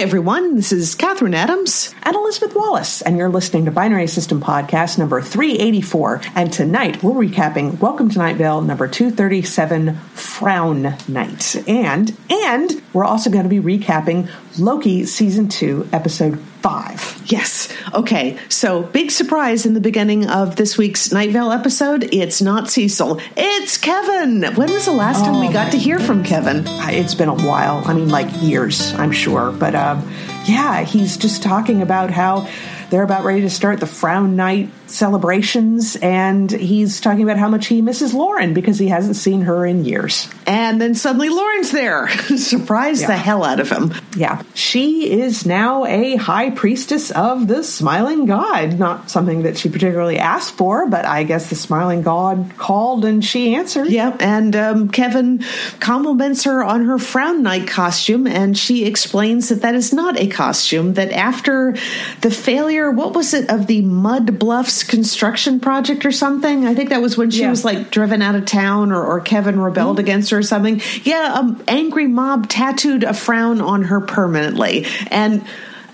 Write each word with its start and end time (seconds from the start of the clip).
everyone. 0.00 0.56
This 0.56 0.72
is 0.72 0.94
Catherine 0.94 1.34
Adams. 1.34 1.94
And 2.04 2.16
Elizabeth 2.16 2.56
Wallace. 2.56 3.02
And 3.02 3.18
you're 3.18 3.28
listening 3.28 3.66
to 3.66 3.70
Binary 3.70 4.06
System 4.06 4.40
Podcast 4.40 4.96
number 4.96 5.20
384. 5.20 6.22
And 6.34 6.50
tonight 6.50 7.02
we're 7.02 7.12
recapping 7.12 7.78
Welcome 7.80 8.08
to 8.08 8.18
Night 8.18 8.36
Vale 8.36 8.62
number 8.62 8.88
237, 8.88 9.94
Frown 10.14 10.96
Night. 11.06 11.54
And, 11.68 12.16
and 12.30 12.82
we're 12.94 13.04
also 13.04 13.28
going 13.28 13.46
to 13.46 13.50
be 13.50 13.60
recapping 13.60 14.30
Loki 14.58 15.04
Season 15.04 15.48
2, 15.48 15.90
Episode 15.92 16.42
5. 16.62 17.22
Yes. 17.26 17.74
Okay. 17.94 18.38
So, 18.48 18.82
big 18.82 19.10
surprise 19.10 19.64
in 19.64 19.74
the 19.74 19.80
beginning 19.80 20.28
of 20.28 20.56
this 20.56 20.76
week's 20.76 21.12
Night 21.12 21.30
Vale 21.30 21.52
episode. 21.52 22.12
It's 22.12 22.42
not 22.42 22.68
Cecil, 22.68 23.20
it's 23.36 23.78
Kevin. 23.78 24.42
When 24.54 24.70
was 24.70 24.84
the 24.84 24.92
last 24.92 25.24
time 25.24 25.40
we 25.40 25.52
got 25.52 25.72
to 25.72 25.78
hear 25.78 25.98
from 25.98 26.22
Kevin? 26.22 26.64
It's 26.66 27.14
been 27.14 27.28
a 27.28 27.34
while. 27.34 27.82
I 27.86 27.94
mean, 27.94 28.08
like 28.08 28.28
years, 28.42 28.92
I'm 28.94 29.12
sure. 29.12 29.52
But 29.52 29.74
um, 29.74 30.08
yeah, 30.44 30.82
he's 30.82 31.16
just 31.16 31.42
talking 31.42 31.82
about 31.82 32.10
how 32.10 32.48
they're 32.90 33.02
about 33.02 33.24
ready 33.24 33.42
to 33.42 33.50
start 33.50 33.80
the 33.80 33.86
Frown 33.86 34.36
Night 34.36 34.70
celebrations, 34.90 35.96
and 35.96 36.50
he's 36.50 37.00
talking 37.00 37.22
about 37.22 37.36
how 37.38 37.48
much 37.48 37.66
he 37.66 37.82
misses 37.82 38.14
Lauren 38.14 38.54
because 38.54 38.78
he 38.78 38.88
hasn't 38.88 39.16
seen 39.16 39.42
her 39.42 39.64
in 39.66 39.84
years. 39.84 40.28
And 40.46 40.80
then 40.80 40.94
suddenly 40.94 41.28
Lauren's 41.28 41.70
there. 41.70 42.08
Surprised 42.36 43.02
Yeah. 43.02 43.06
the 43.08 43.16
hell 43.16 43.44
out 43.44 43.60
of 43.60 43.70
him. 43.70 43.92
Yeah, 44.16 44.42
she 44.54 45.10
is 45.10 45.46
now 45.46 45.84
a 45.84 46.16
high 46.16 46.50
priestess 46.50 47.10
of 47.10 47.46
the 47.48 47.62
smiling 47.62 48.26
god. 48.26 48.78
Not 48.78 49.10
something 49.10 49.42
that 49.42 49.56
she 49.58 49.68
particularly 49.68 50.18
asked 50.18 50.54
for, 50.54 50.88
but 50.88 51.04
I 51.04 51.22
guess 51.24 51.48
the 51.50 51.56
smiling 51.56 52.02
god 52.02 52.52
called 52.56 53.04
and 53.04 53.24
she 53.24 53.54
answered. 53.54 53.88
Yep, 53.88 54.20
and 54.22 54.56
um, 54.56 54.88
Kevin 54.88 55.42
compliments 55.78 56.44
her 56.44 56.62
on 56.64 56.84
her 56.86 56.98
Frown 56.98 57.42
Night 57.42 57.66
costume, 57.68 58.26
and 58.26 58.56
she 58.56 58.84
explains 58.84 59.48
that 59.48 59.62
that 59.62 59.74
is 59.74 59.92
not 59.92 60.18
a 60.18 60.26
costume. 60.26 60.94
That 60.94 61.12
after 61.12 61.76
the 62.20 62.30
failure, 62.30 62.90
what 62.90 63.14
was 63.14 63.34
it, 63.34 63.48
of 63.50 63.66
the 63.66 63.82
Mud 63.82 64.38
Bluffs 64.38 64.79
construction 64.84 65.60
project 65.60 66.04
or 66.04 66.12
something? 66.12 66.66
I 66.66 66.74
think 66.74 66.90
that 66.90 67.00
was 67.02 67.16
when 67.16 67.30
she 67.30 67.42
Yeah. 67.42 67.50
was 67.50 67.64
like 67.64 67.90
driven 67.90 68.22
out 68.22 68.34
of 68.34 68.44
town, 68.46 68.92
or, 68.92 69.04
or 69.04 69.20
Kevin 69.20 69.60
rebelled 69.60 69.98
against 69.98 70.30
her 70.30 70.38
or 70.38 70.42
something. 70.42 70.80
Yeah, 71.04 71.32
um, 71.34 71.62
angry 71.68 72.06
mob 72.06 72.48
tattooed 72.48 73.04
a 73.04 73.14
frown 73.14 73.60
on 73.60 73.82
her 73.84 74.00
permanently, 74.00 74.86
and. 75.10 75.44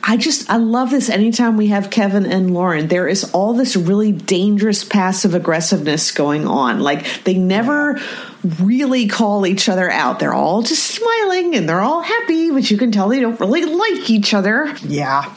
I 0.09 0.17
just 0.17 0.49
I 0.49 0.59
love 0.59 0.91
this 0.91 1.11
anytime 1.11 1.57
we 1.57 1.67
have 1.69 1.91
Kevin 1.91 2.27
and 2.27 2.55
Lauren. 2.55 2.87
There 2.87 3.09
is 3.09 3.25
all 3.33 3.55
this 3.55 3.75
really 3.75 4.13
dangerous 4.13 4.85
passive 4.85 5.35
aggressiveness 5.35 6.13
going 6.13 6.47
on. 6.47 6.79
Like 6.79 7.25
they 7.25 7.35
never 7.35 8.01
really 8.61 9.07
call 9.07 9.47
each 9.47 9.69
other 9.69 9.91
out. 9.91 10.19
They're 10.19 10.35
all 10.35 10.63
just 10.63 10.85
smiling 10.85 11.55
and 11.55 11.69
they're 11.69 11.81
all 11.81 12.01
happy, 12.01 12.51
but 12.51 12.71
you 12.71 12.79
can 12.79 12.93
tell 12.93 13.09
they 13.09 13.21
don't 13.21 13.39
really 13.41 13.65
like 13.65 14.11
each 14.11 14.35
other. 14.35 14.75
Yeah. 14.83 15.35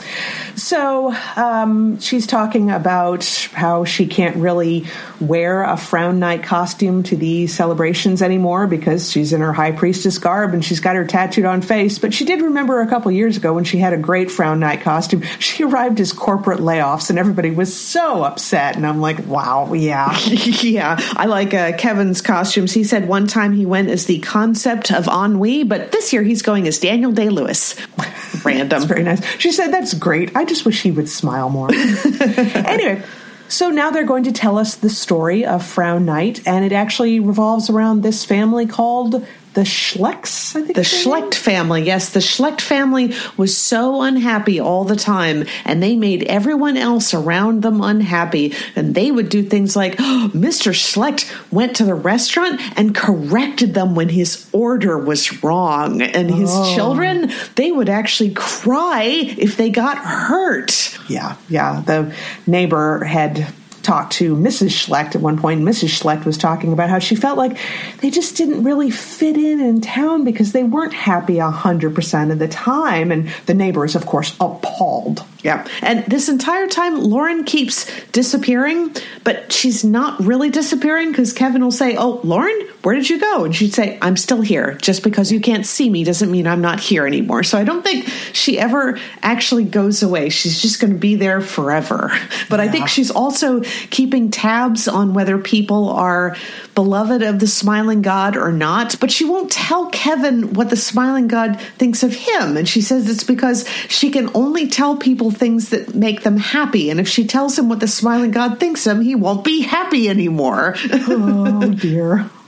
So 0.55 1.13
um, 1.35 1.99
she's 1.99 2.27
talking 2.27 2.69
about 2.69 3.25
how 3.53 3.85
she 3.85 4.07
can't 4.07 4.35
really 4.35 4.85
wear 5.19 5.63
a 5.63 5.77
Frown 5.77 6.19
Night 6.19 6.43
costume 6.43 7.03
to 7.03 7.15
the 7.15 7.47
celebrations 7.47 8.21
anymore 8.21 8.67
because 8.67 9.11
she's 9.11 9.33
in 9.33 9.41
her 9.41 9.53
High 9.53 9.71
Priestess 9.71 10.17
garb 10.17 10.53
and 10.53 10.63
she's 10.63 10.79
got 10.79 10.95
her 10.95 11.05
tattooed 11.05 11.45
on 11.45 11.61
face. 11.61 11.99
But 11.99 12.13
she 12.13 12.25
did 12.25 12.41
remember 12.41 12.81
a 12.81 12.87
couple 12.87 13.11
years 13.11 13.37
ago 13.37 13.53
when 13.53 13.63
she 13.63 13.77
had 13.77 13.93
a 13.93 13.97
great 13.97 14.29
Frown 14.29 14.59
Night 14.59 14.81
costume. 14.81 15.21
She 15.39 15.63
arrived 15.63 15.99
as 15.99 16.13
corporate 16.13 16.59
layoffs 16.59 17.09
and 17.09 17.17
everybody 17.17 17.51
was 17.51 17.75
so 17.75 18.23
upset. 18.23 18.75
And 18.75 18.85
I'm 18.85 19.01
like, 19.01 19.25
wow, 19.25 19.73
yeah. 19.73 20.17
yeah, 20.27 20.97
I 21.15 21.25
like 21.25 21.53
uh, 21.53 21.77
Kevin's 21.77 22.21
costumes. 22.21 22.73
He 22.73 22.83
said 22.83 22.98
one 23.05 23.27
time 23.27 23.53
he 23.53 23.65
went 23.65 23.89
as 23.89 24.05
the 24.05 24.19
concept 24.19 24.91
of 24.91 25.07
ennui, 25.07 25.63
but 25.63 25.91
this 25.91 26.13
year 26.13 26.23
he's 26.23 26.41
going 26.41 26.67
as 26.67 26.79
Daniel 26.79 27.11
Day 27.11 27.29
Lewis. 27.29 27.75
Random. 28.43 28.87
Very 28.87 29.03
nice. 29.03 29.23
She 29.37 29.51
said, 29.51 29.71
That's 29.71 29.93
great. 29.93 30.35
I 30.35 30.45
just 30.45 30.65
wish 30.65 30.81
he 30.81 30.91
would 30.91 31.09
smile 31.09 31.49
more. 31.49 31.69
anyway, 31.73 33.03
so 33.49 33.69
now 33.69 33.89
they're 33.89 34.03
going 34.03 34.23
to 34.25 34.31
tell 34.31 34.57
us 34.59 34.75
the 34.75 34.89
story 34.89 35.43
of 35.43 35.65
Frown 35.65 36.05
Night, 36.05 36.47
and 36.47 36.63
it 36.63 36.71
actually 36.71 37.19
revolves 37.19 37.69
around 37.69 38.03
this 38.03 38.23
family 38.23 38.67
called 38.67 39.25
the 39.53 39.61
Schlecks, 39.61 40.55
I 40.55 40.61
think. 40.61 40.75
The? 40.75 40.83
Schlecht 40.83 41.33
family, 41.33 41.83
yes, 41.83 42.09
the 42.09 42.19
Schlecht 42.19 42.61
family 42.61 43.13
was 43.35 43.57
so 43.57 44.01
unhappy 44.01 44.59
all 44.59 44.83
the 44.83 44.95
time, 44.95 45.45
and 45.65 45.81
they 45.81 45.95
made 45.95 46.23
everyone 46.23 46.77
else 46.77 47.13
around 47.13 47.63
them 47.63 47.81
unhappy. 47.81 48.53
And 48.75 48.93
they 48.93 49.11
would 49.11 49.29
do 49.29 49.43
things 49.43 49.75
like, 49.75 49.95
oh, 49.99 50.31
Mr. 50.33 50.73
Schlecht 50.73 51.31
went 51.51 51.75
to 51.77 51.85
the 51.85 51.95
restaurant 51.95 52.61
and 52.77 52.93
corrected 52.93 53.73
them 53.73 53.95
when 53.95 54.09
his 54.09 54.47
order 54.51 54.97
was 54.97 55.43
wrong. 55.43 56.01
And 56.01 56.29
his 56.29 56.51
oh. 56.53 56.75
children, 56.75 57.31
they 57.55 57.71
would 57.71 57.89
actually 57.89 58.33
cry 58.33 59.03
if 59.03 59.57
they 59.57 59.69
got 59.69 59.97
hurt. 59.97 60.97
Yeah, 61.09 61.37
yeah. 61.49 61.81
The 61.81 62.15
neighbor 62.45 63.03
had 63.03 63.51
talked 63.81 64.13
to 64.13 64.35
Mrs. 64.35 64.71
Schlecht 64.71 65.15
at 65.15 65.21
one 65.21 65.37
point. 65.37 65.61
Mrs. 65.61 65.89
Schlecht 65.89 66.25
was 66.25 66.37
talking 66.37 66.73
about 66.73 66.89
how 66.89 66.99
she 66.99 67.15
felt 67.15 67.37
like 67.37 67.57
they 68.01 68.09
just 68.09 68.35
didn't 68.35 68.63
really 68.63 68.91
fit 68.91 69.37
in 69.37 69.59
in 69.59 69.81
town 69.81 70.23
because 70.23 70.51
they 70.51 70.63
weren't 70.63 70.93
happy 70.93 71.35
100% 71.35 72.31
of 72.31 72.39
the 72.39 72.47
time. 72.47 73.11
And 73.11 73.29
the 73.45 73.53
neighbors, 73.53 73.95
of 73.95 74.05
course, 74.05 74.35
appalled. 74.39 75.23
Yeah. 75.41 75.65
And 75.81 76.05
this 76.05 76.27
entire 76.27 76.67
time, 76.67 76.99
Lauren 76.99 77.45
keeps 77.45 77.89
disappearing, 78.07 78.93
but 79.23 79.53
she's 79.53 79.85
not 79.85 80.19
really 80.19 80.49
disappearing 80.49 81.11
because 81.11 81.31
Kevin 81.31 81.63
will 81.63 81.71
say, 81.71 81.95
Oh, 81.95 82.19
Lauren, 82.23 82.67
where 82.83 82.95
did 82.95 83.09
you 83.09 83.19
go? 83.19 83.45
And 83.45 83.55
she'd 83.55 83.73
say, 83.73 83.97
I'm 84.01 84.17
still 84.17 84.41
here. 84.41 84.73
Just 84.81 85.01
because 85.01 85.31
you 85.31 85.39
can't 85.39 85.65
see 85.65 85.89
me 85.89 86.03
doesn't 86.03 86.29
mean 86.29 86.45
I'm 86.45 86.61
not 86.61 86.79
here 86.81 87.07
anymore. 87.07 87.43
So 87.43 87.57
I 87.57 87.63
don't 87.63 87.83
think 87.83 88.07
she 88.33 88.59
ever 88.59 88.99
actually 89.21 89.63
goes 89.63 90.03
away. 90.03 90.29
She's 90.29 90.61
just 90.61 90.81
going 90.81 90.93
to 90.93 90.99
be 90.99 91.15
there 91.15 91.39
forever. 91.39 92.11
But 92.49 92.59
I 92.59 92.67
think 92.67 92.89
she's 92.89 93.11
also 93.11 93.61
keeping 93.89 94.31
tabs 94.31 94.87
on 94.87 95.13
whether 95.13 95.37
people 95.37 95.89
are 95.89 96.35
beloved 96.75 97.21
of 97.21 97.39
the 97.39 97.47
smiling 97.47 98.01
God 98.01 98.35
or 98.37 98.51
not. 98.51 98.99
But 98.99 99.11
she 99.11 99.25
won't 99.25 99.51
tell 99.51 99.89
Kevin 99.89 100.53
what 100.53 100.69
the 100.69 100.77
smiling 100.77 101.27
God 101.27 101.59
thinks 101.77 102.03
of 102.03 102.13
him. 102.13 102.57
And 102.57 102.67
she 102.67 102.81
says 102.81 103.09
it's 103.09 103.23
because 103.23 103.67
she 103.87 104.09
can 104.09 104.29
only 104.33 104.67
tell 104.67 104.97
people 104.97 105.28
things 105.31 105.69
that 105.69 105.95
make 105.95 106.23
them 106.23 106.37
happy. 106.37 106.89
And 106.89 106.99
if 106.99 107.07
she 107.07 107.25
tells 107.25 107.57
him 107.57 107.69
what 107.69 107.79
the 107.79 107.87
smiling 107.87 108.31
God 108.31 108.59
thinks 108.59 108.87
of 108.87 108.97
him, 108.97 109.03
he 109.03 109.15
won't 109.15 109.43
be 109.43 109.61
happy 109.61 110.09
anymore. 110.09 110.75
Oh 110.91 111.73
dear. 111.73 112.29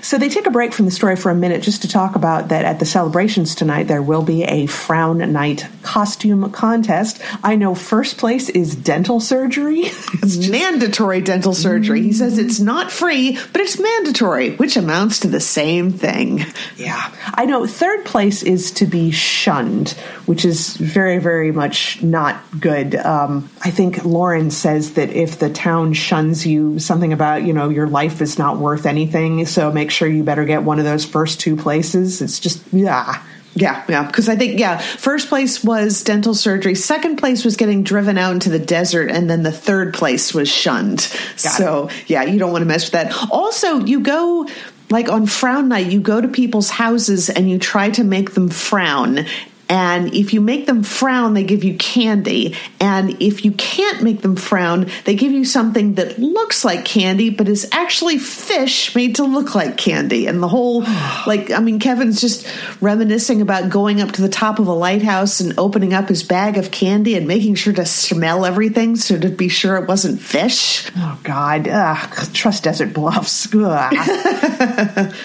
So 0.00 0.18
they 0.18 0.28
take 0.28 0.46
a 0.46 0.50
break 0.50 0.72
from 0.72 0.84
the 0.84 0.90
story 0.90 1.16
for 1.16 1.30
a 1.30 1.34
minute 1.34 1.62
just 1.62 1.82
to 1.82 1.88
talk 1.88 2.16
about 2.16 2.48
that 2.48 2.64
at 2.64 2.78
the 2.78 2.86
celebrations 2.86 3.54
tonight 3.54 3.84
there 3.84 4.02
will 4.02 4.22
be 4.22 4.44
a 4.44 4.66
frown 4.66 5.18
night 5.32 5.66
costume 5.82 6.50
contest. 6.50 7.20
I 7.42 7.56
know 7.56 7.74
first 7.74 8.18
place 8.18 8.48
is 8.48 8.74
dental 8.74 9.20
surgery. 9.20 9.84
It's 10.22 10.48
mandatory 10.48 11.20
dental 11.20 11.52
surgery. 11.52 12.02
He 12.02 12.12
says 12.12 12.38
it's 12.38 12.60
not 12.60 12.92
free, 12.92 13.36
but 13.52 13.60
it's 13.60 13.80
mandatory, 13.80 14.54
which 14.54 14.76
amounts 14.76 15.20
to 15.20 15.28
the 15.28 15.40
same 15.40 15.90
thing. 15.90 16.44
yeah. 16.76 17.12
I 17.34 17.44
know 17.44 17.66
third 17.66 18.04
place 18.04 18.44
is 18.44 18.70
to 18.72 18.86
be 18.86 19.10
shunned, 19.10 19.90
which 20.26 20.44
is 20.44 20.76
very, 20.76 21.18
very 21.18 21.50
much 21.50 22.02
not 22.02 22.40
good. 22.60 22.94
Um, 22.94 23.50
I 23.62 23.70
think 23.70 24.04
Lauren 24.04 24.50
says 24.50 24.92
that 24.92 25.10
if 25.10 25.38
the 25.40 25.50
town 25.50 25.92
shuns 25.92 26.46
you, 26.46 26.78
something 26.78 27.12
about, 27.12 27.42
you 27.42 27.52
know, 27.52 27.68
your 27.68 27.88
life 27.88 28.20
is 28.20 28.38
not 28.38 28.58
worth 28.58 28.86
anything. 28.86 29.44
So 29.52 29.70
make 29.72 29.90
sure 29.90 30.08
you 30.08 30.22
better 30.24 30.44
get 30.44 30.62
one 30.62 30.78
of 30.78 30.84
those 30.84 31.04
first 31.04 31.40
two 31.40 31.56
places. 31.56 32.22
It's 32.22 32.40
just, 32.40 32.62
yeah. 32.72 33.22
Yeah, 33.54 33.84
yeah. 33.88 34.06
Because 34.06 34.28
I 34.30 34.36
think, 34.36 34.58
yeah, 34.58 34.78
first 34.78 35.28
place 35.28 35.62
was 35.62 36.02
dental 36.02 36.34
surgery. 36.34 36.74
Second 36.74 37.16
place 37.16 37.44
was 37.44 37.56
getting 37.56 37.82
driven 37.82 38.16
out 38.16 38.32
into 38.32 38.48
the 38.48 38.58
desert. 38.58 39.10
And 39.10 39.28
then 39.28 39.42
the 39.42 39.52
third 39.52 39.92
place 39.92 40.32
was 40.32 40.48
shunned. 40.48 41.00
so, 41.36 41.90
yeah, 42.06 42.22
you 42.22 42.38
don't 42.38 42.52
want 42.52 42.62
to 42.62 42.66
mess 42.66 42.86
with 42.86 42.92
that. 42.92 43.28
Also, 43.30 43.80
you 43.80 44.00
go. 44.00 44.48
Like 44.90 45.08
on 45.08 45.24
frown 45.24 45.68
night, 45.68 45.90
you 45.90 46.02
go 46.02 46.20
to 46.20 46.28
people's 46.28 46.68
houses 46.68 47.30
and 47.30 47.48
you 47.48 47.58
try 47.58 47.88
to 47.88 48.04
make 48.04 48.34
them 48.34 48.50
frown. 48.50 49.20
And 49.72 50.14
if 50.14 50.34
you 50.34 50.42
make 50.42 50.66
them 50.66 50.82
frown, 50.82 51.32
they 51.32 51.44
give 51.44 51.64
you 51.64 51.78
candy. 51.78 52.54
And 52.78 53.22
if 53.22 53.42
you 53.42 53.52
can't 53.52 54.02
make 54.02 54.20
them 54.20 54.36
frown, 54.36 54.90
they 55.06 55.14
give 55.14 55.32
you 55.32 55.46
something 55.46 55.94
that 55.94 56.18
looks 56.18 56.62
like 56.62 56.84
candy, 56.84 57.30
but 57.30 57.48
is 57.48 57.66
actually 57.72 58.18
fish 58.18 58.94
made 58.94 59.16
to 59.16 59.24
look 59.24 59.54
like 59.54 59.78
candy. 59.78 60.26
And 60.26 60.42
the 60.42 60.48
whole, 60.48 60.82
like, 61.26 61.50
I 61.50 61.60
mean, 61.60 61.78
Kevin's 61.78 62.20
just 62.20 62.46
reminiscing 62.82 63.40
about 63.40 63.70
going 63.70 64.02
up 64.02 64.12
to 64.12 64.20
the 64.20 64.28
top 64.28 64.58
of 64.58 64.66
a 64.66 64.74
lighthouse 64.74 65.40
and 65.40 65.58
opening 65.58 65.94
up 65.94 66.10
his 66.10 66.22
bag 66.22 66.58
of 66.58 66.70
candy 66.70 67.16
and 67.16 67.26
making 67.26 67.54
sure 67.54 67.72
to 67.72 67.86
smell 67.86 68.44
everything 68.44 68.96
so 68.96 69.18
to 69.18 69.30
be 69.30 69.48
sure 69.48 69.76
it 69.76 69.88
wasn't 69.88 70.20
fish. 70.20 70.90
Oh 70.98 71.18
God! 71.22 71.66
Ugh, 71.66 72.34
trust 72.34 72.64
Desert 72.64 72.92
Bluffs. 72.92 73.48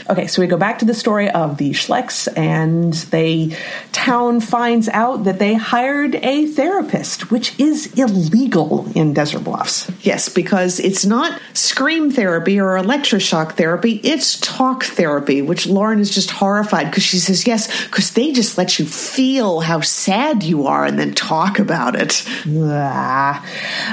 Okay, 0.10 0.28
so 0.28 0.42
we 0.42 0.48
go 0.48 0.58
back 0.58 0.80
to 0.80 0.86
the 0.86 0.94
story 0.94 1.30
of 1.30 1.58
the 1.58 1.72
Schlecks, 1.72 2.28
and 2.38 2.94
they 2.94 3.58
town 3.92 4.37
finds 4.42 4.88
out 4.90 5.24
that 5.24 5.40
they 5.40 5.54
hired 5.54 6.16
a 6.16 6.46
therapist, 6.48 7.32
which 7.32 7.58
is 7.60 7.94
illegal 7.94 8.88
in 8.96 9.14
Desert 9.14 9.44
Bluffs. 9.44 9.92
Yes, 10.02 10.30
because 10.30 10.80
it's 10.80 11.06
not 11.06 11.40
scream 11.54 12.12
therapy 12.12 12.60
or 12.60 12.78
electroshock 12.78 13.54
therapy, 13.54 14.00
it's 14.04 14.40
talk 14.40 14.84
therapy, 14.84 15.42
which 15.42 15.68
Lauren 15.68 16.00
is 16.00 16.14
just 16.14 16.32
horrified 16.32 16.88
because 16.88 17.04
she 17.04 17.18
says, 17.18 17.46
yes, 17.48 17.86
because 17.86 18.12
they 18.12 18.32
just 18.32 18.58
let 18.58 18.80
you 18.80 18.86
feel 18.86 19.60
how 19.60 19.82
sad 19.82 20.44
you 20.44 20.68
are 20.68 20.86
and 20.86 20.98
then 20.98 21.14
talk 21.14 21.60
about 21.60 21.96
it. 21.96 22.24
Ah. 22.48 23.46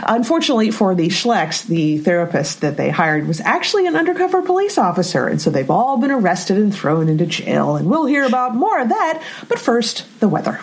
Unfortunately 0.07 0.71
for 0.71 0.95
the 0.95 1.09
Schlecks, 1.09 1.67
the 1.67 1.99
therapist 1.99 2.61
that 2.61 2.77
they 2.77 2.91
hired 2.91 3.27
was 3.27 3.41
actually 3.41 3.87
an 3.87 3.97
undercover 3.97 4.43
police 4.43 4.79
officer, 4.79 5.27
and 5.27 5.41
so 5.41 5.51
they've 5.51 5.71
all 5.71 5.97
been 5.97 6.11
arrested 6.11 6.59
and 6.59 6.75
thrown 6.75 7.09
into 7.09 7.27
jail. 7.27 7.77
And 7.77 7.89
we'll 7.89 8.07
hear 8.07 8.25
about 8.25 8.55
more 8.55 8.81
of 8.81 8.89
that, 8.89 9.23
but 9.49 9.59
first, 9.59 10.05
the 10.21 10.29
weather 10.35 10.61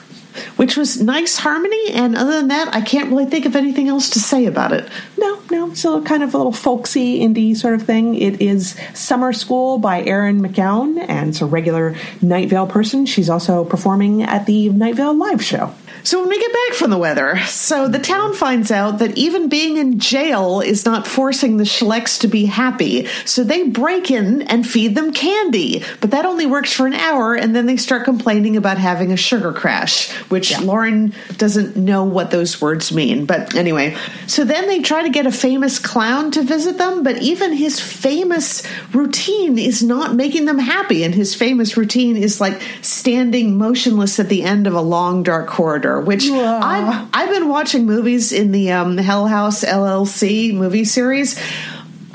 which 0.56 0.78
was 0.78 1.02
nice 1.02 1.38
harmony. 1.38 1.92
And 1.92 2.16
other 2.16 2.32
than 2.32 2.48
that, 2.50 2.74
I 2.74 2.82
can't 2.82 3.10
really 3.10 3.26
think 3.26 3.46
of 3.46 3.56
anything 3.56 3.88
else 3.88 4.10
to 4.12 4.20
say 4.20 4.46
about 4.46 4.72
it. 4.72 4.88
No, 5.18 5.42
no. 5.52 5.74
So 5.74 6.02
kind 6.02 6.24
of 6.24 6.34
a 6.34 6.38
little 6.38 6.52
folksy 6.52 7.20
indie 7.20 7.56
sort 7.56 7.74
of 7.74 7.84
thing. 7.84 8.16
It 8.16 8.42
is 8.42 8.76
Summer 8.94 9.34
School 9.34 9.78
by 9.78 10.04
Erin 10.04 10.42
McKeown, 10.42 11.04
and 11.08 11.30
it's 11.30 11.42
a 11.42 11.46
regular 11.46 11.96
Night 12.22 12.50
Vale 12.50 12.68
person. 12.68 13.06
She's 13.06 13.30
also 13.30 13.66
performing 13.66 14.24
at 14.24 14.46
the 14.46 14.70
Night 14.70 14.96
Vale 14.96 15.14
live 15.14 15.44
show. 15.44 15.74
So 16.04 16.20
when 16.20 16.30
we 16.30 16.40
get 16.40 16.52
back 16.52 16.78
from 16.78 16.90
the 16.90 16.98
weather, 16.98 17.38
so 17.46 17.88
the 17.88 18.00
town 18.00 18.34
finds 18.34 18.72
out 18.72 19.00
that 19.00 19.18
even 19.18 19.50
being 19.50 19.78
in 19.78 20.00
jail 20.00 20.60
is 20.60 20.84
not 20.84 21.06
forcing 21.06 21.58
the 21.58 21.64
Schlecks 21.64 22.22
to 22.22 22.28
be 22.28 22.46
happy. 22.46 23.06
So 23.26 23.44
they 23.44 23.68
break 23.68 24.10
in 24.10 24.42
and 24.44 24.68
feed 24.68 24.96
them 24.96 25.14
candy. 25.14 25.84
But 26.00 26.12
that 26.12 26.26
only 26.26 26.48
works 26.48 26.74
for 26.74 26.88
an 26.88 26.94
hour, 26.94 27.36
and 27.36 27.56
then 27.56 27.68
they 27.68 27.78
start 27.78 28.06
complaining 28.06 28.58
about 28.58 28.80
having 28.80 29.12
a 29.12 29.18
sugar 29.18 29.54
crash, 29.54 30.12
which 30.30 30.52
yeah. 30.52 30.60
Lauren 30.62 31.14
doesn't 31.38 31.76
know 31.76 32.04
what 32.04 32.32
those 32.32 32.60
words 32.60 32.92
mean. 32.92 33.26
But 33.26 33.56
anyway, 33.56 33.96
so 34.26 34.44
then 34.44 34.68
they 34.68 34.82
try 34.82 35.04
to 35.04 35.10
get 35.10 35.28
a 35.28 35.32
famous 35.32 35.78
clown 35.78 36.32
to 36.32 36.42
visit 36.42 36.78
them, 36.80 37.04
but 37.04 37.22
even 37.22 37.54
his 37.54 37.80
famous 37.80 38.64
routine 38.94 39.60
is 39.60 39.84
not 39.84 40.16
making 40.16 40.46
them 40.46 40.60
happy. 40.60 41.04
And 41.04 41.14
his 41.14 41.36
famous 41.36 41.78
routine 41.78 42.18
is 42.18 42.42
like 42.42 42.60
standing 42.82 43.58
motionless 43.58 44.20
at 44.20 44.30
the 44.30 44.44
end 44.44 44.66
of 44.66 44.74
a 44.74 44.82
long, 44.82 45.22
dark 45.22 45.48
corridor 45.48 45.91
which 46.00 46.30
I've, 46.30 47.10
I've 47.14 47.30
been 47.30 47.50
watching 47.50 47.86
movies 47.86 48.32
in 48.32 48.52
the 48.52 48.72
um, 48.72 48.98
Hell 48.98 49.28
House 49.28 49.64
LLC 49.64 50.54
movie 50.54 50.86
series 50.86 51.40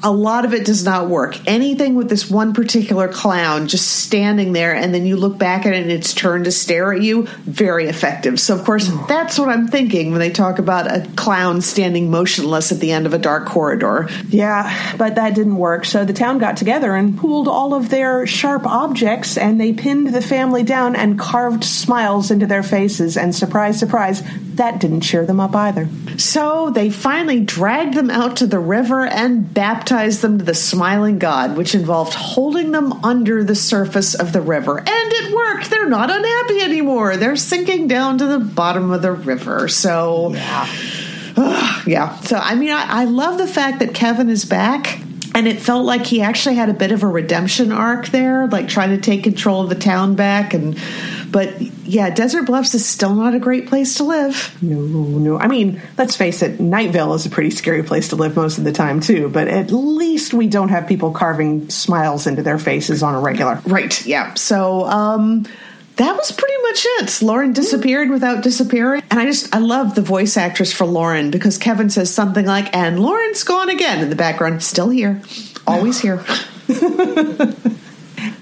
a 0.06 0.12
lot 0.12 0.44
of 0.44 0.54
it 0.54 0.64
does 0.64 0.84
not 0.84 1.08
work. 1.08 1.36
Anything 1.48 1.96
with 1.96 2.08
this 2.08 2.30
one 2.30 2.54
particular 2.54 3.08
clown 3.08 3.66
just 3.66 3.90
standing 3.90 4.52
there 4.52 4.72
and 4.72 4.94
then 4.94 5.04
you 5.04 5.16
look 5.16 5.36
back 5.36 5.66
at 5.66 5.74
it 5.74 5.82
and 5.82 5.90
it's 5.90 6.14
turned 6.14 6.44
to 6.44 6.52
stare 6.52 6.92
at 6.92 7.02
you, 7.02 7.24
very 7.42 7.88
effective. 7.88 8.38
So, 8.38 8.56
of 8.56 8.64
course, 8.64 8.88
oh. 8.88 9.04
that's 9.08 9.36
what 9.36 9.48
I'm 9.48 9.66
thinking 9.66 10.12
when 10.12 10.20
they 10.20 10.30
talk 10.30 10.60
about 10.60 10.86
a 10.86 11.08
clown 11.16 11.60
standing 11.60 12.08
motionless 12.08 12.70
at 12.70 12.78
the 12.78 12.92
end 12.92 13.06
of 13.06 13.14
a 13.14 13.18
dark 13.18 13.46
corridor. 13.48 14.08
Yeah, 14.28 14.96
but 14.96 15.16
that 15.16 15.34
didn't 15.34 15.56
work. 15.56 15.84
So 15.84 16.04
the 16.04 16.12
town 16.12 16.38
got 16.38 16.56
together 16.56 16.94
and 16.94 17.18
pooled 17.18 17.48
all 17.48 17.74
of 17.74 17.88
their 17.88 18.28
sharp 18.28 18.64
objects 18.64 19.36
and 19.36 19.60
they 19.60 19.72
pinned 19.72 20.14
the 20.14 20.22
family 20.22 20.62
down 20.62 20.94
and 20.94 21.18
carved 21.18 21.64
smiles 21.64 22.30
into 22.30 22.46
their 22.46 22.62
faces. 22.62 23.16
And 23.16 23.34
surprise, 23.34 23.80
surprise, 23.80 24.22
that 24.56 24.80
didn't 24.80 25.02
cheer 25.02 25.24
them 25.24 25.40
up 25.40 25.54
either. 25.54 25.88
So 26.18 26.70
they 26.70 26.90
finally 26.90 27.40
dragged 27.40 27.94
them 27.94 28.10
out 28.10 28.36
to 28.38 28.46
the 28.46 28.58
river 28.58 29.06
and 29.06 29.52
baptized 29.52 30.22
them 30.22 30.38
to 30.38 30.44
the 30.44 30.54
smiling 30.54 31.18
God, 31.18 31.56
which 31.56 31.74
involved 31.74 32.14
holding 32.14 32.72
them 32.72 32.92
under 33.04 33.44
the 33.44 33.54
surface 33.54 34.14
of 34.14 34.32
the 34.32 34.40
river. 34.40 34.78
And 34.78 34.88
it 34.88 35.34
worked. 35.34 35.70
They're 35.70 35.88
not 35.88 36.10
unhappy 36.10 36.60
anymore. 36.60 37.16
They're 37.16 37.36
sinking 37.36 37.88
down 37.88 38.18
to 38.18 38.26
the 38.26 38.38
bottom 38.38 38.90
of 38.90 39.02
the 39.02 39.12
river. 39.12 39.68
So, 39.68 40.32
yeah. 40.32 40.68
Uh, 41.36 41.82
yeah. 41.86 42.16
So, 42.20 42.36
I 42.36 42.54
mean, 42.54 42.70
I, 42.70 43.02
I 43.02 43.04
love 43.04 43.38
the 43.38 43.46
fact 43.46 43.80
that 43.80 43.94
Kevin 43.94 44.30
is 44.30 44.44
back 44.44 45.00
and 45.36 45.46
it 45.46 45.60
felt 45.60 45.84
like 45.84 46.06
he 46.06 46.22
actually 46.22 46.54
had 46.54 46.70
a 46.70 46.74
bit 46.74 46.92
of 46.92 47.02
a 47.02 47.06
redemption 47.06 47.70
arc 47.70 48.06
there 48.06 48.46
like 48.46 48.68
trying 48.68 48.88
to 48.88 48.98
take 48.98 49.22
control 49.22 49.62
of 49.62 49.68
the 49.68 49.74
town 49.74 50.14
back 50.14 50.54
and 50.54 50.78
but 51.30 51.60
yeah 51.86 52.10
desert 52.10 52.44
bluffs 52.44 52.74
is 52.74 52.84
still 52.84 53.14
not 53.14 53.34
a 53.34 53.38
great 53.38 53.66
place 53.68 53.96
to 53.96 54.04
live. 54.04 54.56
No 54.62 54.80
no. 54.80 55.38
I 55.38 55.48
mean 55.48 55.80
let's 55.98 56.16
face 56.16 56.42
it 56.42 56.60
night 56.60 56.90
vale 56.90 57.14
is 57.14 57.26
a 57.26 57.30
pretty 57.30 57.50
scary 57.50 57.82
place 57.82 58.08
to 58.08 58.16
live 58.16 58.36
most 58.36 58.58
of 58.58 58.64
the 58.64 58.72
time 58.72 59.00
too. 59.00 59.28
But 59.28 59.48
at 59.48 59.70
least 59.70 60.34
we 60.34 60.48
don't 60.48 60.68
have 60.68 60.86
people 60.86 61.12
carving 61.12 61.68
smiles 61.70 62.26
into 62.26 62.42
their 62.42 62.58
faces 62.58 63.02
on 63.02 63.14
a 63.14 63.20
regular. 63.20 63.60
Right 63.66 64.04
yeah. 64.06 64.34
So 64.34 64.84
um 64.84 65.46
that 65.96 66.14
was 66.14 66.30
pretty 66.30 66.62
much 66.62 66.86
it. 67.00 67.22
Lauren 67.22 67.52
disappeared 67.52 68.10
without 68.10 68.42
disappearing. 68.42 69.02
And 69.10 69.18
I 69.18 69.24
just, 69.24 69.54
I 69.54 69.58
love 69.58 69.94
the 69.94 70.02
voice 70.02 70.36
actress 70.36 70.70
for 70.70 70.84
Lauren 70.84 71.30
because 71.30 71.56
Kevin 71.56 71.88
says 71.88 72.12
something 72.12 72.44
like, 72.44 72.74
and 72.76 73.00
Lauren's 73.00 73.44
gone 73.44 73.70
again 73.70 74.02
in 74.02 74.10
the 74.10 74.16
background, 74.16 74.62
still 74.62 74.90
here, 74.90 75.22
always 75.66 75.98
here. 75.98 76.22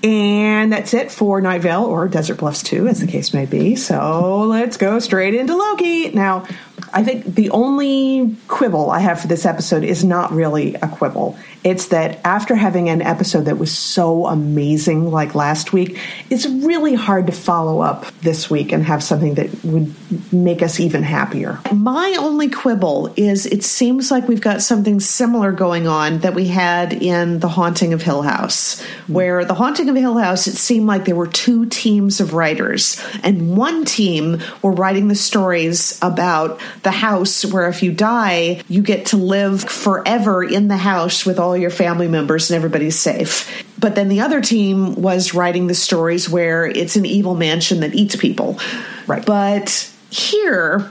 and 0.02 0.72
that's 0.72 0.94
it 0.94 1.10
for 1.10 1.40
Night 1.40 1.62
Vale 1.62 1.84
or 1.84 2.08
Desert 2.08 2.38
Bluffs 2.38 2.62
2, 2.62 2.88
as 2.88 3.00
the 3.00 3.06
case 3.06 3.34
may 3.34 3.46
be. 3.46 3.76
So 3.76 4.42
let's 4.42 4.76
go 4.76 4.98
straight 4.98 5.34
into 5.34 5.56
Loki. 5.56 6.10
Now, 6.10 6.46
I 6.92 7.02
think 7.02 7.24
the 7.24 7.50
only 7.50 8.36
quibble 8.46 8.90
I 8.90 9.00
have 9.00 9.20
for 9.20 9.26
this 9.26 9.44
episode 9.44 9.82
is 9.82 10.04
not 10.04 10.32
really 10.32 10.74
a 10.76 10.86
quibble. 10.86 11.36
It's 11.64 11.88
that 11.88 12.20
after 12.24 12.54
having 12.54 12.88
an 12.88 13.02
episode 13.02 13.46
that 13.46 13.58
was 13.58 13.76
so 13.76 14.26
amazing 14.26 15.10
like 15.10 15.34
last 15.34 15.72
week, 15.72 15.98
it's 16.30 16.46
really 16.46 16.94
hard 16.94 17.26
to 17.26 17.32
follow 17.32 17.80
up 17.80 18.06
this 18.20 18.48
week 18.50 18.70
and 18.70 18.84
have 18.84 19.02
something 19.02 19.34
that 19.34 19.64
would 19.64 19.92
make 20.32 20.62
us 20.62 20.78
even 20.78 21.02
happier. 21.02 21.58
My 21.72 22.16
only 22.18 22.48
quibble 22.48 23.12
is 23.16 23.46
it 23.46 23.64
seems 23.64 24.10
like 24.10 24.28
we've 24.28 24.40
got 24.40 24.62
something 24.62 25.00
similar 25.00 25.50
going 25.52 25.88
on 25.88 26.18
that 26.18 26.34
we 26.34 26.46
had 26.46 26.92
in 26.92 27.40
The 27.40 27.48
Haunting 27.48 27.92
of 27.92 28.02
Hill 28.02 28.22
House, 28.22 28.84
where 29.06 29.44
The 29.44 29.54
Haunting 29.54 29.88
of 29.88 29.96
Hill 29.96 30.18
House, 30.18 30.46
it 30.46 30.56
seemed 30.56 30.86
like 30.86 31.06
there 31.06 31.16
were 31.16 31.26
two 31.26 31.66
teams 31.66 32.20
of 32.20 32.34
writers, 32.34 33.02
and 33.22 33.56
one 33.56 33.84
team 33.84 34.40
were 34.60 34.72
writing 34.72 35.08
the 35.08 35.14
stories 35.14 35.98
about 36.02 36.60
the 36.82 36.90
house 36.90 37.44
where 37.44 37.68
if 37.68 37.82
you 37.82 37.92
die, 37.92 38.62
you 38.68 38.82
get 38.82 39.06
to 39.06 39.16
live 39.16 39.62
forever 39.62 40.44
in 40.44 40.68
the 40.68 40.76
house 40.76 41.24
with 41.24 41.38
all 41.38 41.54
all 41.54 41.60
your 41.60 41.70
family 41.70 42.08
members 42.08 42.50
and 42.50 42.56
everybody's 42.56 42.98
safe. 42.98 43.64
But 43.78 43.94
then 43.94 44.08
the 44.08 44.20
other 44.20 44.40
team 44.40 44.96
was 44.96 45.34
writing 45.34 45.68
the 45.68 45.74
stories 45.74 46.28
where 46.28 46.66
it's 46.66 46.96
an 46.96 47.06
evil 47.06 47.36
mansion 47.36 47.80
that 47.80 47.94
eats 47.94 48.16
people. 48.16 48.58
Right. 49.06 49.24
But 49.24 49.88
here, 50.10 50.90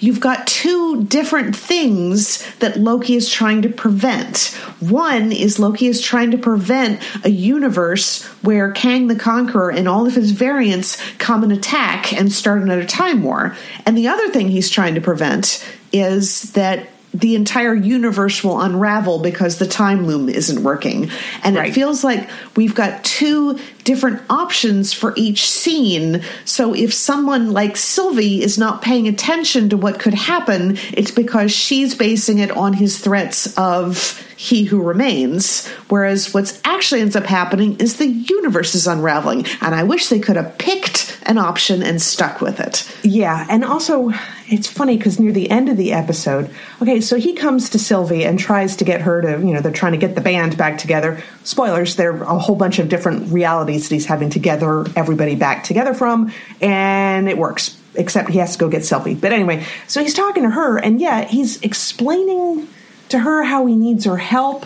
you've 0.00 0.20
got 0.20 0.46
two 0.46 1.04
different 1.04 1.54
things 1.56 2.44
that 2.56 2.78
Loki 2.78 3.14
is 3.14 3.30
trying 3.30 3.62
to 3.62 3.68
prevent. 3.68 4.54
One 4.80 5.32
is 5.32 5.58
Loki 5.58 5.86
is 5.86 6.00
trying 6.00 6.30
to 6.30 6.38
prevent 6.38 7.02
a 7.24 7.30
universe 7.30 8.22
where 8.42 8.72
Kang 8.72 9.08
the 9.08 9.16
Conqueror 9.16 9.70
and 9.70 9.88
all 9.88 10.06
of 10.06 10.14
his 10.14 10.30
variants 10.30 10.96
come 11.18 11.42
and 11.42 11.52
attack 11.52 12.12
and 12.12 12.32
start 12.32 12.62
another 12.62 12.84
time 12.84 13.22
war. 13.22 13.56
And 13.86 13.96
the 13.96 14.08
other 14.08 14.28
thing 14.30 14.48
he's 14.48 14.70
trying 14.70 14.94
to 14.94 15.00
prevent 15.00 15.64
is 15.92 16.52
that 16.52 16.88
the 17.14 17.34
entire 17.34 17.74
universe 17.74 18.44
will 18.44 18.60
unravel 18.60 19.18
because 19.20 19.58
the 19.58 19.66
time 19.66 20.06
loom 20.06 20.28
isn't 20.28 20.62
working. 20.62 21.10
And 21.42 21.56
right. 21.56 21.70
it 21.70 21.72
feels 21.72 22.04
like 22.04 22.28
we've 22.54 22.74
got 22.74 23.02
two 23.04 23.58
different 23.84 24.20
options 24.28 24.92
for 24.92 25.14
each 25.16 25.48
scene. 25.48 26.22
So 26.44 26.74
if 26.74 26.92
someone 26.92 27.52
like 27.52 27.76
Sylvie 27.76 28.42
is 28.42 28.58
not 28.58 28.82
paying 28.82 29.08
attention 29.08 29.70
to 29.70 29.76
what 29.76 29.98
could 29.98 30.14
happen, 30.14 30.76
it's 30.92 31.10
because 31.10 31.50
she's 31.50 31.94
basing 31.94 32.38
it 32.38 32.50
on 32.50 32.74
his 32.74 32.98
threats 32.98 33.56
of 33.56 34.22
he 34.36 34.64
who 34.64 34.82
remains. 34.82 35.66
Whereas 35.88 36.32
what's 36.32 36.60
actually 36.64 37.00
ends 37.00 37.16
up 37.16 37.24
happening 37.24 37.76
is 37.80 37.96
the 37.96 38.06
universe 38.06 38.74
is 38.74 38.86
unraveling. 38.86 39.46
And 39.60 39.74
I 39.74 39.82
wish 39.82 40.08
they 40.08 40.20
could 40.20 40.36
have 40.36 40.58
picked 40.58 41.17
an 41.28 41.36
option 41.36 41.82
and 41.82 42.00
stuck 42.00 42.40
with 42.40 42.58
it. 42.58 42.90
Yeah. 43.04 43.46
And 43.50 43.62
also, 43.62 44.10
it's 44.46 44.66
funny 44.66 44.96
because 44.96 45.20
near 45.20 45.30
the 45.30 45.50
end 45.50 45.68
of 45.68 45.76
the 45.76 45.92
episode, 45.92 46.50
okay, 46.80 47.02
so 47.02 47.16
he 47.16 47.34
comes 47.34 47.68
to 47.70 47.78
Sylvie 47.78 48.24
and 48.24 48.38
tries 48.38 48.76
to 48.76 48.84
get 48.84 49.02
her 49.02 49.20
to, 49.20 49.32
you 49.32 49.52
know, 49.52 49.60
they're 49.60 49.70
trying 49.70 49.92
to 49.92 49.98
get 49.98 50.14
the 50.14 50.22
band 50.22 50.56
back 50.56 50.78
together. 50.78 51.22
Spoilers, 51.44 51.96
there 51.96 52.14
are 52.14 52.36
a 52.36 52.38
whole 52.38 52.56
bunch 52.56 52.78
of 52.78 52.88
different 52.88 53.30
realities 53.30 53.88
that 53.88 53.94
he's 53.94 54.06
having 54.06 54.30
to 54.30 54.38
gather 54.38 54.86
everybody 54.96 55.36
back 55.36 55.64
together 55.64 55.92
from, 55.92 56.32
and 56.62 57.28
it 57.28 57.36
works, 57.36 57.78
except 57.94 58.30
he 58.30 58.38
has 58.38 58.54
to 58.54 58.58
go 58.58 58.70
get 58.70 58.86
Sylvie. 58.86 59.14
But 59.14 59.34
anyway, 59.34 59.66
so 59.86 60.02
he's 60.02 60.14
talking 60.14 60.44
to 60.44 60.50
her, 60.50 60.78
and 60.78 60.98
yeah, 60.98 61.26
he's 61.26 61.60
explaining 61.60 62.68
to 63.10 63.18
her 63.18 63.42
how 63.42 63.66
he 63.66 63.76
needs 63.76 64.06
her 64.06 64.16
help. 64.16 64.64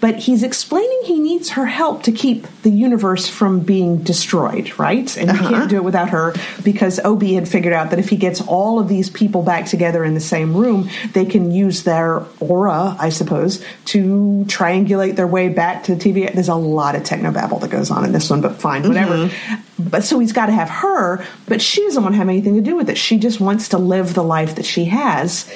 But 0.00 0.16
he's 0.16 0.42
explaining 0.42 1.02
he 1.04 1.18
needs 1.18 1.50
her 1.50 1.66
help 1.66 2.02
to 2.04 2.12
keep 2.12 2.46
the 2.62 2.70
universe 2.70 3.28
from 3.28 3.60
being 3.60 3.98
destroyed, 3.98 4.78
right? 4.78 5.14
And 5.16 5.30
uh-huh. 5.30 5.48
he 5.48 5.54
can't 5.54 5.70
do 5.70 5.76
it 5.76 5.84
without 5.84 6.08
her 6.10 6.34
because 6.64 6.98
OB 7.00 7.22
had 7.22 7.48
figured 7.48 7.74
out 7.74 7.90
that 7.90 7.98
if 7.98 8.08
he 8.08 8.16
gets 8.16 8.40
all 8.40 8.80
of 8.80 8.88
these 8.88 9.10
people 9.10 9.42
back 9.42 9.66
together 9.66 10.02
in 10.02 10.14
the 10.14 10.20
same 10.20 10.56
room, 10.56 10.88
they 11.12 11.26
can 11.26 11.52
use 11.52 11.82
their 11.82 12.24
aura, 12.40 12.96
I 12.98 13.10
suppose, 13.10 13.62
to 13.86 14.44
triangulate 14.48 15.16
their 15.16 15.26
way 15.26 15.50
back 15.50 15.84
to 15.84 15.94
the 15.94 16.02
TV. 16.02 16.32
There's 16.32 16.48
a 16.48 16.54
lot 16.54 16.94
of 16.94 17.02
technobabble 17.02 17.60
that 17.60 17.70
goes 17.70 17.90
on 17.90 18.04
in 18.04 18.12
this 18.12 18.30
one, 18.30 18.40
but 18.40 18.56
fine, 18.56 18.88
whatever. 18.88 19.14
Mm-hmm. 19.14 19.88
But 19.88 20.04
so 20.04 20.18
he's 20.18 20.32
got 20.32 20.46
to 20.46 20.52
have 20.52 20.68
her, 20.68 21.24
but 21.46 21.60
she 21.60 21.82
doesn't 21.84 22.02
want 22.02 22.14
to 22.14 22.18
have 22.18 22.28
anything 22.28 22.54
to 22.54 22.60
do 22.62 22.76
with 22.76 22.88
it. 22.88 22.98
She 22.98 23.18
just 23.18 23.40
wants 23.40 23.68
to 23.68 23.78
live 23.78 24.14
the 24.14 24.24
life 24.24 24.54
that 24.56 24.64
she 24.64 24.86
has. 24.86 25.50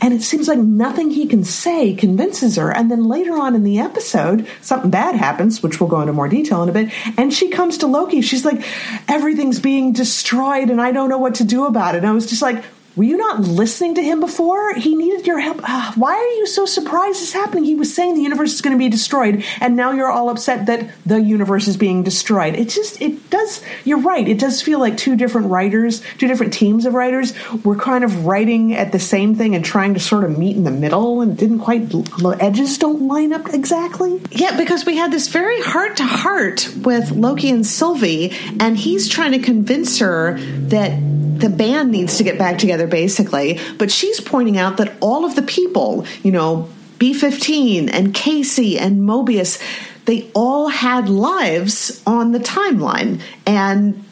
And 0.00 0.12
it 0.12 0.22
seems 0.22 0.48
like 0.48 0.58
nothing 0.58 1.10
he 1.10 1.26
can 1.26 1.44
say 1.44 1.94
convinces 1.94 2.56
her. 2.56 2.70
And 2.70 2.90
then 2.90 3.04
later 3.04 3.32
on 3.36 3.54
in 3.54 3.64
the 3.64 3.78
episode, 3.78 4.46
something 4.60 4.90
bad 4.90 5.14
happens, 5.14 5.62
which 5.62 5.80
we'll 5.80 5.88
go 5.88 6.00
into 6.00 6.12
more 6.12 6.28
detail 6.28 6.62
in 6.62 6.68
a 6.68 6.72
bit. 6.72 6.92
And 7.16 7.32
she 7.32 7.48
comes 7.48 7.78
to 7.78 7.86
Loki. 7.86 8.20
She's 8.20 8.44
like, 8.44 8.62
everything's 9.08 9.60
being 9.60 9.92
destroyed 9.92 10.70
and 10.70 10.80
I 10.80 10.92
don't 10.92 11.08
know 11.08 11.18
what 11.18 11.36
to 11.36 11.44
do 11.44 11.64
about 11.64 11.94
it. 11.94 11.98
And 11.98 12.06
I 12.06 12.12
was 12.12 12.28
just 12.28 12.42
like, 12.42 12.64
were 12.96 13.04
you 13.04 13.16
not 13.16 13.40
listening 13.40 13.94
to 13.96 14.02
him 14.02 14.20
before? 14.20 14.74
He 14.74 14.94
needed 14.94 15.26
your 15.26 15.38
help. 15.38 15.60
Uh, 15.62 15.92
why 15.96 16.14
are 16.14 16.38
you 16.38 16.46
so 16.46 16.66
surprised 16.66 17.22
it's 17.22 17.32
happening? 17.32 17.64
He 17.64 17.74
was 17.74 17.94
saying 17.94 18.14
the 18.14 18.22
universe 18.22 18.54
is 18.54 18.60
going 18.60 18.76
to 18.76 18.78
be 18.78 18.88
destroyed, 18.88 19.44
and 19.60 19.76
now 19.76 19.92
you're 19.92 20.10
all 20.10 20.30
upset 20.30 20.66
that 20.66 20.90
the 21.04 21.20
universe 21.20 21.66
is 21.66 21.76
being 21.76 22.02
destroyed. 22.02 22.54
It 22.54 22.68
just, 22.68 23.00
it 23.02 23.30
does, 23.30 23.62
you're 23.84 24.00
right. 24.00 24.28
It 24.28 24.38
does 24.38 24.62
feel 24.62 24.78
like 24.78 24.96
two 24.96 25.16
different 25.16 25.48
writers, 25.48 26.02
two 26.18 26.28
different 26.28 26.52
teams 26.52 26.86
of 26.86 26.94
writers 26.94 27.34
were 27.64 27.76
kind 27.76 28.04
of 28.04 28.26
writing 28.26 28.74
at 28.74 28.92
the 28.92 29.00
same 29.00 29.34
thing 29.34 29.54
and 29.54 29.64
trying 29.64 29.94
to 29.94 30.00
sort 30.00 30.24
of 30.24 30.38
meet 30.38 30.56
in 30.56 30.64
the 30.64 30.70
middle, 30.70 31.20
and 31.20 31.36
didn't 31.36 31.60
quite, 31.60 31.88
the 31.90 32.36
edges 32.40 32.78
don't 32.78 33.08
line 33.08 33.32
up 33.32 33.52
exactly. 33.52 34.20
Yeah, 34.30 34.56
because 34.56 34.84
we 34.84 34.96
had 34.96 35.12
this 35.12 35.28
very 35.28 35.60
heart 35.62 35.96
to 35.96 36.04
heart 36.04 36.68
with 36.76 37.10
Loki 37.10 37.50
and 37.50 37.66
Sylvie, 37.66 38.32
and 38.60 38.76
he's 38.76 39.08
trying 39.08 39.32
to 39.32 39.38
convince 39.38 39.98
her 39.98 40.38
that 40.38 41.13
the 41.38 41.48
band 41.48 41.90
needs 41.90 42.16
to 42.18 42.24
get 42.24 42.38
back 42.38 42.58
together 42.58 42.86
basically. 42.86 43.60
But 43.78 43.90
she's 43.90 44.20
pointing 44.20 44.58
out 44.58 44.76
that 44.78 44.92
all 45.00 45.24
of 45.24 45.34
the 45.34 45.42
people 45.42 46.06
you 46.22 46.32
know 46.32 46.68
b15 46.98 47.90
and 47.92 48.14
casey 48.14 48.78
and 48.78 49.00
mobius 49.00 49.60
they 50.04 50.30
all 50.34 50.68
had 50.68 51.08
lives 51.08 52.02
on 52.06 52.32
the 52.32 52.38
timeline. 52.38 53.20
And 53.46 54.03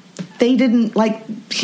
they 0.42 0.56
didn't 0.56 0.96
like 0.96 1.22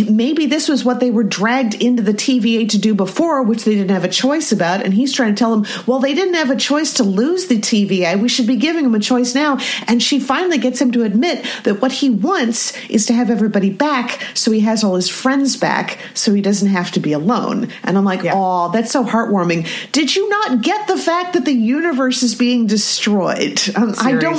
maybe 0.09 0.47
this 0.47 0.69
was 0.69 0.85
what 0.85 1.01
they 1.01 1.11
were 1.11 1.25
dragged 1.25 1.75
into 1.83 2.01
the 2.01 2.13
TVA 2.13 2.69
to 2.69 2.79
do 2.79 2.95
before, 2.95 3.43
which 3.43 3.65
they 3.65 3.75
didn't 3.75 3.91
have 3.91 4.05
a 4.05 4.09
choice 4.09 4.53
about. 4.53 4.85
And 4.85 4.95
he's 4.95 5.13
trying 5.13 5.35
to 5.35 5.39
tell 5.39 5.51
them, 5.51 5.67
well, 5.85 5.99
they 5.99 6.15
didn't 6.15 6.35
have 6.35 6.51
a 6.51 6.57
choice 6.57 6.93
to 6.95 7.03
lose 7.03 7.49
the 7.49 7.59
TVA. 7.59 8.21
We 8.21 8.29
should 8.29 8.47
be 8.47 8.55
giving 8.55 8.85
them 8.85 8.95
a 8.95 9.01
choice 9.01 9.35
now. 9.35 9.59
And 9.89 10.01
she 10.01 10.21
finally 10.21 10.59
gets 10.59 10.81
him 10.81 10.93
to 10.93 11.03
admit 11.03 11.45
that 11.65 11.83
what 11.83 11.91
he 11.91 12.09
wants 12.09 12.73
is 12.87 13.05
to 13.07 13.15
have 13.15 13.31
everybody 13.31 13.71
back 13.71 14.23
so 14.35 14.53
he 14.53 14.61
has 14.61 14.85
all 14.85 14.95
his 14.95 15.09
friends 15.09 15.57
back 15.57 15.99
so 16.15 16.33
he 16.33 16.41
doesn't 16.41 16.69
have 16.69 16.93
to 16.93 17.01
be 17.01 17.13
alone. 17.13 17.73
And 17.83 17.99
I'm 17.99 18.05
like, 18.05 18.23
yeah. 18.23 18.35
oh, 18.37 18.71
that's 18.71 18.93
so 18.93 19.03
heartwarming. 19.03 19.67
Did 19.91 20.15
you 20.15 20.29
not 20.29 20.63
get 20.63 20.87
the 20.87 20.99
fact 20.99 21.33
that 21.33 21.45
the 21.45 21.53
universe 21.53 22.23
is 22.23 22.37
being 22.37 22.69
destroyed? 22.69 23.61
Um, 23.75 23.95
I 23.99 24.13
don't 24.13 24.39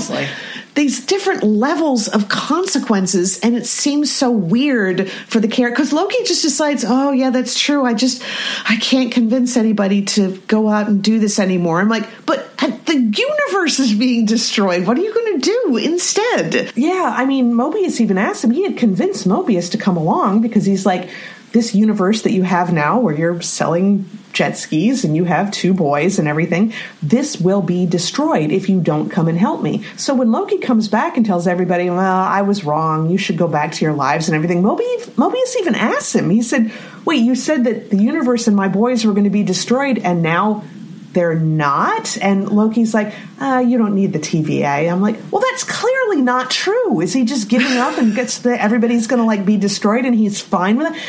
these 0.76 1.06
different 1.06 1.44
levels 1.44 2.08
of 2.08 2.30
consequences 2.30 3.40
and 3.40 3.56
it 3.56 3.66
seems 3.66 4.12
so 4.12 4.32
weird 4.32 5.10
for 5.10 5.40
the 5.40 5.48
character 5.48 5.76
because 5.82 5.94
loki 5.94 6.24
just 6.24 6.42
decides 6.42 6.86
oh 6.88 7.12
yeah 7.12 7.30
that's 7.30 7.60
true. 7.60 7.86
I 7.86 7.94
just 7.94 8.24
i 8.70 8.76
can't 8.78 9.12
convince 9.12 9.58
anybody 9.58 10.04
to 10.06 10.38
go 10.48 10.70
out 10.70 10.88
and 10.88 11.04
do 11.04 11.20
this 11.20 11.40
anymore. 11.40 11.80
I'm 11.82 11.90
like 11.90 12.08
but 12.26 12.46
the 12.58 12.96
universe 12.96 13.80
is 13.80 13.94
being 13.94 14.26
destroyed. 14.26 14.88
What 14.88 14.98
are 14.98 15.02
you 15.02 15.14
going 15.14 15.40
to 15.40 15.46
do 15.46 15.78
instead? 15.78 16.72
Yeah 16.76 17.14
i 17.16 17.26
mean 17.26 17.54
mobius 17.54 18.00
even 18.00 18.18
asked 18.18 18.44
him 18.44 18.52
he 18.52 18.64
had 18.64 18.78
convinced 18.78 19.28
mobius 19.28 19.72
to 19.72 19.78
come 19.78 19.98
along 19.98 20.42
because 20.42 20.66
he's 20.66 20.86
like 20.86 21.10
this 21.52 21.74
universe 21.74 22.22
that 22.22 22.32
you 22.32 22.44
have 22.44 22.72
now 22.72 23.00
where 23.00 23.16
you're 23.16 23.42
selling 23.42 24.06
jet 24.40 24.58
skis 24.58 25.04
and 25.04 25.18
you 25.18 25.26
have 25.26 25.52
two 25.52 25.74
boys 25.74 26.18
and 26.18 26.26
everything, 26.26 26.74
this 27.04 27.38
will 27.42 27.62
be 27.62 27.86
destroyed 27.86 28.54
if 28.54 28.70
you 28.70 28.80
don't 28.80 29.10
come 29.10 29.28
and 29.28 29.38
help 29.38 29.62
me. 29.62 29.84
So 29.98 30.16
when 30.16 30.32
Loki 30.32 30.60
comes 30.60 30.88
back 30.88 31.18
and 31.18 31.26
tells 31.26 31.46
everybody, 31.46 31.90
well, 31.90 32.00
I 32.00 32.42
was 32.44 32.64
wrong, 32.64 33.10
you 33.10 33.18
should 33.18 33.38
go 33.38 33.50
back 33.50 33.74
to 33.74 33.84
your 33.84 33.94
lives 33.94 34.30
and 34.30 34.36
everything, 34.38 34.64
Mobius, 34.64 35.56
even 35.60 35.76
asks 35.76 36.16
him, 36.16 36.30
he 36.30 36.42
said, 36.42 36.72
wait, 37.04 37.18
you 37.18 37.36
said 37.36 37.66
that 37.66 37.90
the 37.90 37.98
universe 37.98 38.48
and 38.48 38.56
my 38.56 38.70
boys 38.70 39.04
were 39.04 39.12
going 39.12 39.26
to 39.26 39.30
be 39.30 39.44
destroyed 39.44 39.98
and 39.98 40.24
now 40.24 40.64
they're 41.12 41.36
not. 41.36 42.18
And 42.22 42.50
Loki's 42.50 42.94
like, 42.94 43.14
uh, 43.42 43.62
you 43.68 43.78
don't 43.78 43.94
need 43.94 44.14
the 44.14 44.20
TVA. 44.20 44.90
I'm 44.90 45.02
like, 45.02 45.18
well, 45.32 45.42
that's 45.42 45.66
clearly 45.66 46.22
not 46.22 46.50
true. 46.50 47.02
Is 47.02 47.12
he 47.12 47.26
just 47.26 47.50
giving 47.50 47.76
up 47.76 47.98
and 47.98 48.16
gets 48.16 48.38
the 48.40 48.62
everybody's 48.62 49.08
going 49.08 49.20
to 49.20 49.26
like 49.26 49.46
be 49.46 49.58
destroyed 49.58 50.06
and 50.06 50.16
he's 50.16 50.40
fine 50.40 50.78
with 50.78 50.96
it? 50.96 51.02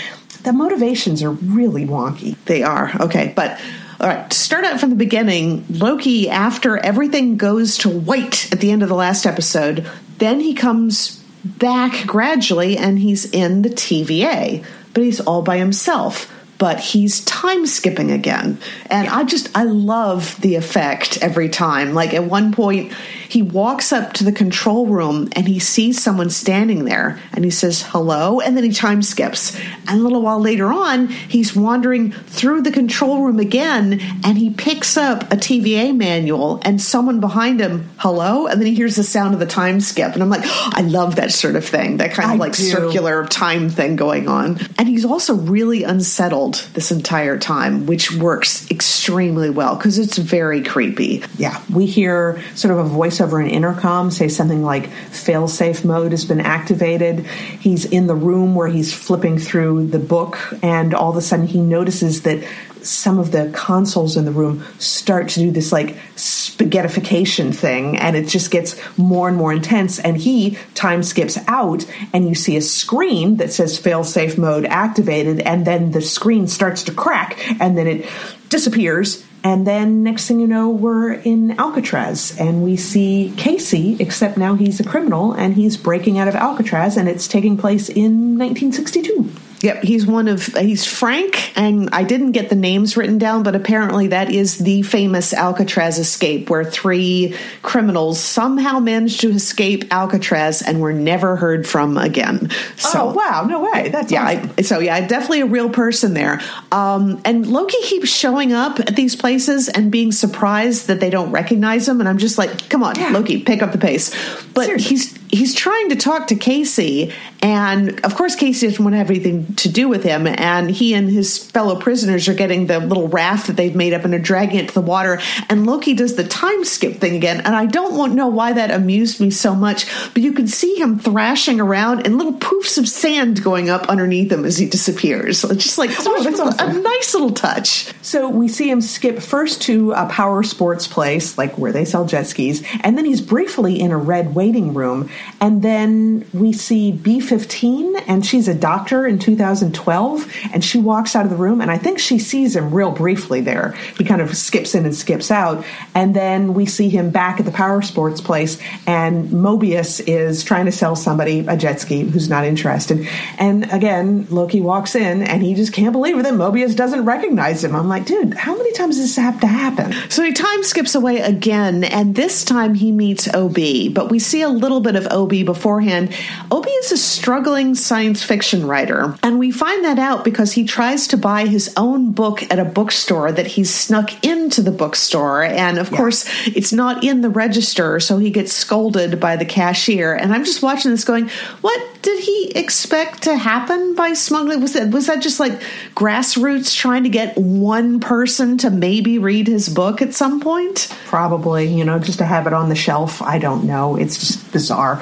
The 0.43 0.53
motivations 0.53 1.23
are 1.23 1.31
really 1.31 1.87
wonky. 1.87 2.37
They 2.47 2.63
are. 2.63 2.91
Okay. 3.01 3.33
But 3.35 3.61
all 4.01 4.09
right, 4.09 4.31
to 4.31 4.39
start 4.39 4.65
out 4.65 4.81
from 4.81 4.91
the 4.91 4.97
beginning, 4.97 5.67
Loki, 5.69 6.31
after 6.31 6.79
everything 6.79 7.37
goes 7.37 7.77
to 7.79 7.91
white 7.91 8.51
at 8.51 8.61
the 8.61 8.71
end 8.71 8.83
of 8.83 8.89
the 8.89 8.95
last 8.95 9.27
episode, 9.27 9.87
then 10.17 10.41
he 10.41 10.55
comes 10.55 11.23
back 11.45 12.07
gradually 12.07 12.79
and 12.79 12.99
he's 12.99 13.27
in 13.27 13.63
the 13.63 13.69
TVA, 13.69 14.65
but 14.95 15.03
he's 15.03 15.21
all 15.21 15.43
by 15.43 15.59
himself 15.59 16.33
but 16.61 16.79
he's 16.79 17.25
time 17.25 17.65
skipping 17.65 18.11
again. 18.11 18.59
And 18.91 19.09
I 19.09 19.25
just, 19.25 19.49
I 19.57 19.65
love 19.65 20.39
the 20.43 20.57
effect 20.57 21.17
every 21.23 21.49
time. 21.49 21.95
Like 21.95 22.13
at 22.13 22.25
one 22.25 22.53
point, 22.53 22.93
he 23.31 23.41
walks 23.41 23.93
up 23.95 24.13
to 24.15 24.25
the 24.25 24.33
control 24.33 24.87
room 24.87 25.31
and 25.33 25.49
he 25.49 25.59
sees 25.59 26.03
someone 26.03 26.29
standing 26.29 26.85
there 26.85 27.19
and 27.33 27.47
he 27.47 27.51
says 27.51 27.83
hello 27.83 28.41
and 28.41 28.59
then 28.59 28.65
he 28.65 28.73
time 28.73 29.01
skips. 29.01 29.59
And 29.89 30.01
a 30.01 30.03
little 30.03 30.21
while 30.21 30.39
later 30.39 30.67
on, 30.67 31.09
he's 31.09 31.57
wandering 31.57 32.13
through 32.13 32.61
the 32.61 32.73
control 32.73 33.23
room 33.23 33.39
again 33.39 33.99
and 34.23 34.37
he 34.37 34.51
picks 34.51 34.99
up 34.99 35.23
a 35.33 35.37
TVA 35.37 35.97
manual 35.97 36.61
and 36.63 36.79
someone 36.79 37.21
behind 37.21 37.61
him, 37.61 37.89
hello, 37.97 38.49
and 38.49 38.61
then 38.61 38.67
he 38.67 38.75
hears 38.75 38.97
the 38.97 39.05
sound 39.05 39.33
of 39.33 39.41
the 39.41 39.47
time 39.47 39.81
skip. 39.81 40.13
And 40.13 40.23
I'm 40.23 40.29
like, 40.29 40.43
oh, 40.45 40.71
I 40.75 40.83
love 40.83 41.17
that 41.17 41.33
sort 41.33 41.57
of 41.57 41.65
thing, 41.65 41.97
that 41.97 42.13
kind 42.13 42.33
of 42.33 42.35
I 42.35 42.37
like 42.37 42.55
do. 42.55 42.65
circular 42.65 43.25
time 43.27 43.71
thing 43.71 43.97
going 43.97 44.29
on. 44.29 44.59
And 44.77 44.87
he's 44.87 45.07
also 45.07 45.35
really 45.35 45.85
unsettled 45.85 46.50
this 46.75 46.91
entire 46.91 47.39
time, 47.39 47.87
which 47.87 48.13
works 48.13 48.71
extremely 48.71 49.51
well 49.51 49.77
because 49.77 49.99
it's 49.99 50.19
very 50.19 50.63
creepy. 50.63 51.23
Yeah, 51.37 51.63
we 51.73 51.87
hear 51.87 52.43
sort 52.55 52.73
of 52.73 52.79
a 52.79 52.89
voice 52.89 53.21
over 53.21 53.41
an 53.41 53.49
intercom 53.49 54.11
say 54.11 54.29
something 54.29 54.63
like 54.63 54.91
failsafe 55.11 55.85
mode 55.85 56.13
has 56.13 56.25
been 56.25 56.41
activated. 56.41 57.27
He's 57.27 57.85
in 57.85 58.07
the 58.07 58.15
room 58.15 58.55
where 58.55 58.69
he's 58.69 58.93
flipping 58.93 59.39
through 59.39 59.89
the 59.89 59.99
book, 59.99 60.39
and 60.63 60.95
all 60.95 61.11
of 61.11 61.17
a 61.17 61.23
sudden 61.23 61.47
he 61.47 61.61
notices 61.61 62.23
that 62.23 62.45
some 62.87 63.19
of 63.19 63.33
the 63.33 63.51
consoles 63.55 64.17
in 64.17 64.25
the 64.25 64.31
room 64.31 64.65
start 64.79 65.29
to 65.29 65.41
do 65.41 65.51
this 65.51 65.73
like 65.73 65.97
spaghettification 66.17 67.55
thing 67.55 67.97
and 67.97 68.17
it 68.17 68.27
just 68.27 68.51
gets 68.51 68.77
more 68.99 69.29
and 69.29 69.37
more 69.37 69.53
intense 69.53 69.99
and 69.99 70.17
he 70.17 70.59
time 70.75 71.03
skips 71.03 71.39
out 71.47 71.85
and 72.13 72.29
you 72.29 72.35
see 72.35 72.57
a 72.57 72.63
screen 72.63 73.37
that 73.37 73.53
says 73.53 73.81
failsafe 73.81 74.37
mode 74.37 74.65
activated 74.67 75.41
and 75.41 75.67
then 75.67 75.91
the 75.93 76.03
screen 76.03 76.47
starts 76.47 76.83
to 76.85 76.93
crack 76.93 77.39
and 77.61 77.77
then 77.77 77.87
it 77.87 78.09
disappears 78.49 79.25
and 79.43 79.67
then 79.67 80.03
next 80.03 80.29
thing 80.29 80.39
you 80.39 80.47
know, 80.47 80.69
we're 80.69 81.13
in 81.13 81.59
Alcatraz 81.59 82.37
and 82.39 82.63
we 82.63 82.77
see 82.77 83.33
Casey, 83.39 83.97
except 83.99 84.37
now 84.37 84.55
he's 84.55 84.81
a 84.81 84.85
criminal 84.85 85.33
and 85.33 85.55
he's 85.55 85.77
breaking 85.79 86.19
out 86.19 86.29
of 86.29 86.35
Alcatraz 86.35 86.97
and 86.97 87.09
it's 87.09 87.27
taking 87.27 87.57
place 87.57 87.89
in 87.89 88.39
1962. 88.39 89.31
Yep, 89.63 89.83
he's 89.83 90.07
one 90.07 90.27
of 90.29 90.47
he's 90.47 90.87
Frank, 90.87 91.53
and 91.57 91.91
I 91.93 92.03
didn't 92.03 92.33
get 92.33 92.49
the 92.49 92.57
names 92.57 92.97
written 92.97 93.19
down, 93.19 93.43
but 93.43 93.55
apparently 93.55 94.09
that 94.09 94.31
is 94.31 94.57
the 94.57 94.81
famous 94.83 95.35
Alcatraz 95.35 95.99
escape, 95.99 96.49
where 96.49 96.65
three 96.65 97.37
criminals 97.61 98.21
somehow 98.21 98.79
managed 98.79 99.21
to 99.21 99.31
escape 99.31 99.85
Alcatraz 99.93 100.63
and 100.63 100.81
were 100.81 100.95
never 100.95 101.37
heard 101.37 101.69
from 101.69 101.99
again. 101.99 102.51
So, 102.77 103.11
oh 103.11 103.13
wow, 103.13 103.45
no 103.47 103.71
way! 103.71 103.91
That's 103.91 104.11
yeah. 104.11 104.25
Awesome. 104.25 104.55
I, 104.57 104.63
so 104.63 104.79
yeah, 104.79 105.07
definitely 105.07 105.43
a 105.43 105.47
real 105.47 105.69
person 105.69 106.15
there. 106.15 106.41
Um, 106.73 107.21
and 107.27 107.47
Loki 107.47 107.81
keeps 107.83 108.09
showing 108.09 108.55
up 108.55 108.81
at 108.81 108.97
these 108.97 109.15
places 109.15 109.69
and 109.69 109.93
being 109.93 110.11
surprised 110.11 110.87
that 110.87 111.01
they 111.01 111.11
don't 111.11 111.33
recognize 111.33 111.87
him, 111.87 112.01
and 112.01 112.09
I'm 112.09 112.19
just 112.19 112.39
like, 112.39 112.71
come 112.71 112.83
on, 112.83 112.97
yeah. 112.97 113.11
Loki, 113.11 113.43
pick 113.43 113.63
up 113.63 113.73
the 113.73 113.79
pace. 113.79 114.11
But 114.55 114.65
Seriously. 114.65 114.89
he's 114.89 115.20
he's 115.31 115.55
trying 115.55 115.89
to 115.91 115.97
talk 115.97 116.29
to 116.29 116.37
Casey, 116.37 117.13
and 117.43 118.05
of 118.05 118.15
course, 118.17 118.37
Casey 118.37 118.67
doesn't 118.67 118.85
want 118.85 118.93
to 118.95 118.99
have 118.99 119.09
anything 119.09 119.55
to 119.57 119.69
do 119.69 119.89
with 119.89 120.03
him. 120.03 120.27
And 120.27 120.71
he 120.71 120.93
and 120.95 121.09
his 121.09 121.39
fellow 121.39 121.81
prisoners 121.81 122.29
are 122.29 122.35
getting 122.35 122.67
the 122.67 122.81
little 122.81 123.09
raft 123.09 123.47
that 123.47 123.57
they've 123.57 123.75
made 123.75 123.95
up 123.95 124.05
and 124.05 124.13
are 124.15 124.19
dragging 124.19 124.59
it 124.61 124.69
to 124.69 124.75
the 124.75 124.81
water. 124.81 125.21
And 125.49 125.67
Loki 125.67 125.95
does 125.95 126.17
the 126.17 126.25
time 126.25 126.65
skip 126.65 126.97
thing 126.97 127.17
again. 127.17 127.41
And 127.41 127.55
I 127.55 127.67
don't 127.67 127.97
want, 127.97 128.15
know 128.15 128.29
why 128.29 128.53
that 128.53 128.71
amused 128.71 129.21
me 129.21 129.31
so 129.31 129.55
much, 129.55 129.87
but 130.13 130.23
you 130.23 130.33
can 130.33 130.49
see 130.49 130.75
him 130.75 130.99
thrashing 130.99 131.61
around 131.61 132.07
and 132.07 132.19
little 132.19 132.35
poofs 132.35 132.77
of 132.77 132.89
sand 132.89 133.43
going 133.43 133.71
up 133.71 133.89
underneath 133.89 134.31
him 134.31 134.45
as 134.45 134.59
he 134.59 134.69
disappears. 134.69 135.43
It's 135.45 135.65
just 135.65 135.79
like 135.79 135.91
oh, 135.99 136.23
that's 136.23 136.41
awesome. 136.41 136.77
a 136.77 136.81
nice 136.81 137.15
little 137.15 137.33
touch. 137.33 137.93
So 138.03 138.29
we 138.29 138.49
see 138.49 138.69
him 138.71 138.81
skip 138.81 139.21
first 139.21 139.63
to 139.63 139.93
a 139.93 140.07
power 140.07 140.43
sports 140.43 140.87
place, 140.87 141.39
like 141.39 141.57
where 141.57 141.73
they 141.73 141.85
sell 141.85 142.05
jet 142.05 142.27
skis, 142.27 142.63
and 142.83 142.99
then 142.99 143.05
he's 143.05 143.21
briefly 143.21 143.81
in 143.81 143.93
a 143.93 143.97
red 143.97 144.35
waiting 144.35 144.75
room. 144.75 145.09
And 145.41 145.63
then 145.63 146.27
we 146.33 146.53
see 146.53 146.93
B 146.93 147.21
15, 147.21 147.97
and 148.07 148.25
she's 148.27 148.49
a 148.49 148.55
doctor 148.55 149.07
in 149.07 149.19
2012, 149.19 150.33
and 150.53 150.65
she 150.65 150.79
walks 150.79 151.17
out 151.17 151.25
of 151.25 151.31
the 151.31 151.37
room, 151.37 151.61
and 151.61 151.71
I 151.71 151.79
think 151.79 151.99
she 151.99 152.19
sees 152.19 152.57
him 152.57 152.75
real 152.75 152.91
briefly 152.91 153.41
there. 153.41 153.73
He 153.97 154.05
kind 154.05 154.21
of 154.21 154.37
skips 154.37 154.75
in 154.75 154.85
and 154.85 154.95
skips 154.95 155.31
out. 155.31 155.65
And 155.95 156.15
then 156.15 156.55
we 156.55 156.67
see 156.67 156.89
him 156.89 157.11
back 157.11 157.41
at 157.41 157.47
the 157.47 157.53
power 157.53 157.83
sports 157.83 158.21
place, 158.21 158.59
and 158.87 159.29
Mobius 159.29 160.03
is 160.07 160.45
trying 160.45 160.67
to 160.67 160.73
sell 160.73 160.97
somebody 160.97 161.41
a 161.41 161.57
jet 161.57 161.81
ski 161.81 162.03
who's 162.03 162.29
not 162.29 162.45
interested. 162.45 163.09
And 163.39 163.71
again, 163.73 164.27
Loki 164.31 164.61
walks 164.61 164.95
in, 164.95 165.23
and 165.23 165.43
he 165.43 165.55
just 165.55 165.73
can't 165.73 165.93
believe 165.93 166.19
it 166.19 166.23
that 166.25 166.35
Mobius 166.35 166.75
doesn't 166.77 167.05
recognize 167.05 167.65
him. 167.65 167.75
I'm 167.75 167.89
like, 167.89 168.07
dude, 168.07 168.35
how 168.35 168.57
many 168.57 168.73
times 168.73 168.97
does 168.97 169.07
this 169.07 169.17
have 169.17 169.41
to 169.41 169.47
happen? 169.47 169.95
So 170.09 170.23
he 170.23 170.33
time 170.33 170.63
skips 170.65 170.95
away 170.95 171.19
again, 171.21 171.85
and 171.85 172.15
this 172.15 172.45
time 172.45 172.75
he 172.75 172.93
meets 172.93 173.33
OB, 173.35 173.95
but 173.95 174.11
we 174.11 174.19
see 174.19 174.43
a 174.43 174.49
little 174.49 174.81
bit 174.81 174.97
of 174.97 175.07
OB 175.11 175.45
beforehand. 175.45 176.15
OB 176.51 176.67
is 176.67 176.93
a 176.93 176.97
struggling 176.97 177.75
science 177.75 178.23
fiction 178.23 178.67
writer, 178.67 179.17
and 179.23 179.39
we 179.39 179.51
find 179.51 179.85
that 179.85 179.99
out 179.99 180.25
because 180.25 180.53
he 180.53 180.65
tries 180.65 181.07
to 181.09 181.17
buy 181.17 181.47
his 181.47 181.73
own 181.77 182.13
book 182.13 182.43
at 182.51 182.59
a 182.59 182.65
bookstore 182.65 183.33
that 183.33 183.47
he's 183.47 183.73
snuck 183.73 184.25
into 184.25 184.63
the 184.63 184.71
bookstore, 184.71 185.43
and 185.43 185.79
of 185.79 185.91
yeah. 185.91 185.97
course, 185.97 186.25
it's 186.47 186.73
not 186.73 187.05
in 187.05 187.21
the 187.21 187.31
register, 187.31 188.01
so 188.01 188.19
he 188.19 188.31
gets 188.31 188.53
scolded 188.53 189.21
by 189.21 189.37
the 189.37 189.45
cashier. 189.45 190.15
And 190.15 190.33
I'm 190.33 190.45
just 190.45 190.63
watching 190.63 190.91
this 190.91 191.05
going, 191.05 191.29
what 191.61 192.03
did 192.03 192.23
he 192.23 192.53
expect 192.55 193.25
to 193.25 193.37
happen 193.37 193.95
by 193.95 194.15
smuggling? 194.15 194.61
Was 194.61 194.73
that 194.73 194.91
was 194.91 195.07
that 195.07 195.21
just 195.21 195.41
like 195.41 195.61
grassroots 195.95 196.75
trying 196.75 197.03
to 197.03 197.09
get 197.09 197.37
one 197.37 198.01
person 198.01 198.57
to 198.59 198.71
maybe 198.71 199.19
read 199.19 199.47
his 199.47 199.69
book 199.69 200.01
at 200.01 200.15
some 200.15 200.41
point? 200.41 200.89
Probably, 201.07 201.67
you 201.67 201.85
know, 201.85 201.99
just 201.99 202.19
to 202.19 202.25
have 202.25 202.47
it 202.47 202.53
on 202.53 202.69
the 202.69 202.75
shelf. 202.75 203.21
I 203.23 203.39
don't 203.39 203.65
know. 203.65 203.97
It's 203.97 204.19
just 204.19 204.53
bizarre. 204.53 205.00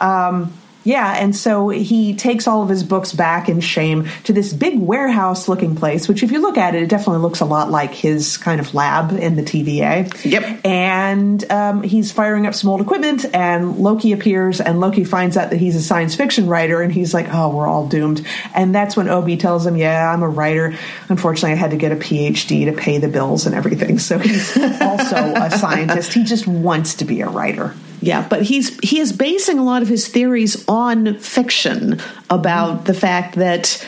Um, 0.00 0.52
yeah, 0.88 1.16
and 1.18 1.36
so 1.36 1.68
he 1.68 2.14
takes 2.14 2.46
all 2.46 2.62
of 2.62 2.70
his 2.70 2.82
books 2.82 3.12
back 3.12 3.50
in 3.50 3.60
shame 3.60 4.08
to 4.24 4.32
this 4.32 4.54
big 4.54 4.78
warehouse 4.78 5.46
looking 5.46 5.76
place, 5.76 6.08
which, 6.08 6.22
if 6.22 6.32
you 6.32 6.40
look 6.40 6.56
at 6.56 6.74
it, 6.74 6.84
it 6.84 6.88
definitely 6.88 7.20
looks 7.20 7.40
a 7.40 7.44
lot 7.44 7.70
like 7.70 7.92
his 7.92 8.38
kind 8.38 8.58
of 8.58 8.72
lab 8.72 9.12
in 9.12 9.36
the 9.36 9.42
TVA. 9.42 10.24
Yep. 10.24 10.60
And 10.64 11.52
um, 11.52 11.82
he's 11.82 12.10
firing 12.10 12.46
up 12.46 12.54
some 12.54 12.70
old 12.70 12.80
equipment, 12.80 13.26
and 13.34 13.78
Loki 13.78 14.12
appears, 14.12 14.62
and 14.62 14.80
Loki 14.80 15.04
finds 15.04 15.36
out 15.36 15.50
that 15.50 15.58
he's 15.58 15.76
a 15.76 15.82
science 15.82 16.14
fiction 16.14 16.46
writer, 16.46 16.80
and 16.80 16.90
he's 16.90 17.12
like, 17.12 17.26
oh, 17.32 17.54
we're 17.54 17.66
all 17.66 17.86
doomed. 17.86 18.26
And 18.54 18.74
that's 18.74 18.96
when 18.96 19.10
OB 19.10 19.38
tells 19.38 19.66
him, 19.66 19.76
yeah, 19.76 20.10
I'm 20.10 20.22
a 20.22 20.28
writer. 20.28 20.74
Unfortunately, 21.10 21.52
I 21.52 21.56
had 21.56 21.72
to 21.72 21.76
get 21.76 21.92
a 21.92 21.96
PhD 21.96 22.64
to 22.64 22.72
pay 22.72 22.96
the 22.96 23.08
bills 23.08 23.44
and 23.44 23.54
everything. 23.54 23.98
So 23.98 24.18
he's 24.18 24.56
also 24.80 25.16
a 25.16 25.50
scientist. 25.50 26.14
He 26.14 26.24
just 26.24 26.46
wants 26.46 26.94
to 26.94 27.04
be 27.04 27.20
a 27.20 27.28
writer. 27.28 27.74
Yeah, 28.00 28.26
but 28.28 28.42
he's 28.42 28.78
he 28.80 29.00
is 29.00 29.12
basing 29.12 29.58
a 29.58 29.64
lot 29.64 29.82
of 29.82 29.88
his 29.88 30.08
theories 30.08 30.64
on 30.68 31.18
fiction 31.18 32.00
about 32.30 32.80
mm. 32.80 32.84
the 32.84 32.94
fact 32.94 33.36
that 33.36 33.84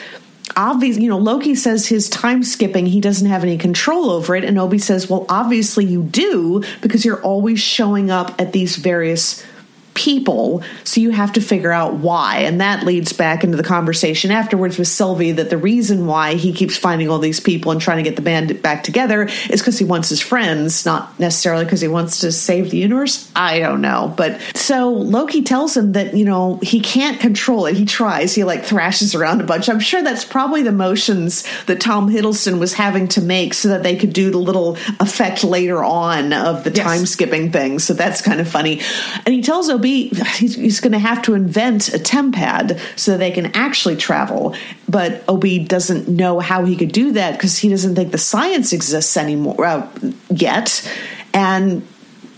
obviously, 0.57 1.05
you 1.05 1.09
know, 1.09 1.19
Loki 1.19 1.55
says 1.55 1.87
his 1.87 2.09
time 2.09 2.43
skipping, 2.43 2.87
he 2.87 3.00
doesn't 3.00 3.29
have 3.29 3.43
any 3.43 3.57
control 3.59 4.11
over 4.11 4.35
it. 4.35 4.45
And 4.45 4.59
OB 4.59 4.81
says, 4.81 5.09
well, 5.09 5.26
obviously 5.29 5.85
you 5.85 6.02
do 6.02 6.62
because 6.81 7.05
you're 7.05 7.23
always 7.23 7.61
showing 7.61 8.11
up 8.11 8.35
at 8.40 8.52
these 8.52 8.76
various 8.76 9.45
people, 9.94 10.62
so 10.85 11.00
you 11.00 11.11
have 11.11 11.32
to 11.35 11.40
figure 11.40 11.73
out 11.73 11.94
why. 11.94 12.38
And 12.38 12.61
that 12.61 12.85
leads 12.85 13.12
back 13.12 13.44
into 13.44 13.56
the 13.56 13.62
conversation 13.62 14.30
afterwards 14.30 14.78
with 14.78 14.88
Sylvie 14.88 15.32
that 15.32 15.50
the 15.50 15.59
reason 15.59 16.06
why 16.06 16.35
he 16.35 16.52
keeps 16.52 16.76
finding 16.76 17.09
all 17.09 17.18
these 17.18 17.40
people 17.40 17.73
and 17.73 17.80
trying 17.80 17.99
to 17.99 18.02
get 18.02 18.16
the 18.16 18.23
band 18.23 18.62
back 18.62 18.85
together 18.85 19.25
is 19.50 19.61
because 19.61 19.78
he 19.78 19.85
wants 19.85 20.09
his 20.09 20.20
friends, 20.20 20.87
not 20.87 21.18
necessarily 21.18 21.64
because 21.64 21.80
he 21.80 21.88
wants 21.88 22.20
to 22.20 22.32
save 22.32 22.70
the 22.70 22.78
universe. 22.78 23.30
I 23.35 23.59
don't 23.59 23.80
know. 23.80 24.12
But 24.16 24.40
so 24.54 24.90
Loki 24.90 25.42
tells 25.42 25.76
him 25.76 25.92
that, 25.92 26.16
you 26.16 26.25
know, 26.25 26.59
he 26.62 26.80
can't 26.80 27.20
control 27.20 27.66
it. 27.66 27.76
He 27.76 27.85
tries, 27.85 28.35
he 28.35 28.44
like 28.44 28.64
thrashes 28.64 29.14
around 29.14 29.40
a 29.40 29.44
bunch. 29.44 29.68
I'm 29.68 29.80
sure 29.80 30.02
that's 30.02 30.25
probably 30.25 30.62
the 30.62 30.73
motions 30.73 31.44
that 31.66 31.80
Tom 31.80 32.11
Hiddleston 32.11 32.59
was 32.59 32.75
having 32.75 33.09
to 33.09 33.20
make 33.20 33.54
so 33.54 33.68
that 33.68 33.82
they 33.82 33.97
could 33.97 34.12
do 34.12 34.30
the 34.30 34.38
little 34.38 34.76
effect 34.99 35.44
later 35.44 35.82
on 35.82 36.32
of 36.32 36.64
the 36.64 36.70
yes. 36.70 36.87
time 36.87 37.06
skipping 37.06 37.52
thing. 37.52 37.78
So 37.78 37.94
that's 37.94 38.23
kind 38.23 38.40
of 38.40 38.49
funny. 38.49 38.80
And 39.26 39.35
he 39.35 39.42
tells 39.42 39.68
OB 39.80 39.84
he's, 39.84 40.54
he's 40.54 40.80
going 40.80 40.92
to 40.92 40.99
have 40.99 41.22
to 41.22 41.34
invent 41.34 41.88
a 41.88 41.99
tempad 41.99 42.78
so 42.96 43.16
they 43.16 43.30
can 43.30 43.46
actually 43.54 43.96
travel. 43.96 44.54
But 44.88 45.25
OB 45.28 45.66
doesn't 45.66 46.08
know 46.08 46.40
how 46.40 46.64
he 46.64 46.76
could 46.76 46.92
do 46.92 47.12
that 47.12 47.32
because 47.32 47.58
he 47.58 47.68
doesn't 47.68 47.94
think 47.94 48.12
the 48.12 48.18
science 48.18 48.72
exists 48.72 49.16
anymore 49.16 49.64
uh, 49.64 49.88
yet. 50.28 50.88
And 51.32 51.87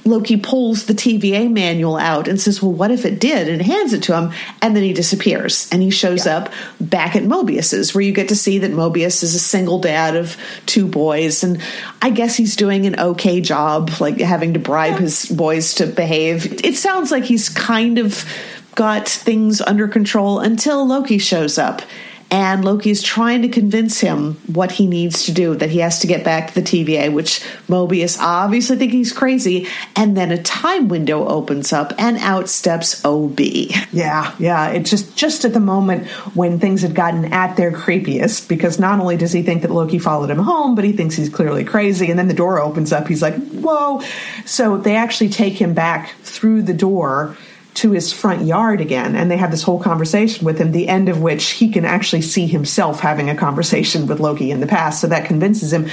Loki 0.04 0.37
pulls 0.37 0.87
the 0.87 0.94
TVA 0.94 1.50
manual 1.50 1.97
out 1.97 2.26
and 2.26 2.40
says, 2.40 2.61
Well, 2.61 2.73
what 2.73 2.90
if 2.90 3.04
it 3.04 3.21
did? 3.21 3.49
And 3.49 3.62
hands 3.62 3.92
it 3.92 4.02
to 4.04 4.16
him, 4.16 4.32
and 4.61 4.75
then 4.75 4.82
he 4.82 4.92
disappears. 4.92 5.68
And 5.71 5.82
he 5.82 5.90
shows 5.90 6.26
yeah. 6.26 6.38
up 6.38 6.52
back 6.80 7.14
at 7.14 7.23
Mobius's, 7.23 7.94
where 7.94 8.02
you 8.02 8.12
get 8.12 8.28
to 8.28 8.37
see 8.37 8.59
that 8.59 8.73
Mobius 8.73 9.23
is 9.23 9.35
a 9.35 9.38
single 9.38 9.78
dad 9.78 10.16
of 10.16 10.37
two 10.66 10.87
boys. 10.87 11.44
And 11.44 11.62
I 12.00 12.11
guess 12.11 12.37
he's 12.37 12.57
doing 12.57 12.87
an 12.87 12.98
okay 12.98 13.40
job, 13.40 13.90
like 14.00 14.18
having 14.18 14.55
to 14.55 14.61
bribe 14.61 14.94
yeah. 14.94 15.00
his 15.00 15.27
boys 15.27 15.74
to 15.74 15.87
behave. 15.87 16.64
It 16.64 16.77
sounds 16.77 17.11
like 17.11 17.24
he's 17.24 17.48
kind 17.48 17.98
of 17.98 18.24
got 18.74 19.09
things 19.09 19.61
under 19.61 19.87
control 19.87 20.40
until 20.40 20.87
Loki 20.87 21.18
shows 21.18 21.59
up 21.59 21.83
and 22.33 22.64
Loki 22.64 22.88
is 22.88 23.03
trying 23.03 23.42
to 23.42 23.49
convince 23.49 24.01
him 24.01 24.37
what 24.47 24.73
he 24.73 24.87
needs 24.87 25.27
to 25.27 25.33
do, 25.33 25.55
that 25.57 25.68
he 25.68 25.81
has 25.81 25.99
to 25.99 26.07
get 26.07 26.25
back 26.25 26.49
to 26.49 26.55
the 26.55 26.62
TVA, 26.62 27.12
which 27.12 27.40
Mobius 27.68 28.18
obviously 28.18 28.79
thinks 28.79 28.95
he's 28.95 29.12
crazy. 29.12 29.68
And 29.95 30.16
then 30.16 30.33
a 30.33 30.42
time 30.42 30.88
window 30.88 31.29
opens 31.29 31.75
up 31.75 31.92
and 31.99 32.16
out 32.16 32.49
steps 32.49 33.05
OB. 33.05 33.38
Yeah, 33.92 34.35
yeah. 34.38 34.71
It's 34.71 34.88
just 34.88 35.14
just 35.14 35.45
at 35.45 35.53
the 35.53 35.61
moment 35.61 36.09
when 36.35 36.59
things 36.59 36.81
had 36.81 36.95
gotten 36.95 37.35
at 37.35 37.59
their 37.59 37.71
creepiest, 37.71 38.49
because 38.49 38.79
not 38.79 38.99
only 38.99 39.18
does 39.18 39.33
he 39.33 39.42
think 39.42 39.61
that 39.61 39.71
Loki 39.71 39.99
followed 39.99 40.31
him 40.31 40.38
home, 40.38 40.75
but 40.75 40.85
he 40.85 40.92
thinks 40.92 41.14
he's 41.14 41.29
clearly 41.29 41.64
crazy. 41.64 42.09
And 42.09 42.18
then 42.18 42.29
the 42.29 42.35
door 42.35 42.59
opens 42.59 42.95
up. 42.95 43.09
He's 43.09 43.21
like, 43.21 43.35
whoa. 43.51 44.01
So 44.47 44.79
they 44.79 44.97
actually 44.97 45.29
take 45.29 45.61
him 45.61 45.75
back 45.75 46.14
through 46.23 46.62
the 46.62 46.73
door 46.73 47.37
to 47.74 47.92
his 47.92 48.12
front 48.12 48.44
yard 48.44 48.80
again 48.80 49.16
and 49.16 49.30
they 49.30 49.37
have 49.37 49.50
this 49.50 49.62
whole 49.62 49.80
conversation 49.80 50.44
with 50.44 50.58
him 50.58 50.72
the 50.72 50.88
end 50.88 51.08
of 51.08 51.22
which 51.22 51.50
he 51.50 51.70
can 51.70 51.85
actually 51.85 52.20
see 52.20 52.46
himself 52.46 53.00
having 53.00 53.30
a 53.30 53.35
conversation 53.35 54.06
with 54.06 54.20
Loki 54.20 54.50
in 54.50 54.61
the 54.61 54.66
past 54.66 55.00
so 55.00 55.06
that 55.06 55.26
convinces 55.26 55.72
him. 55.72 55.88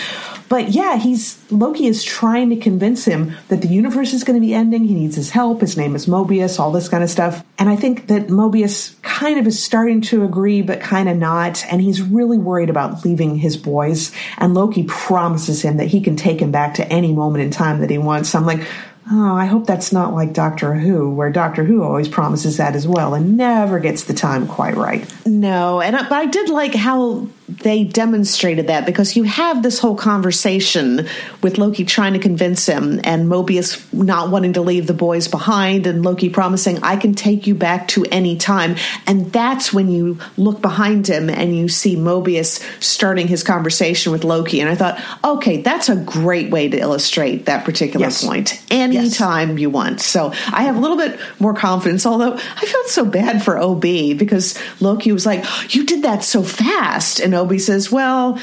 But 0.50 0.70
yeah 0.70 0.98
he's 0.98 1.40
Loki 1.52 1.88
is 1.88 2.04
trying 2.04 2.50
to 2.50 2.58
convince 2.58 3.06
him 3.06 3.34
that 3.48 3.62
the 3.62 3.68
universe 3.68 4.14
is 4.14 4.24
going 4.24 4.40
to 4.40 4.46
be 4.46 4.54
ending 4.54 4.84
he 4.84 4.94
needs 4.94 5.16
his 5.16 5.30
help 5.30 5.62
his 5.62 5.78
name 5.78 5.96
is 5.96 6.06
Mobius 6.06 6.60
all 6.60 6.72
this 6.72 6.90
kind 6.90 7.04
of 7.04 7.10
stuff. 7.10 7.46
And 7.58 7.70
I 7.70 7.76
think 7.76 8.08
that 8.08 8.28
Mobius 8.28 9.02
kind 9.02 9.40
of 9.40 9.48
is 9.48 9.62
starting 9.62 10.02
to 10.02 10.26
agree 10.26 10.62
but 10.62 10.82
kind 10.82 11.08
of 11.08 11.16
not 11.16 11.64
and 11.72 11.82
he's 11.82 12.02
really 12.02 12.38
worried 12.38 12.70
about 12.70 13.06
leaving 13.06 13.36
his 13.36 13.56
boys. 13.56 14.12
And 14.38 14.54
Loki 14.54 14.84
promises 14.84 15.62
him 15.62 15.78
that 15.78 15.88
he 15.88 16.02
can 16.02 16.18
take 16.18 16.42
him 16.42 16.52
back 16.52 16.74
to 16.76 16.88
any 16.92 17.14
moment 17.14 17.44
in 17.44 17.52
time 17.52 17.80
that 17.80 17.90
he 17.90 17.98
wants. 17.98 18.30
So 18.30 18.40
I'm 18.40 18.46
like 18.46 18.68
Oh, 19.12 19.36
I 19.36 19.46
hope 19.46 19.66
that's 19.66 19.92
not 19.92 20.14
like 20.14 20.34
Doctor 20.34 20.76
Who, 20.76 21.10
where 21.10 21.32
Doctor 21.32 21.64
Who 21.64 21.82
always 21.82 22.08
promises 22.08 22.58
that 22.58 22.76
as 22.76 22.88
well 22.88 23.16
and 23.16 23.36
never 23.38 23.80
gets 23.80 24.04
the 24.04 24.14
time 24.14 24.48
quite 24.48 24.76
right. 24.76 25.12
No, 25.26 25.82
and 25.82 25.96
I, 25.96 26.04
but 26.04 26.12
I 26.14 26.26
did 26.28 26.50
like 26.50 26.76
how 26.76 27.28
they 27.50 27.84
demonstrated 27.84 28.68
that 28.68 28.86
because 28.86 29.16
you 29.16 29.24
have 29.24 29.64
this 29.64 29.80
whole 29.80 29.96
conversation 29.96 31.08
with 31.42 31.58
Loki 31.58 31.84
trying 31.84 32.14
to 32.14 32.20
convince 32.20 32.66
him 32.68 33.00
and 33.04 33.28
Mobius 33.28 33.92
not 33.92 34.30
wanting 34.30 34.54
to 34.54 34.62
leave 34.62 34.86
the 34.86 34.94
boys 34.94 35.28
behind 35.28 35.88
and 35.88 36.04
Loki 36.04 36.30
promising 36.30 36.80
I 36.84 36.96
can 36.96 37.16
take 37.16 37.48
you 37.48 37.56
back 37.56 37.88
to 37.90 38.06
any 38.12 38.38
time. 38.38 38.76
And 39.08 39.32
that's 39.32 39.74
when 39.74 39.90
you 39.90 40.20
look 40.38 40.62
behind 40.62 41.08
him 41.08 41.30
and 41.30 41.56
you 41.58 41.70
see 41.70 41.96
Mobius 41.96 42.64
starting 42.84 43.28
his 43.28 43.44
conversation 43.44 44.12
with 44.12 44.24
Loki. 44.24 44.62
And 44.62 44.70
I 44.70 44.76
thought 44.76 45.02
okay 45.24 45.62
that's 45.62 45.90
a 45.90 45.96
great 45.96 46.52
way 46.52 46.70
to 46.70 46.78
illustrate 46.78 47.46
that 47.46 47.66
particular 47.66 48.06
yes. 48.06 48.24
point. 48.24 48.62
Anytime 48.70 49.52
yes. 49.52 49.60
you 49.60 49.70
want. 49.72 50.02
So 50.02 50.32
I 50.52 50.64
have 50.64 50.76
a 50.76 50.80
little 50.80 50.98
bit 50.98 51.20
more 51.40 51.56
confidence 51.56 52.06
although 52.06 52.34
I 52.34 52.66
felt 52.66 52.88
so 52.88 53.06
bad 53.06 53.44
for 53.44 53.58
OB 53.58 53.82
because 53.82 54.58
Loki 54.80 55.12
was 55.12 55.26
like 55.26 55.44
you 55.74 55.86
did 55.86 56.04
that 56.04 56.24
so 56.24 56.44
fast. 56.44 57.20
And 57.20 57.39
OB 57.44 57.60
says, 57.60 57.92
well, 57.92 58.40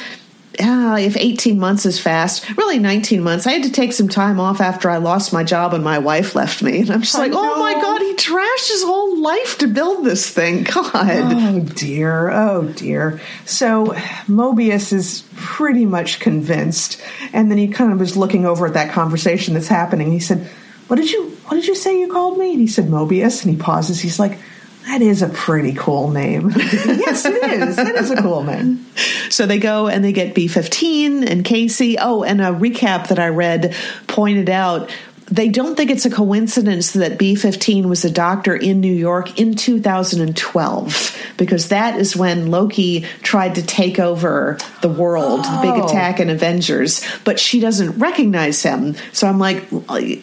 uh, 0.58 0.96
if 0.98 1.16
18 1.16 1.58
months 1.58 1.84
is 1.84 1.98
fast, 2.00 2.48
really 2.56 2.78
19 2.78 3.22
months. 3.22 3.46
I 3.46 3.52
had 3.52 3.64
to 3.64 3.70
take 3.70 3.92
some 3.92 4.08
time 4.08 4.40
off 4.40 4.60
after 4.60 4.88
I 4.88 4.96
lost 4.96 5.32
my 5.32 5.44
job 5.44 5.74
and 5.74 5.84
my 5.84 5.98
wife 5.98 6.34
left 6.34 6.62
me. 6.62 6.80
And 6.80 6.90
I'm 6.90 7.02
just 7.02 7.16
like, 7.16 7.32
oh 7.34 7.58
my 7.58 7.74
God, 7.74 8.00
he 8.00 8.14
trashed 8.14 8.68
his 8.68 8.82
whole 8.82 9.20
life 9.20 9.58
to 9.58 9.66
build 9.66 10.04
this 10.04 10.30
thing. 10.30 10.62
God. 10.72 10.92
Oh 10.94 11.60
dear. 11.60 12.30
Oh 12.30 12.64
dear. 12.64 13.20
So 13.44 13.88
Mobius 14.26 14.92
is 14.92 15.24
pretty 15.36 15.84
much 15.84 16.20
convinced. 16.20 17.02
And 17.32 17.50
then 17.50 17.58
he 17.58 17.68
kind 17.68 17.92
of 17.92 18.00
was 18.00 18.16
looking 18.16 18.46
over 18.46 18.66
at 18.66 18.74
that 18.74 18.92
conversation 18.92 19.54
that's 19.54 19.68
happening. 19.68 20.10
He 20.10 20.20
said, 20.20 20.48
What 20.86 20.96
did 20.96 21.10
you 21.10 21.30
what 21.46 21.56
did 21.56 21.66
you 21.66 21.74
say 21.74 22.00
you 22.00 22.10
called 22.10 22.38
me? 22.38 22.52
And 22.52 22.60
he 22.60 22.66
said 22.66 22.86
Mobius 22.86 23.44
and 23.44 23.54
he 23.54 23.60
pauses. 23.60 24.00
He's 24.00 24.18
like, 24.18 24.38
that 24.86 25.02
is 25.02 25.20
a 25.20 25.28
pretty 25.28 25.74
cool 25.74 26.10
name. 26.10 26.50
yes, 26.56 27.24
it 27.24 27.42
is. 27.42 27.76
That 27.76 27.96
is 27.96 28.10
a 28.10 28.22
cool 28.22 28.44
name. 28.44 28.86
So 29.30 29.44
they 29.44 29.58
go 29.58 29.88
and 29.88 30.04
they 30.04 30.12
get 30.12 30.34
B 30.34 30.46
15 30.46 31.24
and 31.24 31.44
Casey. 31.44 31.98
Oh, 31.98 32.22
and 32.22 32.40
a 32.40 32.46
recap 32.46 33.08
that 33.08 33.18
I 33.18 33.28
read 33.28 33.74
pointed 34.06 34.48
out 34.48 34.90
they 35.28 35.48
don't 35.48 35.76
think 35.76 35.90
it's 35.90 36.06
a 36.06 36.10
coincidence 36.10 36.92
that 36.92 37.18
B 37.18 37.34
15 37.34 37.88
was 37.88 38.04
a 38.04 38.10
doctor 38.10 38.54
in 38.54 38.80
New 38.80 38.92
York 38.92 39.40
in 39.40 39.54
2012, 39.54 41.22
because 41.36 41.68
that 41.68 41.98
is 41.98 42.16
when 42.16 42.50
Loki 42.52 43.02
tried 43.22 43.56
to 43.56 43.62
take 43.62 43.98
over 43.98 44.56
the 44.82 44.88
world, 44.88 45.40
oh. 45.42 45.56
the 45.56 45.62
big 45.62 45.82
oh. 45.82 45.86
attack 45.86 46.20
in 46.20 46.30
Avengers, 46.30 47.04
but 47.24 47.40
she 47.40 47.58
doesn't 47.58 47.98
recognize 47.98 48.62
him. 48.62 48.94
So 49.12 49.26
I'm 49.26 49.40
like, 49.40 49.64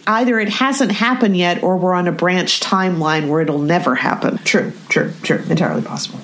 either 0.07 0.39
it 0.39 0.49
hasn't 0.49 0.93
happened 0.93 1.35
yet, 1.35 1.63
or 1.63 1.75
we're 1.75 1.93
on 1.93 2.07
a 2.07 2.13
branch 2.13 2.61
timeline 2.61 3.27
where 3.27 3.41
it'll 3.41 3.59
never 3.59 3.95
happen. 3.95 4.37
True, 4.39 4.71
true, 4.87 5.11
true. 5.21 5.43
Entirely 5.49 5.81
possible. 5.81 6.19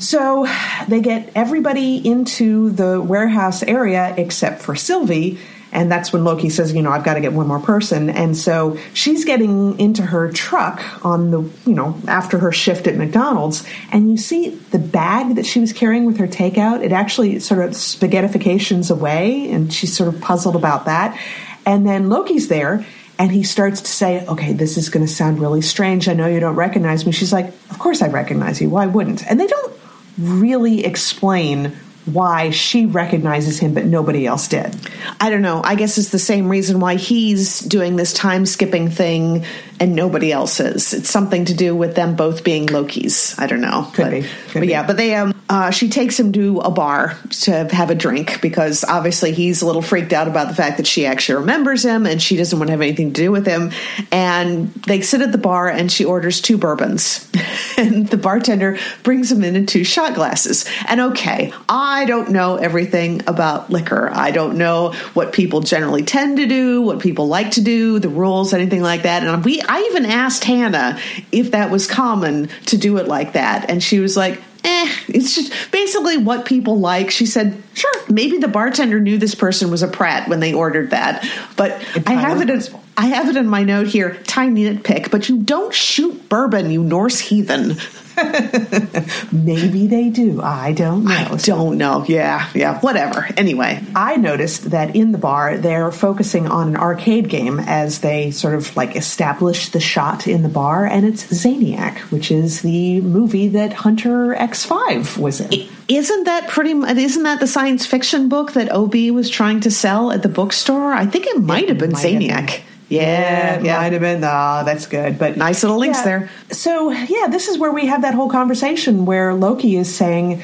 So 0.00 0.48
they 0.88 1.00
get 1.00 1.30
everybody 1.36 1.96
into 1.96 2.70
the 2.70 3.00
warehouse 3.00 3.62
area 3.62 4.14
except 4.16 4.62
for 4.62 4.74
Sylvie 4.74 5.38
and 5.72 5.90
that's 5.90 6.12
when 6.12 6.24
Loki 6.24 6.50
says, 6.50 6.72
you 6.72 6.82
know, 6.82 6.90
I've 6.90 7.04
got 7.04 7.14
to 7.14 7.20
get 7.20 7.32
one 7.32 7.46
more 7.46 7.60
person. 7.60 8.10
And 8.10 8.36
so 8.36 8.76
she's 8.92 9.24
getting 9.24 9.78
into 9.78 10.02
her 10.02 10.30
truck 10.32 10.82
on 11.04 11.30
the, 11.30 11.40
you 11.64 11.74
know, 11.74 11.96
after 12.08 12.38
her 12.38 12.50
shift 12.50 12.86
at 12.86 12.96
McDonald's. 12.96 13.64
And 13.92 14.10
you 14.10 14.16
see 14.16 14.50
the 14.50 14.78
bag 14.78 15.36
that 15.36 15.46
she 15.46 15.60
was 15.60 15.72
carrying 15.72 16.06
with 16.06 16.18
her 16.18 16.26
takeout, 16.26 16.82
it 16.82 16.92
actually 16.92 17.38
sort 17.38 17.60
of 17.60 17.70
spaghettifications 17.70 18.90
away. 18.90 19.50
And 19.50 19.72
she's 19.72 19.96
sort 19.96 20.12
of 20.12 20.20
puzzled 20.20 20.56
about 20.56 20.86
that. 20.86 21.18
And 21.64 21.86
then 21.86 22.08
Loki's 22.08 22.48
there 22.48 22.84
and 23.18 23.30
he 23.30 23.42
starts 23.42 23.82
to 23.82 23.90
say, 23.90 24.26
okay, 24.26 24.52
this 24.52 24.76
is 24.76 24.88
going 24.88 25.06
to 25.06 25.12
sound 25.12 25.40
really 25.40 25.60
strange. 25.60 26.08
I 26.08 26.14
know 26.14 26.26
you 26.26 26.40
don't 26.40 26.56
recognize 26.56 27.06
me. 27.06 27.12
She's 27.12 27.32
like, 27.32 27.48
of 27.70 27.78
course 27.78 28.02
I 28.02 28.08
recognize 28.08 28.60
you. 28.60 28.70
Why 28.70 28.86
wouldn't? 28.86 29.24
And 29.30 29.38
they 29.38 29.46
don't 29.46 29.72
really 30.18 30.84
explain 30.84 31.76
why 32.06 32.50
she 32.50 32.86
recognizes 32.86 33.58
him 33.58 33.74
but 33.74 33.84
nobody 33.84 34.26
else 34.26 34.48
did. 34.48 34.74
I 35.20 35.30
don't 35.30 35.42
know. 35.42 35.60
I 35.62 35.74
guess 35.74 35.98
it's 35.98 36.10
the 36.10 36.18
same 36.18 36.48
reason 36.48 36.80
why 36.80 36.96
he's 36.96 37.60
doing 37.60 37.96
this 37.96 38.12
time 38.12 38.46
skipping 38.46 38.90
thing 38.90 39.44
and 39.78 39.94
nobody 39.94 40.32
else 40.32 40.60
is. 40.60 40.92
It's 40.94 41.10
something 41.10 41.44
to 41.46 41.54
do 41.54 41.76
with 41.76 41.94
them 41.94 42.16
both 42.16 42.42
being 42.42 42.66
Lokis. 42.66 43.38
I 43.38 43.46
don't 43.46 43.60
know. 43.60 43.90
Could 43.94 44.04
but, 44.04 44.10
be. 44.10 44.22
Could 44.22 44.54
but 44.54 44.60
be. 44.60 44.68
yeah, 44.68 44.86
but 44.86 44.96
they 44.96 45.14
um 45.14 45.34
uh, 45.50 45.68
she 45.72 45.88
takes 45.88 46.18
him 46.18 46.30
to 46.30 46.60
a 46.60 46.70
bar 46.70 47.18
to 47.28 47.66
have 47.72 47.90
a 47.90 47.94
drink 47.96 48.40
because 48.40 48.84
obviously 48.84 49.32
he's 49.32 49.62
a 49.62 49.66
little 49.66 49.82
freaked 49.82 50.12
out 50.12 50.28
about 50.28 50.46
the 50.46 50.54
fact 50.54 50.76
that 50.76 50.86
she 50.86 51.04
actually 51.04 51.40
remembers 51.40 51.84
him 51.84 52.06
and 52.06 52.22
she 52.22 52.36
doesn't 52.36 52.56
want 52.56 52.68
to 52.68 52.70
have 52.70 52.80
anything 52.80 53.12
to 53.12 53.20
do 53.20 53.32
with 53.32 53.46
him. 53.46 53.72
And 54.12 54.72
they 54.74 55.00
sit 55.00 55.22
at 55.22 55.32
the 55.32 55.38
bar 55.38 55.68
and 55.68 55.90
she 55.90 56.04
orders 56.04 56.40
two 56.40 56.56
bourbons. 56.56 57.28
and 57.76 58.06
the 58.06 58.16
bartender 58.16 58.78
brings 59.02 59.28
them 59.28 59.42
in 59.42 59.56
in 59.56 59.66
two 59.66 59.82
shot 59.82 60.14
glasses. 60.14 60.66
And 60.86 61.00
okay, 61.00 61.52
I 61.68 62.04
don't 62.04 62.30
know 62.30 62.54
everything 62.54 63.22
about 63.26 63.70
liquor. 63.70 64.08
I 64.12 64.30
don't 64.30 64.56
know 64.56 64.92
what 65.14 65.32
people 65.32 65.62
generally 65.62 66.04
tend 66.04 66.36
to 66.36 66.46
do, 66.46 66.80
what 66.80 67.00
people 67.00 67.26
like 67.26 67.50
to 67.52 67.60
do, 67.60 67.98
the 67.98 68.08
rules, 68.08 68.52
anything 68.52 68.82
like 68.82 69.02
that. 69.02 69.24
And 69.24 69.44
we 69.44 69.60
I 69.62 69.80
even 69.90 70.06
asked 70.06 70.44
Hannah 70.44 71.00
if 71.32 71.50
that 71.50 71.72
was 71.72 71.88
common 71.88 72.50
to 72.66 72.78
do 72.78 72.98
it 72.98 73.08
like 73.08 73.32
that. 73.32 73.68
And 73.68 73.82
she 73.82 73.98
was 73.98 74.16
like, 74.16 74.40
eh, 74.64 74.94
it's 75.08 75.34
just 75.34 75.52
basically 75.70 76.18
what 76.18 76.44
people 76.44 76.78
like. 76.78 77.10
She 77.10 77.26
said, 77.26 77.62
sure, 77.74 77.92
maybe 78.08 78.38
the 78.38 78.48
bartender 78.48 79.00
knew 79.00 79.18
this 79.18 79.34
person 79.34 79.70
was 79.70 79.82
a 79.82 79.88
prat 79.88 80.28
when 80.28 80.40
they 80.40 80.52
ordered 80.52 80.90
that. 80.90 81.26
But 81.56 81.72
I 82.06 82.12
have 82.14 82.40
it 82.40 82.50
as 82.50 82.74
I 83.00 83.06
have 83.06 83.30
it 83.30 83.36
in 83.38 83.48
my 83.48 83.62
note 83.62 83.86
here, 83.86 84.16
tiny 84.24 84.66
nitpick, 84.66 85.10
but 85.10 85.26
you 85.30 85.38
don't 85.38 85.72
shoot 85.72 86.28
bourbon, 86.28 86.70
you 86.70 86.82
Norse 86.82 87.18
heathen. 87.18 87.78
Maybe 89.32 89.86
they 89.86 90.10
do. 90.10 90.42
I 90.42 90.72
don't 90.72 91.04
know. 91.04 91.10
I 91.10 91.36
don't 91.36 91.78
know. 91.78 92.04
Yeah, 92.06 92.50
yeah, 92.54 92.78
whatever. 92.80 93.26
Anyway, 93.38 93.82
I 93.96 94.16
noticed 94.16 94.72
that 94.72 94.94
in 94.94 95.12
the 95.12 95.18
bar 95.18 95.56
they're 95.56 95.90
focusing 95.90 96.46
on 96.46 96.68
an 96.68 96.76
arcade 96.76 97.30
game 97.30 97.58
as 97.58 98.00
they 98.00 98.32
sort 98.32 98.54
of 98.54 98.76
like 98.76 98.96
establish 98.96 99.70
the 99.70 99.80
shot 99.80 100.28
in 100.28 100.42
the 100.42 100.50
bar, 100.50 100.84
and 100.84 101.06
it's 101.06 101.24
Zaniac, 101.24 102.00
which 102.10 102.30
is 102.30 102.60
the 102.60 103.00
movie 103.00 103.48
that 103.48 103.72
Hunter 103.72 104.34
X5 104.34 105.16
was 105.16 105.40
in. 105.40 105.70
Isn't 105.88 106.24
that 106.24 106.50
pretty? 106.50 106.72
Isn't 106.72 107.22
that 107.22 107.40
the 107.40 107.46
science 107.46 107.86
fiction 107.86 108.28
book 108.28 108.52
that 108.52 108.70
OB 108.70 108.94
was 109.14 109.30
trying 109.30 109.60
to 109.60 109.70
sell 109.70 110.12
at 110.12 110.22
the 110.22 110.28
bookstore? 110.28 110.92
I 110.92 111.06
think 111.06 111.26
it 111.26 111.42
might 111.42 111.62
it 111.62 111.68
have 111.70 111.78
been 111.78 111.92
Zaniac. 111.92 112.60
Yeah, 112.90 113.60
yeah, 113.60 113.78
might 113.78 113.92
have 113.92 114.02
been. 114.02 114.22
Oh, 114.24 114.62
that's 114.64 114.86
good. 114.86 115.16
But 115.16 115.36
nice 115.36 115.62
little 115.62 115.78
links 115.78 115.98
yeah. 115.98 116.04
there. 116.04 116.30
So 116.50 116.90
yeah, 116.90 117.28
this 117.28 117.46
is 117.46 117.56
where 117.56 117.70
we 117.70 117.86
have 117.86 118.02
that 118.02 118.14
whole 118.14 118.28
conversation 118.28 119.06
where 119.06 119.32
Loki 119.32 119.76
is 119.76 119.94
saying 119.94 120.42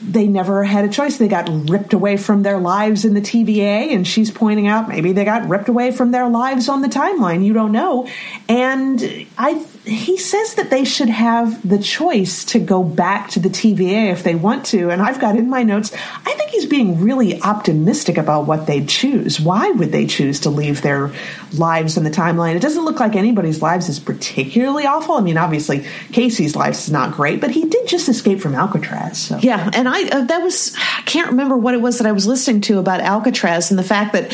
they 0.00 0.28
never 0.28 0.62
had 0.62 0.84
a 0.84 0.88
choice. 0.88 1.18
They 1.18 1.26
got 1.26 1.48
ripped 1.68 1.92
away 1.92 2.16
from 2.16 2.44
their 2.44 2.58
lives 2.58 3.04
in 3.04 3.14
the 3.14 3.20
TVA, 3.20 3.92
and 3.92 4.06
she's 4.06 4.30
pointing 4.30 4.68
out 4.68 4.88
maybe 4.88 5.12
they 5.12 5.24
got 5.24 5.48
ripped 5.48 5.68
away 5.68 5.90
from 5.90 6.12
their 6.12 6.28
lives 6.28 6.68
on 6.68 6.82
the 6.82 6.88
timeline. 6.88 7.44
You 7.44 7.52
don't 7.52 7.72
know. 7.72 8.08
And 8.48 9.26
I 9.36 9.64
he 9.84 10.16
says 10.16 10.54
that 10.54 10.70
they 10.70 10.84
should 10.84 11.08
have 11.08 11.68
the 11.68 11.78
choice 11.78 12.44
to 12.44 12.60
go 12.60 12.84
back 12.84 13.30
to 13.30 13.40
the 13.40 13.48
TVA 13.48 14.12
if 14.12 14.22
they 14.22 14.36
want 14.36 14.64
to. 14.66 14.90
And 14.90 15.02
I've 15.02 15.20
got 15.20 15.34
in 15.34 15.50
my 15.50 15.64
notes, 15.64 15.92
I 15.92 16.34
think 16.34 16.50
he's 16.50 16.66
being 16.66 17.00
really 17.00 17.42
optimistic 17.42 18.16
about 18.16 18.46
what 18.46 18.68
they'd 18.68 18.88
choose. 18.88 19.40
Why 19.40 19.70
would 19.72 19.90
they 19.90 20.06
choose 20.06 20.38
to 20.40 20.50
leave 20.50 20.82
their 20.82 21.12
lives 21.54 21.96
in 21.96 22.04
the 22.04 22.10
timeline? 22.10 22.54
It 22.54 22.62
doesn't 22.62 22.84
look 22.84 23.00
like 23.00 23.16
anybody's 23.16 23.60
lives 23.60 23.88
is 23.88 23.98
particularly 23.98 24.86
awful. 24.86 25.16
I 25.16 25.20
mean, 25.20 25.36
obviously, 25.36 25.84
Casey's 26.12 26.54
life 26.54 26.74
is 26.74 26.90
not 26.90 27.14
great, 27.14 27.40
but 27.40 27.50
he 27.50 27.64
did 27.68 27.88
just 27.88 28.08
escape 28.08 28.40
from 28.40 28.54
Alcatraz. 28.54 29.18
So. 29.18 29.38
Yeah, 29.38 29.68
and 29.74 29.88
I 29.88 30.04
uh, 30.04 30.24
that 30.26 30.42
was 30.42 30.76
I 30.76 31.02
can't 31.02 31.30
remember 31.30 31.56
what 31.56 31.74
it 31.74 31.80
was 31.80 31.98
that 31.98 32.06
I 32.06 32.12
was 32.12 32.26
listening 32.26 32.60
to 32.62 32.78
about 32.78 33.00
Alcatraz 33.00 33.70
and 33.70 33.78
the 33.78 33.84
fact 33.84 34.12
that 34.12 34.32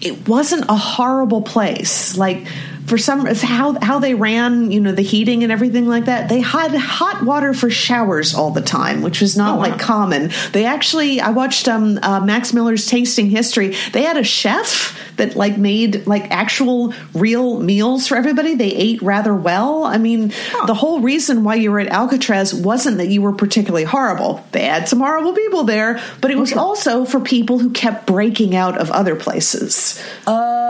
it 0.00 0.28
wasn't 0.28 0.64
a 0.70 0.76
horrible 0.76 1.42
place. 1.42 2.16
Like 2.16 2.46
for 2.88 2.98
some 2.98 3.26
how 3.26 3.78
how 3.80 3.98
they 3.98 4.14
ran 4.14 4.70
you 4.70 4.80
know 4.80 4.92
the 4.92 5.02
heating 5.02 5.42
and 5.42 5.52
everything 5.52 5.86
like 5.86 6.06
that. 6.06 6.28
They 6.28 6.40
had 6.40 6.74
hot 6.74 7.22
water 7.24 7.52
for 7.54 7.70
showers 7.70 8.34
all 8.34 8.50
the 8.50 8.62
time 8.62 9.02
which 9.02 9.20
was 9.20 9.36
not 9.36 9.54
oh, 9.54 9.56
wow. 9.56 9.68
like 9.68 9.78
common. 9.78 10.30
They 10.52 10.64
actually 10.64 11.20
i 11.20 11.30
watched 11.30 11.68
um, 11.68 11.98
uh, 12.02 12.20
max 12.20 12.52
miller's 12.52 12.86
tasting 12.86 13.30
history. 13.30 13.74
They 13.92 14.02
had 14.02 14.16
a 14.16 14.24
chef 14.24 14.98
that 15.16 15.36
like 15.36 15.58
made 15.58 16.06
like 16.06 16.30
actual 16.30 16.94
real 17.12 17.60
meals 17.60 18.06
for 18.06 18.16
everybody. 18.16 18.54
They 18.54 18.72
ate 18.72 19.02
rather 19.02 19.34
well. 19.34 19.84
I 19.84 19.98
mean 19.98 20.32
huh. 20.32 20.66
the 20.66 20.74
whole 20.74 21.00
reason 21.00 21.44
why 21.44 21.56
you 21.56 21.70
were 21.70 21.80
at 21.80 21.88
alcatraz 21.88 22.54
wasn't 22.54 22.98
that 22.98 23.08
you 23.08 23.22
were 23.22 23.32
particularly 23.32 23.84
horrible. 23.84 24.44
They 24.52 24.64
had 24.64 24.88
some 24.88 25.00
horrible 25.00 25.34
people 25.34 25.64
there 25.64 26.00
but 26.20 26.30
it 26.30 26.38
was 26.38 26.52
okay. 26.52 26.60
also 26.60 27.04
for 27.04 27.20
people 27.20 27.58
who 27.58 27.70
kept 27.70 28.06
breaking 28.06 28.56
out 28.56 28.78
of 28.78 28.90
other 28.90 29.14
places 29.16 30.02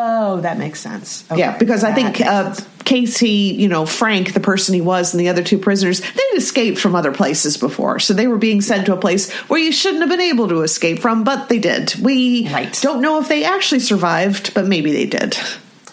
oh 0.09 0.41
that 0.41 0.59
makes 0.59 0.81
sense 0.81 1.25
okay. 1.31 1.41
yeah 1.41 1.57
because 1.59 1.85
i 1.85 1.93
think 1.93 2.17
think 2.17 2.21
uh, 2.21 2.55
Casey, 2.85 3.55
you 3.55 3.69
know, 3.69 3.85
Frank, 3.85 4.33
the 4.33 4.41
person 4.41 4.73
he 4.73 4.81
was, 4.81 5.13
and 5.13 5.21
the 5.21 5.29
other 5.29 5.43
two 5.43 5.59
prisoners, 5.59 6.01
they'd 6.01 6.37
escaped 6.37 6.79
from 6.79 6.95
other 6.95 7.13
places 7.13 7.59
before. 7.59 7.99
So 7.99 8.15
they 8.15 8.27
were 8.27 8.39
being 8.39 8.63
sent 8.63 8.87
to 8.87 8.95
a 8.95 8.97
place 8.97 9.31
where 9.31 9.61
you 9.61 9.73
shouldn't 9.73 10.01
have 10.01 10.09
been 10.09 10.23
able 10.23 10.49
to 10.49 10.63
escape 10.63 11.01
from, 11.01 11.23
but 11.23 11.51
they 11.51 11.59
did. 11.59 11.95
We 12.01 12.49
right. 12.51 12.79
don't 12.81 13.03
know 13.03 13.21
if 13.21 13.29
they 13.29 13.45
actually 13.45 13.81
survived, 13.81 14.55
but 14.55 14.67
maybe 14.67 14.91
they 14.93 15.05
did. 15.05 15.37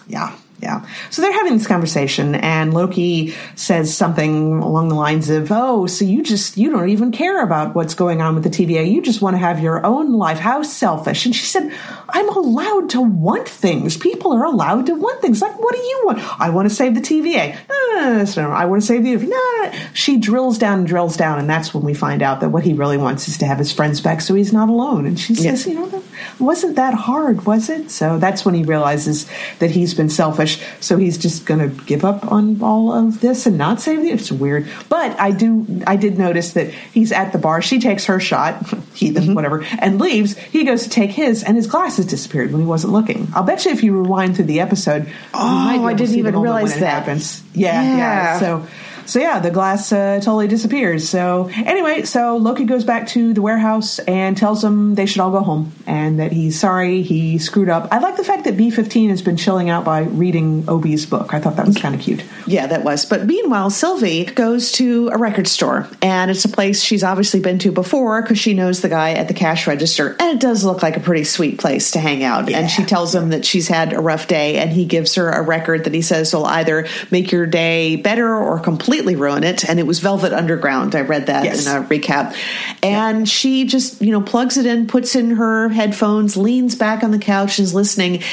Yeah. 0.07 0.37
Yeah. 0.61 0.87
So 1.09 1.21
they're 1.21 1.33
having 1.33 1.57
this 1.57 1.67
conversation, 1.67 2.35
and 2.35 2.73
Loki 2.73 3.35
says 3.55 3.95
something 3.95 4.59
along 4.59 4.89
the 4.89 4.95
lines 4.95 5.29
of, 5.29 5.51
Oh, 5.51 5.85
so 5.85 6.05
you 6.05 6.23
just, 6.23 6.57
you 6.57 6.69
don't 6.71 6.89
even 6.89 7.11
care 7.11 7.43
about 7.43 7.75
what's 7.75 7.93
going 7.93 8.21
on 8.21 8.35
with 8.35 8.43
the 8.43 8.49
TVA. 8.49 8.89
You 8.89 9.01
just 9.01 9.21
want 9.21 9.35
to 9.35 9.37
have 9.39 9.59
your 9.59 9.85
own 9.85 10.13
life. 10.13 10.39
How 10.39 10.63
selfish. 10.63 11.25
And 11.25 11.35
she 11.35 11.45
said, 11.45 11.71
I'm 12.09 12.29
allowed 12.29 12.89
to 12.91 13.01
want 13.01 13.47
things. 13.47 13.97
People 13.97 14.31
are 14.33 14.45
allowed 14.45 14.85
to 14.85 14.95
want 14.95 15.21
things. 15.21 15.41
Like, 15.41 15.59
what 15.61 15.75
do 15.75 15.81
you 15.81 16.01
want? 16.05 16.41
I 16.41 16.49
want 16.49 16.69
to 16.69 16.73
save 16.73 16.95
the 16.95 17.01
TVA. 17.01 17.57
Ah, 17.69 18.25
no, 18.37 18.51
I 18.51 18.65
want 18.65 18.81
to 18.81 18.87
save 18.87 19.03
the. 19.03 19.15
No, 19.17 19.79
She 19.93 20.17
drills 20.17 20.57
down 20.57 20.79
and 20.79 20.87
drills 20.87 21.17
down, 21.17 21.39
and 21.39 21.49
that's 21.49 21.73
when 21.73 21.83
we 21.83 21.93
find 21.93 22.21
out 22.21 22.39
that 22.39 22.49
what 22.49 22.63
he 22.63 22.73
really 22.73 22.97
wants 22.97 23.27
is 23.27 23.37
to 23.39 23.45
have 23.45 23.57
his 23.57 23.71
friends 23.71 24.01
back 24.01 24.21
so 24.21 24.33
he's 24.33 24.53
not 24.53 24.69
alone. 24.69 25.05
And 25.05 25.19
she 25.19 25.35
says, 25.35 25.65
You 25.67 25.75
know, 25.75 26.03
wasn't 26.39 26.75
that 26.75 26.93
hard, 26.93 27.45
was 27.45 27.69
it? 27.69 27.91
So 27.91 28.17
that's 28.19 28.45
when 28.45 28.55
he 28.55 28.63
realizes 28.63 29.27
that 29.59 29.71
he's 29.71 29.93
been 29.93 30.09
selfish 30.09 30.44
accomplish. 30.45 30.83
So 30.83 30.97
he's 30.97 31.17
just 31.17 31.45
going 31.45 31.59
to 31.59 31.83
give 31.85 32.05
up 32.05 32.31
on 32.31 32.61
all 32.61 32.93
of 32.93 33.21
this 33.21 33.45
and 33.45 33.57
not 33.57 33.81
save 33.81 34.01
the. 34.01 34.11
It's 34.11 34.31
weird, 34.31 34.67
but 34.89 35.19
I 35.19 35.31
do. 35.31 35.83
I 35.85 35.95
did 35.95 36.17
notice 36.17 36.53
that 36.53 36.71
he's 36.71 37.11
at 37.11 37.31
the 37.31 37.37
bar. 37.37 37.61
She 37.61 37.79
takes 37.79 38.05
her 38.05 38.19
shot, 38.19 38.67
heathen, 38.93 39.23
mm-hmm. 39.23 39.33
whatever, 39.33 39.63
and 39.79 39.99
leaves. 39.99 40.37
He 40.37 40.63
goes 40.63 40.83
to 40.83 40.89
take 40.89 41.11
his, 41.11 41.43
and 41.43 41.55
his 41.57 41.67
glasses 41.67 42.05
disappeared 42.05 42.51
when 42.51 42.61
he 42.61 42.67
wasn't 42.67 42.93
looking. 42.93 43.27
I'll 43.33 43.43
bet 43.43 43.65
you 43.65 43.71
if 43.71 43.83
you 43.83 43.97
rewind 43.97 44.35
through 44.35 44.45
the 44.45 44.61
episode, 44.61 45.11
oh, 45.33 45.85
I 45.85 45.93
didn't 45.93 46.15
even 46.15 46.39
realize 46.39 46.77
that 46.79 46.85
happens. 46.85 47.43
Yeah, 47.53 47.81
yeah, 47.81 47.97
yeah. 47.97 48.39
So 48.39 48.67
so 49.05 49.19
yeah, 49.19 49.39
the 49.39 49.51
glass 49.51 49.91
uh, 49.91 50.19
totally 50.19 50.47
disappears. 50.47 51.07
So 51.07 51.49
anyway, 51.53 52.03
so 52.03 52.37
Loki 52.37 52.65
goes 52.65 52.83
back 52.83 53.07
to 53.09 53.33
the 53.33 53.41
warehouse 53.41 53.99
and 53.99 54.37
tells 54.37 54.61
them 54.61 54.95
they 54.95 55.05
should 55.05 55.21
all 55.21 55.31
go 55.31 55.41
home 55.41 55.73
and 55.87 56.19
that 56.19 56.31
he's 56.31 56.59
sorry 56.59 57.01
he 57.01 57.37
screwed 57.37 57.69
up. 57.69 57.87
I 57.91 57.99
like 57.99 58.17
the 58.17 58.23
fact 58.23 58.45
that 58.45 58.55
B15 58.55 59.09
has 59.09 59.21
been 59.21 59.37
chilling 59.37 59.69
out 59.69 59.85
by 59.85 60.01
reading 60.01 60.67
OB's 60.67 61.05
book. 61.05 61.33
I 61.33 61.39
thought 61.39 61.55
that 61.57 61.65
was 61.65 61.77
kind 61.77 61.95
of 61.95 62.01
cute. 62.01 62.23
Yeah, 62.47 62.67
that 62.67 62.83
was. 62.83 63.05
But 63.05 63.25
meanwhile, 63.25 63.69
Sylvie 63.69 64.25
goes 64.25 64.71
to 64.73 65.09
a 65.09 65.17
record 65.17 65.47
store 65.47 65.87
and 66.01 66.31
it's 66.31 66.45
a 66.45 66.49
place 66.49 66.81
she's 66.81 67.03
obviously 67.03 67.39
been 67.39 67.59
to 67.59 67.71
before 67.71 68.21
because 68.21 68.39
she 68.39 68.53
knows 68.53 68.81
the 68.81 68.89
guy 68.89 69.13
at 69.13 69.27
the 69.27 69.33
cash 69.33 69.67
register 69.67 70.15
and 70.19 70.35
it 70.35 70.39
does 70.39 70.63
look 70.63 70.81
like 70.81 70.97
a 70.97 70.99
pretty 70.99 71.23
sweet 71.23 71.59
place 71.59 71.91
to 71.91 71.99
hang 71.99 72.23
out. 72.23 72.49
Yeah. 72.49 72.59
And 72.59 72.69
she 72.69 72.83
tells 72.83 73.13
him 73.13 73.29
that 73.29 73.45
she's 73.45 73.67
had 73.67 73.93
a 73.93 73.99
rough 73.99 74.27
day 74.27 74.57
and 74.57 74.71
he 74.71 74.85
gives 74.85 75.15
her 75.15 75.29
a 75.29 75.41
record 75.41 75.83
that 75.85 75.93
he 75.93 76.01
says 76.01 76.33
will 76.33 76.45
either 76.45 76.87
make 77.11 77.31
your 77.31 77.45
day 77.45 77.95
better 77.95 78.35
or 78.35 78.59
complete 78.59 78.94
completely 78.95 79.21
ruin 79.21 79.43
it. 79.43 79.67
And 79.67 79.77
it 79.77 79.85
was 79.85 79.99
Velvet 79.99 80.31
Underground. 80.31 80.95
I 80.95 81.01
read 81.01 81.25
that 81.25 81.43
yes. 81.43 81.65
in 81.65 81.75
a 81.75 81.85
recap. 81.85 82.33
And 82.81 83.19
yeah. 83.19 83.25
she 83.25 83.65
just, 83.65 84.01
you 84.01 84.11
know, 84.11 84.21
plugs 84.21 84.57
it 84.57 84.65
in, 84.65 84.87
puts 84.87 85.15
in 85.15 85.31
her 85.31 85.67
headphones, 85.67 86.37
leans 86.37 86.75
back 86.75 87.03
on 87.03 87.11
the 87.11 87.19
couch, 87.19 87.59
is 87.59 87.73
listening. 87.73 88.23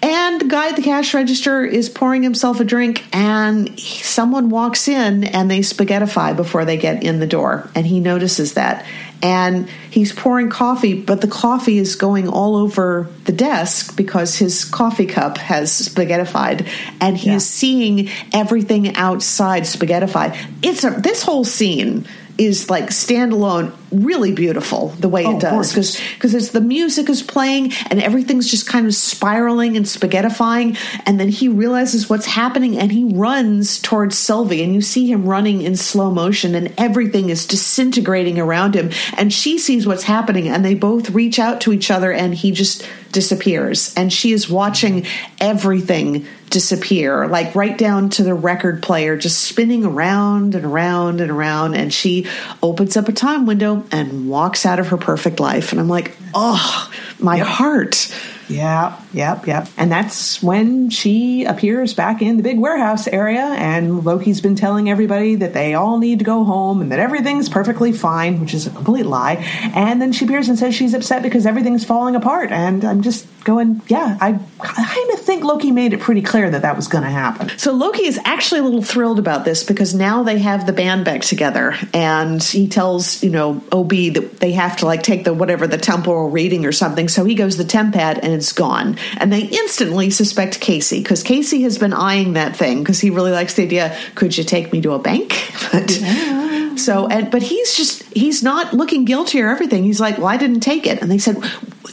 And 0.00 0.40
the 0.40 0.46
guy 0.46 0.70
at 0.70 0.76
the 0.76 0.82
cash 0.82 1.12
register 1.12 1.64
is 1.64 1.90
pouring 1.90 2.22
himself 2.22 2.60
a 2.60 2.64
drink, 2.64 3.04
and 3.12 3.78
someone 3.78 4.48
walks 4.48 4.88
in 4.88 5.24
and 5.24 5.50
they 5.50 5.60
spaghettify 5.60 6.34
before 6.34 6.64
they 6.64 6.78
get 6.78 7.02
in 7.02 7.20
the 7.20 7.26
door. 7.26 7.68
And 7.74 7.86
he 7.86 8.00
notices 8.00 8.54
that 8.54 8.86
and 9.22 9.68
he's 9.90 10.12
pouring 10.12 10.50
coffee, 10.50 11.00
but 11.00 11.20
the 11.20 11.28
coffee 11.28 11.78
is 11.78 11.96
going 11.96 12.28
all 12.28 12.56
over 12.56 13.08
the 13.24 13.32
desk 13.32 13.96
because 13.96 14.36
his 14.36 14.64
coffee 14.64 15.06
cup 15.06 15.38
has 15.38 15.70
spaghettified, 15.72 16.68
and 17.00 17.16
he's 17.16 17.26
yeah. 17.26 17.38
seeing 17.38 18.08
everything 18.32 18.94
outside 18.96 19.62
spaghettified. 19.62 20.36
It's 20.62 20.84
a 20.84 20.90
this 20.90 21.22
whole 21.22 21.44
scene 21.44 22.06
is 22.38 22.68
like 22.68 22.86
standalone 22.90 23.72
really 23.92 24.32
beautiful 24.32 24.88
the 24.98 25.08
way 25.08 25.24
oh, 25.24 25.36
it 25.36 25.40
does 25.40 25.70
because 25.70 26.00
because 26.14 26.34
it's 26.34 26.50
the 26.50 26.60
music 26.60 27.08
is 27.08 27.22
playing 27.22 27.72
and 27.88 28.02
everything's 28.02 28.50
just 28.50 28.66
kind 28.68 28.86
of 28.86 28.94
spiraling 28.94 29.76
and 29.76 29.86
spaghettifying 29.86 30.76
and 31.06 31.20
then 31.20 31.28
he 31.28 31.48
realizes 31.48 32.10
what's 32.10 32.26
happening 32.26 32.78
and 32.78 32.90
he 32.90 33.04
runs 33.04 33.80
towards 33.80 34.18
Sylvie 34.18 34.62
and 34.62 34.74
you 34.74 34.80
see 34.80 35.10
him 35.10 35.24
running 35.26 35.62
in 35.62 35.76
slow 35.76 36.10
motion 36.10 36.54
and 36.54 36.74
everything 36.76 37.28
is 37.28 37.46
disintegrating 37.46 38.38
around 38.38 38.74
him 38.74 38.90
and 39.16 39.32
she 39.32 39.58
sees 39.58 39.86
what's 39.86 40.02
happening 40.02 40.48
and 40.48 40.64
they 40.64 40.74
both 40.74 41.10
reach 41.10 41.38
out 41.38 41.60
to 41.60 41.72
each 41.72 41.90
other 41.90 42.12
and 42.12 42.34
he 42.34 42.50
just 42.50 42.86
disappears 43.12 43.94
and 43.96 44.12
she 44.12 44.32
is 44.32 44.50
watching 44.50 45.06
everything 45.40 46.26
disappear 46.50 47.26
like 47.26 47.54
right 47.54 47.78
down 47.78 48.08
to 48.08 48.22
the 48.22 48.34
record 48.34 48.82
player 48.82 49.16
just 49.16 49.42
spinning 49.42 49.84
around 49.84 50.54
and 50.54 50.64
around 50.64 51.20
and 51.20 51.30
around 51.30 51.74
and 51.74 51.92
she 51.92 52.26
opens 52.62 52.96
up 52.96 53.08
a 53.08 53.12
time 53.12 53.46
window 53.46 53.75
and 53.90 54.28
walks 54.28 54.64
out 54.64 54.78
of 54.78 54.88
her 54.88 54.96
perfect 54.96 55.40
life 55.40 55.72
and 55.72 55.80
i'm 55.80 55.88
like 55.88 56.16
oh 56.34 56.90
my 57.18 57.36
yep. 57.36 57.46
heart 57.46 58.12
yeah, 58.48 59.00
yep, 59.12 59.46
yep. 59.46 59.68
And 59.76 59.90
that's 59.90 60.40
when 60.42 60.88
she 60.90 61.44
appears 61.44 61.94
back 61.94 62.22
in 62.22 62.36
the 62.36 62.42
big 62.44 62.58
warehouse 62.58 63.08
area, 63.08 63.42
and 63.42 64.04
Loki's 64.04 64.40
been 64.40 64.54
telling 64.54 64.88
everybody 64.88 65.34
that 65.36 65.52
they 65.52 65.74
all 65.74 65.98
need 65.98 66.20
to 66.20 66.24
go 66.24 66.44
home 66.44 66.80
and 66.80 66.92
that 66.92 67.00
everything's 67.00 67.48
perfectly 67.48 67.92
fine, 67.92 68.40
which 68.40 68.54
is 68.54 68.66
a 68.66 68.70
complete 68.70 69.06
lie. 69.06 69.34
And 69.74 70.00
then 70.00 70.12
she 70.12 70.24
appears 70.24 70.48
and 70.48 70.56
says 70.56 70.74
she's 70.74 70.94
upset 70.94 71.22
because 71.22 71.44
everything's 71.44 71.84
falling 71.84 72.14
apart. 72.14 72.52
And 72.52 72.84
I'm 72.84 73.02
just 73.02 73.26
going, 73.46 73.80
yeah, 73.86 74.18
I 74.20 74.32
kind 74.58 75.10
of 75.12 75.20
think 75.20 75.44
Loki 75.44 75.70
made 75.70 75.92
it 75.92 76.00
pretty 76.00 76.20
clear 76.20 76.50
that 76.50 76.62
that 76.62 76.74
was 76.74 76.88
going 76.88 77.04
to 77.04 77.10
happen. 77.10 77.56
So 77.56 77.72
Loki 77.72 78.04
is 78.04 78.18
actually 78.24 78.60
a 78.60 78.64
little 78.64 78.82
thrilled 78.82 79.20
about 79.20 79.44
this 79.44 79.62
because 79.62 79.94
now 79.94 80.24
they 80.24 80.38
have 80.40 80.66
the 80.66 80.72
band 80.72 81.04
back 81.04 81.22
together, 81.22 81.74
and 81.94 82.42
he 82.42 82.68
tells 82.68 83.22
you 83.22 83.30
know 83.30 83.62
OB 83.72 83.90
that 84.14 84.40
they 84.40 84.52
have 84.52 84.76
to 84.78 84.86
like 84.86 85.02
take 85.02 85.24
the 85.24 85.32
whatever 85.32 85.66
the 85.66 85.78
temporal 85.78 86.28
reading 86.28 86.66
or 86.66 86.72
something. 86.72 87.08
So 87.08 87.24
he 87.24 87.36
goes 87.36 87.56
the 87.56 87.64
tempad 87.64 88.18
and 88.22 88.32
it's 88.32 88.52
gone. 88.52 88.98
And 89.18 89.32
they 89.32 89.42
instantly 89.42 90.10
suspect 90.10 90.60
Casey 90.60 91.00
because 91.00 91.22
Casey 91.22 91.62
has 91.62 91.78
been 91.78 91.92
eyeing 91.92 92.32
that 92.32 92.56
thing 92.56 92.80
because 92.80 93.00
he 93.00 93.10
really 93.10 93.30
likes 93.32 93.54
the 93.54 93.62
idea. 93.62 93.96
Could 94.16 94.36
you 94.36 94.42
take 94.42 94.72
me 94.72 94.80
to 94.82 94.92
a 94.92 94.98
bank? 94.98 95.32
But, 95.72 95.98
yeah. 95.98 96.45
So, 96.78 97.06
and, 97.08 97.30
but 97.30 97.42
he's 97.42 97.76
just, 97.76 98.02
he's 98.12 98.42
not 98.42 98.74
looking 98.74 99.04
guilty 99.04 99.40
or 99.40 99.48
everything. 99.48 99.84
He's 99.84 100.00
like, 100.00 100.18
well, 100.18 100.28
I 100.28 100.36
didn't 100.36 100.60
take 100.60 100.86
it. 100.86 101.00
And 101.02 101.10
they 101.10 101.18
said, 101.18 101.36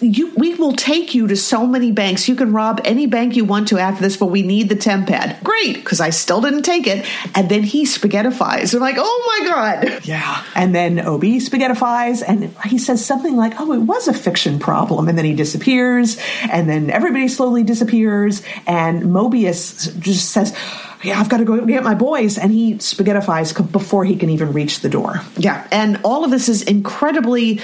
you, 0.02 0.34
we 0.36 0.56
will 0.56 0.74
take 0.74 1.14
you 1.14 1.28
to 1.28 1.36
so 1.36 1.66
many 1.66 1.92
banks. 1.92 2.28
You 2.28 2.36
can 2.36 2.52
rob 2.52 2.82
any 2.84 3.06
bank 3.06 3.36
you 3.36 3.46
want 3.46 3.70
to 3.70 3.78
after 3.78 4.02
this, 4.02 4.18
but 4.18 4.28
we 4.28 4.42
need 4.42 4.70
the 4.70 4.76
temp 4.76 5.08
pad. 5.08 5.38
Great, 5.44 5.76
because 5.76 6.02
I 6.02 6.10
still 6.10 6.42
didn't 6.42 6.64
take 6.64 6.88
it. 6.88 7.06
And 7.36 7.50
then 7.50 7.64
he 7.64 7.86
spaghettifies. 7.86 8.72
They're 8.72 8.82
like, 8.82 8.96
oh 8.98 9.40
my 9.40 9.48
God. 9.48 10.06
Yeah. 10.06 10.44
And 10.56 10.74
then 10.74 11.00
OB 11.00 11.22
spaghettifies, 11.22 12.24
and 12.28 12.56
he 12.66 12.78
says 12.78 13.06
something 13.06 13.36
like, 13.36 13.54
oh, 13.60 13.72
it 13.74 13.80
was 13.80 14.08
a 14.08 14.14
fiction 14.14 14.60
problem. 14.60 15.08
And 15.08 15.18
then 15.18 15.26
he 15.26 15.34
disappears, 15.34 16.20
and 16.52 16.70
then 16.70 16.90
everybody 16.90 17.28
slowly 17.28 17.64
disappears, 17.64 18.42
and 18.68 19.04
Mobius 19.04 19.98
just 20.00 20.32
says, 20.32 20.56
yeah, 21.04 21.20
I've 21.20 21.30
got 21.30 21.38
to 21.38 21.46
go 21.46 21.66
get 21.66 21.84
my 21.84 21.96
boys. 21.96 22.38
And 22.38 22.52
he 22.52 22.76
spaghettifies 22.76 23.72
before 23.72 24.06
he 24.06 24.16
can 24.16 24.30
even 24.30 24.54
reach 24.54 24.80
the 24.80 24.90
door. 24.90 25.22
Yeah. 25.38 25.68
And 25.72 26.00
all 26.04 26.24
of 26.24 26.32
this 26.32 26.50
is 26.50 26.62
incredibly 26.62 27.60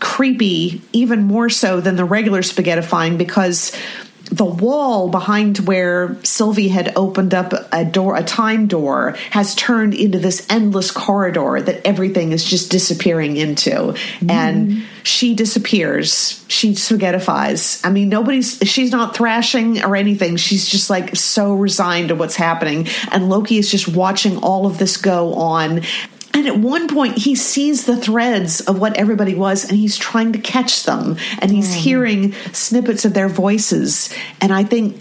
creepy, 0.00 0.82
even 0.92 1.24
more 1.24 1.48
so 1.48 1.80
than 1.80 1.96
the 1.96 2.04
regular 2.04 2.42
spaghettifying 2.42 3.18
because 3.18 3.72
the 4.34 4.44
wall 4.44 5.08
behind 5.08 5.58
where 5.58 6.16
Sylvie 6.24 6.68
had 6.68 6.92
opened 6.96 7.34
up 7.34 7.52
a 7.72 7.84
door, 7.84 8.16
a 8.16 8.24
time 8.24 8.66
door, 8.66 9.12
has 9.30 9.54
turned 9.54 9.94
into 9.94 10.18
this 10.18 10.44
endless 10.50 10.90
corridor 10.90 11.62
that 11.62 11.86
everything 11.86 12.32
is 12.32 12.44
just 12.44 12.68
disappearing 12.68 13.36
into. 13.36 13.70
Mm. 13.70 14.30
And 14.30 14.84
she 15.04 15.34
disappears. 15.34 16.44
She 16.48 16.72
spaghettifies. 16.72 17.86
I 17.86 17.90
mean, 17.90 18.08
nobody's, 18.08 18.58
she's 18.64 18.90
not 18.90 19.14
thrashing 19.14 19.84
or 19.84 19.94
anything. 19.94 20.36
She's 20.36 20.66
just 20.66 20.90
like 20.90 21.14
so 21.14 21.54
resigned 21.54 22.08
to 22.08 22.16
what's 22.16 22.36
happening. 22.36 22.88
And 23.12 23.28
Loki 23.28 23.58
is 23.58 23.70
just 23.70 23.86
watching 23.86 24.38
all 24.38 24.66
of 24.66 24.78
this 24.78 24.96
go 24.96 25.34
on. 25.34 25.82
And 26.34 26.48
at 26.48 26.58
one 26.58 26.88
point, 26.88 27.16
he 27.16 27.36
sees 27.36 27.86
the 27.86 27.96
threads 27.96 28.60
of 28.60 28.80
what 28.80 28.96
everybody 28.96 29.36
was 29.36 29.68
and 29.68 29.78
he's 29.78 29.96
trying 29.96 30.32
to 30.32 30.38
catch 30.38 30.82
them. 30.82 31.16
And 31.38 31.50
he's 31.50 31.70
mm. 31.70 31.78
hearing 31.78 32.32
snippets 32.52 33.04
of 33.04 33.14
their 33.14 33.28
voices. 33.28 34.12
And 34.40 34.52
I 34.52 34.64
think, 34.64 35.00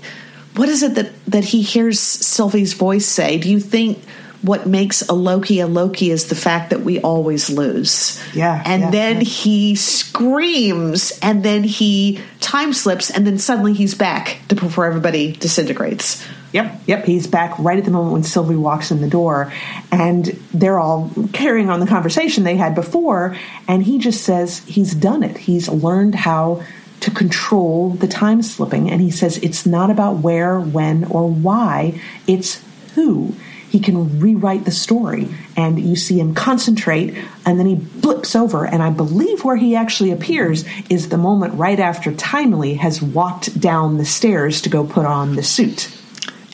what 0.56 0.70
is 0.70 0.84
it 0.84 0.94
that, 0.96 1.12
that 1.26 1.44
he 1.44 1.64
hears 1.64 2.00
Sylvie's 2.00 2.74
voice 2.74 3.08
say? 3.08 3.40
Do 3.40 3.50
you 3.50 3.60
think 3.60 3.98
what 4.44 4.68
makes 4.68 5.02
a 5.10 5.14
Loki 5.14 5.62
a 5.62 5.68
Loki 5.68 6.12
is 6.12 6.28
the 6.28 6.36
fact 6.36 6.70
that 6.70 6.82
we 6.82 7.00
always 7.00 7.50
lose? 7.50 8.22
Yeah. 8.36 8.62
And 8.64 8.84
yeah, 8.84 8.92
then 8.92 9.16
yeah. 9.18 9.24
he 9.24 9.76
screams 9.76 11.18
and 11.22 11.44
then 11.44 11.64
he 11.64 12.22
time 12.42 12.74
slips 12.74 13.10
and 13.10 13.26
then 13.26 13.40
suddenly 13.40 13.74
he's 13.74 13.96
back 13.96 14.40
before 14.50 14.86
everybody 14.86 15.32
disintegrates. 15.32 16.24
Yep, 16.54 16.82
yep. 16.86 17.06
He's 17.06 17.26
back 17.26 17.58
right 17.58 17.80
at 17.80 17.84
the 17.84 17.92
moment 17.92 18.14
when 18.14 18.24
Sylvie 18.24 18.56
walks 18.56 18.92
in 18.92 19.02
the 19.02 19.10
door, 19.10 19.52
and 19.92 20.26
they're 20.54 20.80
all 20.80 21.12
carrying 21.34 21.70
on 21.70 21.80
the 21.80 21.88
conversation 21.88 22.44
they 22.44 22.56
had 22.56 22.76
before. 22.76 23.36
And 23.68 23.84
he 23.84 23.98
just 23.98 24.24
says 24.24 24.60
he's 24.60 24.94
done 24.94 25.24
it. 25.24 25.38
He's 25.38 25.68
learned 25.68 26.14
how 26.14 26.64
to 27.00 27.12
control 27.12 27.90
the 27.90 28.08
time 28.08 28.44
slipping. 28.44 28.90
And 28.90 29.02
he 29.02 29.10
says 29.12 29.38
it's 29.40 29.66
not 29.66 29.90
about 29.90 30.18
where, 30.18 30.60
when, 30.60 31.06
or 31.06 31.28
why, 31.28 32.00
it's 32.28 32.64
who. 32.94 33.36
He 33.70 33.80
can 33.80 34.20
rewrite 34.20 34.66
the 34.66 34.72
story, 34.72 35.34
and 35.58 35.80
you 35.80 35.96
see 35.96 36.20
him 36.20 36.36
concentrate, 36.36 37.18
and 37.44 37.60
then 37.60 37.66
he 37.66 37.74
blips 37.74 38.36
over. 38.36 38.68
And 38.68 38.84
I 38.84 38.92
believe 38.92 39.44
where 39.44 39.56
he 39.56 39.76
actually 39.76 40.12
appears 40.12 40.64
is 40.92 41.10
the 41.10 41.18
moment 41.18 41.56
right 41.56 41.80
after 41.80 42.14
Timely 42.14 42.76
has 42.76 43.02
walked 43.02 43.60
down 43.60 43.98
the 43.98 44.06
stairs 44.06 44.62
to 44.62 44.70
go 44.70 44.86
put 44.86 45.08
on 45.08 45.36
the 45.36 45.42
suit. 45.42 45.90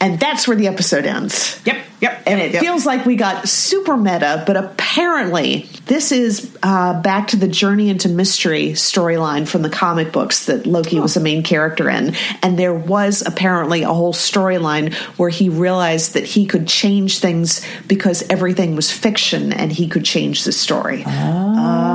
And 0.02 0.20
that's 0.20 0.48
where 0.48 0.56
the 0.56 0.68
episode 0.68 1.06
ends. 1.06 1.60
Yep, 1.66 1.86
yep. 2.00 2.24
And 2.26 2.40
it 2.40 2.54
yep. 2.54 2.62
feels 2.62 2.86
like 2.86 3.06
we 3.06 3.18
got 3.18 3.50
super 3.50 3.98
meta, 3.98 4.44
but 4.48 4.56
apparently 4.56 5.68
this 5.88 6.12
is 6.12 6.58
uh, 6.64 7.02
back 7.02 7.30
to 7.30 7.36
the 7.36 7.48
Journey 7.48 7.90
into 7.90 8.08
Mystery 8.08 8.70
storyline 8.70 9.48
from 9.48 9.62
the 9.62 9.70
comic 9.70 10.14
books 10.14 10.46
that 10.46 10.66
Loki 10.66 11.00
oh. 11.00 11.02
was 11.02 11.18
a 11.18 11.20
main 11.20 11.44
character 11.44 11.90
in. 11.90 12.16
And 12.42 12.58
there 12.58 12.74
was 12.74 13.24
apparently 13.26 13.84
a 13.84 13.94
whole 13.94 14.14
storyline 14.14 14.94
where 15.18 15.30
he 15.30 15.50
realized 15.50 16.14
that 16.14 16.26
he 16.26 16.46
could 16.46 16.68
change 16.68 17.20
things 17.20 17.66
because 17.88 18.24
everything 18.30 18.76
was 18.76 18.92
fiction 18.92 19.52
and 19.52 19.72
he 19.72 19.90
could 19.90 20.06
change 20.06 20.46
the 20.46 20.54
story. 20.54 21.04
Oh. 21.06 21.89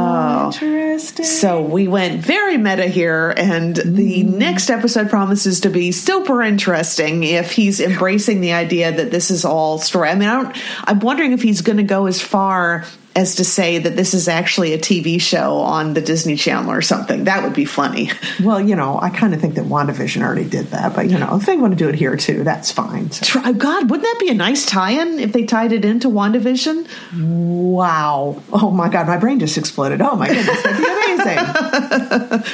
Oh. 0.44 0.48
Interesting. 0.48 1.24
So 1.24 1.62
we 1.62 1.88
went 1.88 2.20
very 2.20 2.56
meta 2.56 2.86
here, 2.86 3.34
and 3.36 3.76
the 3.76 4.24
mm-hmm. 4.24 4.38
next 4.38 4.70
episode 4.70 5.10
promises 5.10 5.60
to 5.60 5.70
be 5.70 5.92
super 5.92 6.42
interesting 6.42 7.22
if 7.22 7.52
he's 7.52 7.80
embracing 7.80 8.40
the 8.40 8.52
idea 8.52 8.92
that 8.92 9.10
this 9.10 9.30
is 9.30 9.44
all 9.44 9.78
story. 9.78 10.08
I 10.08 10.14
mean, 10.14 10.28
I 10.28 10.42
don't, 10.42 10.56
I'm 10.84 11.00
wondering 11.00 11.32
if 11.32 11.42
he's 11.42 11.60
going 11.60 11.78
to 11.78 11.82
go 11.82 12.06
as 12.06 12.20
far 12.20 12.84
as 13.16 13.36
to 13.36 13.44
say 13.44 13.78
that 13.78 13.96
this 13.96 14.12
is 14.12 14.26
actually 14.26 14.72
a 14.72 14.78
TV 14.78 15.20
show 15.20 15.58
on 15.58 15.94
the 15.94 16.00
Disney 16.00 16.34
Channel 16.36 16.72
or 16.72 16.82
something. 16.82 17.24
That 17.24 17.44
would 17.44 17.54
be 17.54 17.64
funny. 17.64 18.10
Well, 18.42 18.60
you 18.60 18.74
know, 18.74 18.98
I 19.00 19.10
kind 19.10 19.32
of 19.32 19.40
think 19.40 19.54
that 19.54 19.64
WandaVision 19.66 20.20
already 20.22 20.44
did 20.44 20.66
that, 20.68 20.94
but 20.94 21.08
you 21.08 21.18
know, 21.18 21.36
if 21.36 21.46
they 21.46 21.56
want 21.56 21.72
to 21.72 21.76
do 21.76 21.88
it 21.88 21.94
here 21.94 22.16
too, 22.16 22.42
that's 22.42 22.72
fine. 22.72 23.10
So. 23.12 23.40
Oh 23.44 23.52
God, 23.52 23.88
wouldn't 23.88 24.02
that 24.02 24.16
be 24.18 24.28
a 24.28 24.34
nice 24.34 24.66
tie-in 24.66 25.20
if 25.20 25.32
they 25.32 25.44
tied 25.44 25.72
it 25.72 25.84
into 25.84 26.08
WandaVision? 26.08 26.86
Wow. 27.16 28.42
Oh 28.52 28.70
my 28.70 28.88
God, 28.88 29.06
my 29.06 29.16
brain 29.16 29.38
just 29.38 29.56
exploded. 29.56 30.02
Oh 30.02 30.16
my 30.16 30.26
goodness, 30.26 30.62
that'd 30.62 30.78
be 30.78 30.84
amazing. 32.32 32.44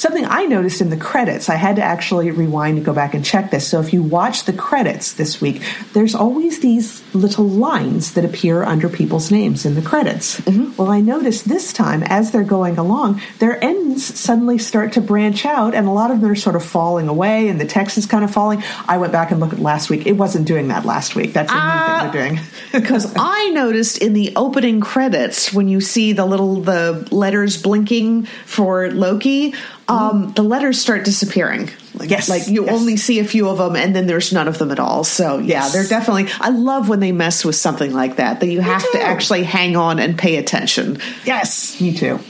Something 0.00 0.24
I 0.24 0.46
noticed 0.46 0.80
in 0.80 0.88
the 0.88 0.96
credits, 0.96 1.50
I 1.50 1.56
had 1.56 1.76
to 1.76 1.82
actually 1.82 2.30
rewind 2.30 2.78
and 2.78 2.86
go 2.86 2.94
back 2.94 3.12
and 3.12 3.22
check 3.22 3.50
this. 3.50 3.68
So 3.68 3.80
if 3.80 3.92
you 3.92 4.02
watch 4.02 4.44
the 4.44 4.52
credits 4.54 5.12
this 5.12 5.42
week, 5.42 5.62
there's 5.92 6.14
always 6.14 6.60
these 6.60 7.02
little 7.14 7.46
lines 7.46 8.14
that 8.14 8.24
appear 8.24 8.62
under 8.62 8.88
people's 8.88 9.30
names 9.30 9.66
in 9.66 9.74
the 9.74 9.82
credits. 9.82 10.40
Mm-hmm. 10.40 10.74
Well, 10.78 10.90
I 10.90 11.02
noticed 11.02 11.46
this 11.46 11.74
time 11.74 12.02
as 12.02 12.30
they're 12.30 12.44
going 12.44 12.78
along, 12.78 13.20
their 13.40 13.62
ends 13.62 14.18
suddenly 14.18 14.56
start 14.56 14.94
to 14.94 15.02
branch 15.02 15.44
out, 15.44 15.74
and 15.74 15.86
a 15.86 15.90
lot 15.90 16.10
of 16.10 16.22
them 16.22 16.30
are 16.30 16.34
sort 16.34 16.56
of 16.56 16.64
falling 16.64 17.06
away, 17.06 17.48
and 17.48 17.60
the 17.60 17.66
text 17.66 17.98
is 17.98 18.06
kind 18.06 18.24
of 18.24 18.30
falling. 18.30 18.62
I 18.88 18.96
went 18.96 19.12
back 19.12 19.32
and 19.32 19.38
looked 19.38 19.52
at 19.52 19.58
last 19.58 19.90
week. 19.90 20.06
It 20.06 20.12
wasn't 20.12 20.48
doing 20.48 20.68
that 20.68 20.86
last 20.86 21.14
week. 21.14 21.34
That's 21.34 21.52
a 21.52 21.54
new 21.54 21.60
uh, 21.60 22.00
thing 22.00 22.10
they're 22.10 22.30
doing. 22.30 22.44
Because 22.72 23.12
I 23.18 23.50
noticed 23.50 23.98
in 23.98 24.14
the 24.14 24.32
opening 24.34 24.80
credits 24.80 25.52
when 25.52 25.68
you 25.68 25.82
see 25.82 26.14
the 26.14 26.24
little 26.24 26.62
the 26.62 27.06
letters 27.10 27.60
blinking 27.60 28.24
for 28.46 28.90
Loki 28.90 29.52
um, 29.90 30.32
the 30.32 30.42
letters 30.42 30.80
start 30.80 31.04
disappearing. 31.04 31.70
Like, 31.94 32.10
yes, 32.10 32.28
like 32.28 32.46
you 32.46 32.64
yes. 32.64 32.72
only 32.72 32.96
see 32.96 33.18
a 33.18 33.24
few 33.24 33.48
of 33.48 33.58
them, 33.58 33.76
and 33.76 33.94
then 33.94 34.06
there's 34.06 34.32
none 34.32 34.48
of 34.48 34.58
them 34.58 34.70
at 34.70 34.78
all. 34.78 35.04
So 35.04 35.38
yeah, 35.38 35.64
yes. 35.64 35.72
they're 35.72 35.86
definitely. 35.86 36.28
I 36.40 36.50
love 36.50 36.88
when 36.88 37.00
they 37.00 37.12
mess 37.12 37.44
with 37.44 37.56
something 37.56 37.92
like 37.92 38.16
that. 38.16 38.40
That 38.40 38.46
you 38.46 38.60
have 38.60 38.88
to 38.92 39.02
actually 39.02 39.42
hang 39.42 39.76
on 39.76 39.98
and 39.98 40.16
pay 40.16 40.36
attention. 40.36 40.98
Yes, 41.24 41.80
me 41.80 41.94
too. 41.94 42.20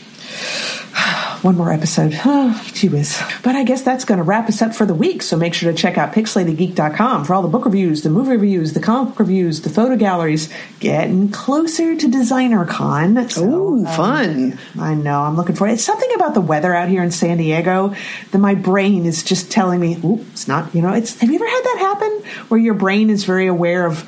One 1.43 1.57
more 1.57 1.73
episode. 1.73 2.13
Oh, 2.27 2.63
gee 2.75 2.91
whiz. 2.91 3.19
But 3.43 3.57
I 3.57 3.65
guess 3.65 3.81
that's 3.81 4.05
going 4.05 4.19
to 4.19 4.25
wrap 4.25 4.47
us 4.49 4.61
up 4.61 4.75
for 4.75 4.85
the 4.85 4.95
week. 4.95 5.23
So 5.23 5.39
make 5.39 5.55
sure 5.55 5.73
to 5.73 5.77
check 5.77 5.97
out 5.97 6.13
pixelatedgeek.com 6.13 7.25
for 7.25 7.35
all 7.35 7.41
the 7.41 7.49
book 7.49 7.65
reviews, 7.65 8.03
the 8.03 8.11
movie 8.11 8.33
reviews, 8.33 8.75
the 8.75 8.81
comic 8.81 9.19
reviews, 9.19 9.63
the 9.63 9.71
photo 9.71 9.97
galleries. 9.97 10.53
Getting 10.81 11.31
closer 11.31 11.97
to 11.97 12.09
Designer 12.09 12.67
Con. 12.67 13.31
So, 13.31 13.45
Ooh, 13.45 13.87
um, 13.87 13.97
fun. 13.97 14.59
I 14.79 14.95
know. 14.95 15.23
I'm 15.23 15.37
looking 15.37 15.57
for 15.57 15.67
it. 15.67 15.73
It's 15.73 15.85
something 15.85 16.13
about 16.15 16.35
the 16.35 16.43
weather 16.43 16.75
out 16.75 16.91
here 16.91 17.03
in 17.03 17.11
San 17.11 17.39
Diego 17.39 17.95
that 18.33 18.39
my 18.39 18.55
brain 18.55 19.07
is 19.07 19.23
just 19.23 19.51
telling 19.51 19.81
me, 19.81 19.97
ooh, 20.05 20.25
it's 20.33 20.47
not, 20.47 20.75
you 20.75 20.83
know, 20.83 20.93
it's, 20.93 21.19
have 21.21 21.31
you 21.31 21.37
ever 21.37 21.49
had 21.49 21.63
that 21.65 21.77
happen 21.79 22.23
where 22.49 22.61
your 22.61 22.75
brain 22.75 23.09
is 23.09 23.25
very 23.25 23.47
aware 23.47 23.87
of 23.87 24.07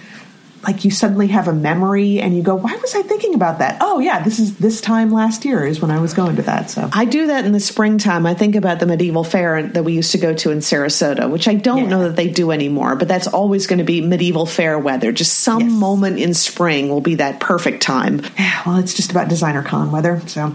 like 0.62 0.84
you 0.84 0.90
suddenly 0.90 1.26
have 1.28 1.48
a 1.48 1.52
memory 1.52 2.20
and 2.20 2.36
you 2.36 2.42
go, 2.42 2.54
why 2.54 2.76
was 2.76 2.94
I 2.94 3.02
thinking 3.02 3.34
about 3.34 3.58
that? 3.58 3.78
Oh 3.80 3.98
yeah, 3.98 4.22
this 4.22 4.38
is 4.38 4.58
this 4.58 4.80
time 4.80 5.10
last 5.10 5.44
year 5.44 5.64
is 5.64 5.80
when 5.80 5.90
I 5.90 6.00
was 6.00 6.14
going 6.14 6.36
to 6.36 6.42
that. 6.42 6.70
So 6.70 6.88
I 6.92 7.04
do 7.04 7.26
that 7.26 7.44
in 7.44 7.52
the 7.52 7.60
springtime. 7.60 8.26
I 8.26 8.34
think 8.34 8.54
about 8.54 8.78
the 8.78 8.86
medieval 8.86 9.24
fair 9.24 9.62
that 9.62 9.84
we 9.84 9.94
used 9.94 10.12
to 10.12 10.18
go 10.18 10.34
to 10.34 10.50
in 10.50 10.58
Sarasota, 10.58 11.28
which 11.30 11.48
I 11.48 11.54
don't 11.54 11.84
yeah. 11.84 11.88
know 11.88 12.02
that 12.04 12.16
they 12.16 12.28
do 12.28 12.50
anymore, 12.52 12.94
but 12.96 13.08
that's 13.08 13.26
always 13.26 13.66
going 13.66 13.78
to 13.78 13.84
be 13.84 14.00
medieval 14.00 14.46
fair 14.46 14.78
weather. 14.78 15.10
Just 15.10 15.40
some 15.40 15.60
yes. 15.60 15.72
moment 15.72 16.18
in 16.18 16.34
spring 16.34 16.88
will 16.88 17.00
be 17.00 17.16
that 17.16 17.40
perfect 17.40 17.82
time. 17.82 18.22
Yeah, 18.38 18.62
well, 18.64 18.76
it's 18.78 18.94
just 18.94 19.10
about 19.10 19.28
DesignerCon 19.28 19.90
weather. 19.90 20.20
So, 20.26 20.54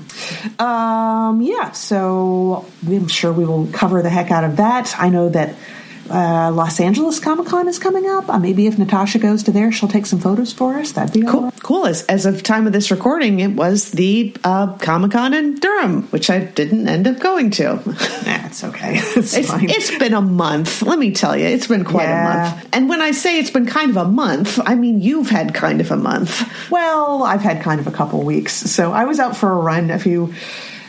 um, 0.64 1.42
yeah, 1.42 1.72
so 1.72 2.66
I'm 2.88 3.08
sure 3.08 3.34
we 3.34 3.46
will 3.46 3.68
cover 3.68 4.02
the 4.02 4.10
heck 4.10 4.32
out 4.32 4.44
of 4.44 4.58
that. 4.58 4.96
I 4.98 5.10
know 5.10 5.30
that 5.30 5.56
uh, 6.10 6.52
Los 6.52 6.80
Angeles 6.80 7.20
Comic 7.20 7.48
Con 7.48 7.68
is 7.68 7.80
coming 7.80 8.08
up. 8.08 8.30
Uh, 8.30 8.40
maybe 8.40 8.68
if 8.68 8.78
Natasha 8.78 9.20
goes 9.20 9.44
to 9.44 9.52
there, 9.52 9.72
she'll 9.72 9.90
take 9.90 10.06
some 10.06 10.20
photos 10.20 10.54
for 10.54 10.76
us. 10.76 10.92
That'd 10.94 11.14
be 11.14 11.28
cool. 11.28 11.52
Cool. 11.64 11.86
As, 11.86 12.06
as 12.06 12.26
of 12.26 12.44
time 12.44 12.68
of 12.68 12.74
this 12.74 12.92
recording, 12.92 13.40
it 13.40 13.52
was 13.52 13.92
the 13.92 14.36
uh, 14.44 14.78
Comic 14.78 15.12
Con 15.12 15.34
in 15.34 15.56
Durham, 15.56 16.04
which 16.04 16.30
I 16.30 16.40
didn't 16.40 16.88
end 16.88 17.08
up 17.08 17.20
going 17.20 17.52
to. 17.52 17.82
That's 18.24 18.64
okay. 18.64 19.02
It's, 19.18 19.36
it's, 19.36 19.50
it's 19.52 19.98
been 19.98 20.14
a 20.14 20.22
month. 20.22 20.84
Let 20.84 21.00
me 21.00 21.12
tell 21.12 21.36
you, 21.36 21.46
it's 21.46 21.68
been 21.68 21.84
quite 21.84 22.04
yeah. 22.04 22.52
a 22.52 22.52
month. 22.52 22.70
And 22.72 22.90
when 22.90 23.02
I 23.02 23.12
say 23.12 23.40
it's 23.40 23.50
been 23.50 23.66
kind 23.66 23.90
of 23.90 23.98
a 23.98 24.06
month, 24.06 24.60
I 24.64 24.76
mean 24.76 25.02
you've 25.02 25.30
had 25.30 25.54
kind 25.54 25.82
of 25.82 25.92
a 25.92 25.98
month. 25.98 26.48
Well, 26.70 27.24
I've 27.24 27.42
had 27.42 27.62
kind 27.64 27.80
of 27.80 27.88
a 27.88 27.92
couple 27.92 28.22
weeks. 28.22 28.54
So 28.54 28.92
I 28.94 29.06
was 29.06 29.20
out 29.20 29.36
for 29.36 29.52
a 29.52 29.56
run 29.56 29.90
a 29.90 30.00
few 30.00 30.34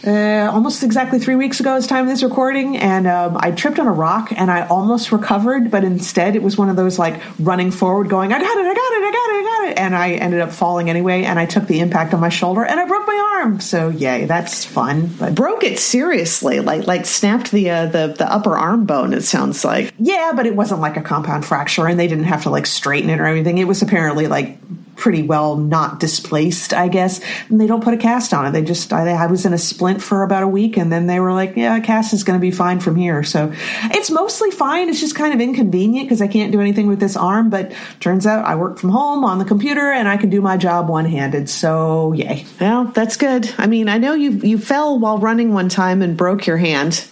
uh, 0.06 0.50
almost 0.52 0.82
exactly 0.82 1.18
three 1.18 1.34
weeks 1.34 1.61
ago, 1.61 1.74
as 1.74 1.87
time 1.87 2.04
of 2.04 2.08
this 2.08 2.22
recording, 2.22 2.76
and 2.76 3.06
um, 3.06 3.37
I 3.40 3.50
tripped 3.50 3.78
on 3.78 3.87
a 3.87 3.92
rock 3.92 4.32
and 4.37 4.50
I 4.50 4.66
almost 4.66 5.12
recovered, 5.12 5.70
but 5.70 5.84
instead 5.84 6.37
it 6.37 6.42
was 6.42 6.56
one 6.56 6.68
of 6.68 6.76
those 6.76 6.98
like 6.98 7.20
running 7.38 7.70
forward, 7.70 8.08
going, 8.08 8.32
"I 8.32 8.38
got 8.38 8.56
it, 8.56 8.66
I 8.66 8.74
got 8.74 8.92
it, 8.92 9.04
I 9.04 9.11
got 9.11 9.30
it, 9.30 9.32
I 9.32 9.42
got 9.42 9.68
it," 9.70 9.78
and 9.78 9.96
I 9.96 10.12
ended 10.12 10.40
up 10.40 10.52
falling 10.52 10.90
anyway, 10.90 11.24
and 11.24 11.38
I 11.38 11.46
took 11.46 11.66
the 11.66 11.80
impact 11.80 12.14
on 12.14 12.20
my 12.20 12.28
shoulder 12.28 12.64
and 12.64 12.78
I 12.78 12.87
broke 12.87 13.06
my 13.06 13.38
arm. 13.38 13.61
So 13.61 13.88
yay, 13.88 14.26
that's 14.26 14.64
fun. 14.64 15.06
But 15.18 15.34
broke 15.34 15.64
it 15.64 15.78
seriously, 15.78 16.61
like 16.61 16.87
like 16.87 17.06
snapped 17.06 17.50
the 17.50 17.70
uh, 17.70 17.87
the 17.87 18.14
the 18.16 18.30
upper 18.30 18.56
arm 18.56 18.87
bone. 18.87 19.12
It 19.12 19.22
sounds 19.22 19.64
like 19.64 19.92
yeah, 19.98 20.32
but 20.34 20.46
it 20.46 20.54
wasn't 20.54 20.80
like 20.80 20.96
a 20.96 21.02
compound 21.02 21.44
fracture, 21.44 21.87
and 21.87 21.98
they 21.98 22.08
didn't 22.08 22.24
have 22.24 22.44
to 22.44 22.50
like 22.50 22.66
straighten 22.66 23.11
it 23.11 23.20
or 23.20 23.26
anything. 23.26 23.58
It 23.58 23.64
was 23.64 23.82
apparently 23.82 24.26
like 24.26 24.58
pretty 24.98 25.22
well 25.22 25.56
not 25.56 26.00
displaced, 26.00 26.74
I 26.74 26.88
guess. 26.88 27.20
And 27.48 27.61
they 27.61 27.66
don't 27.66 27.82
put 27.82 27.94
a 27.94 27.96
cast 27.96 28.34
on 28.34 28.44
it. 28.46 28.50
They 28.50 28.62
just, 28.62 28.92
I, 28.92 29.08
I 29.11 29.26
was 29.26 29.46
in 29.46 29.54
a 29.54 29.58
splint 29.58 30.02
for 30.02 30.22
about 30.22 30.42
a 30.42 30.48
week 30.48 30.76
and 30.76 30.92
then 30.92 31.06
they 31.06 31.20
were 31.20 31.32
like, 31.32 31.56
yeah, 31.56 31.78
cast 31.80 32.12
is 32.12 32.24
going 32.24 32.38
to 32.38 32.40
be 32.40 32.50
fine 32.50 32.80
from 32.80 32.96
here. 32.96 33.22
So 33.22 33.52
it's 33.84 34.11
mostly 34.11 34.50
fine. 34.50 34.88
It's 34.88 35.00
just 35.00 35.14
kind 35.14 35.32
of 35.32 35.40
inconvenient 35.40 36.06
because 36.06 36.20
I 36.20 36.26
can't 36.26 36.52
do 36.52 36.61
anything 36.61 36.88
with 36.88 37.00
this 37.00 37.16
arm. 37.16 37.48
But 37.48 37.72
turns 38.00 38.26
out 38.26 38.44
I 38.44 38.56
work 38.56 38.78
from 38.78 38.90
home 38.90 39.24
on 39.24 39.38
the 39.38 39.44
computer 39.44 39.90
and 39.90 40.08
I 40.08 40.16
can 40.16 40.30
do 40.30 40.40
my 40.40 40.56
job 40.56 40.88
one 40.88 41.06
handed. 41.06 41.48
So 41.48 42.12
yay. 42.12 42.44
Well, 42.61 42.87
that's 42.87 43.16
good. 43.16 43.52
I 43.56 43.66
mean, 43.66 43.88
I 43.88 43.98
know 43.98 44.14
you, 44.14 44.32
you 44.32 44.58
fell 44.58 44.98
while 44.98 45.18
running 45.18 45.52
one 45.52 45.68
time 45.68 46.02
and 46.02 46.16
broke 46.16 46.46
your 46.46 46.58
hand. 46.58 47.06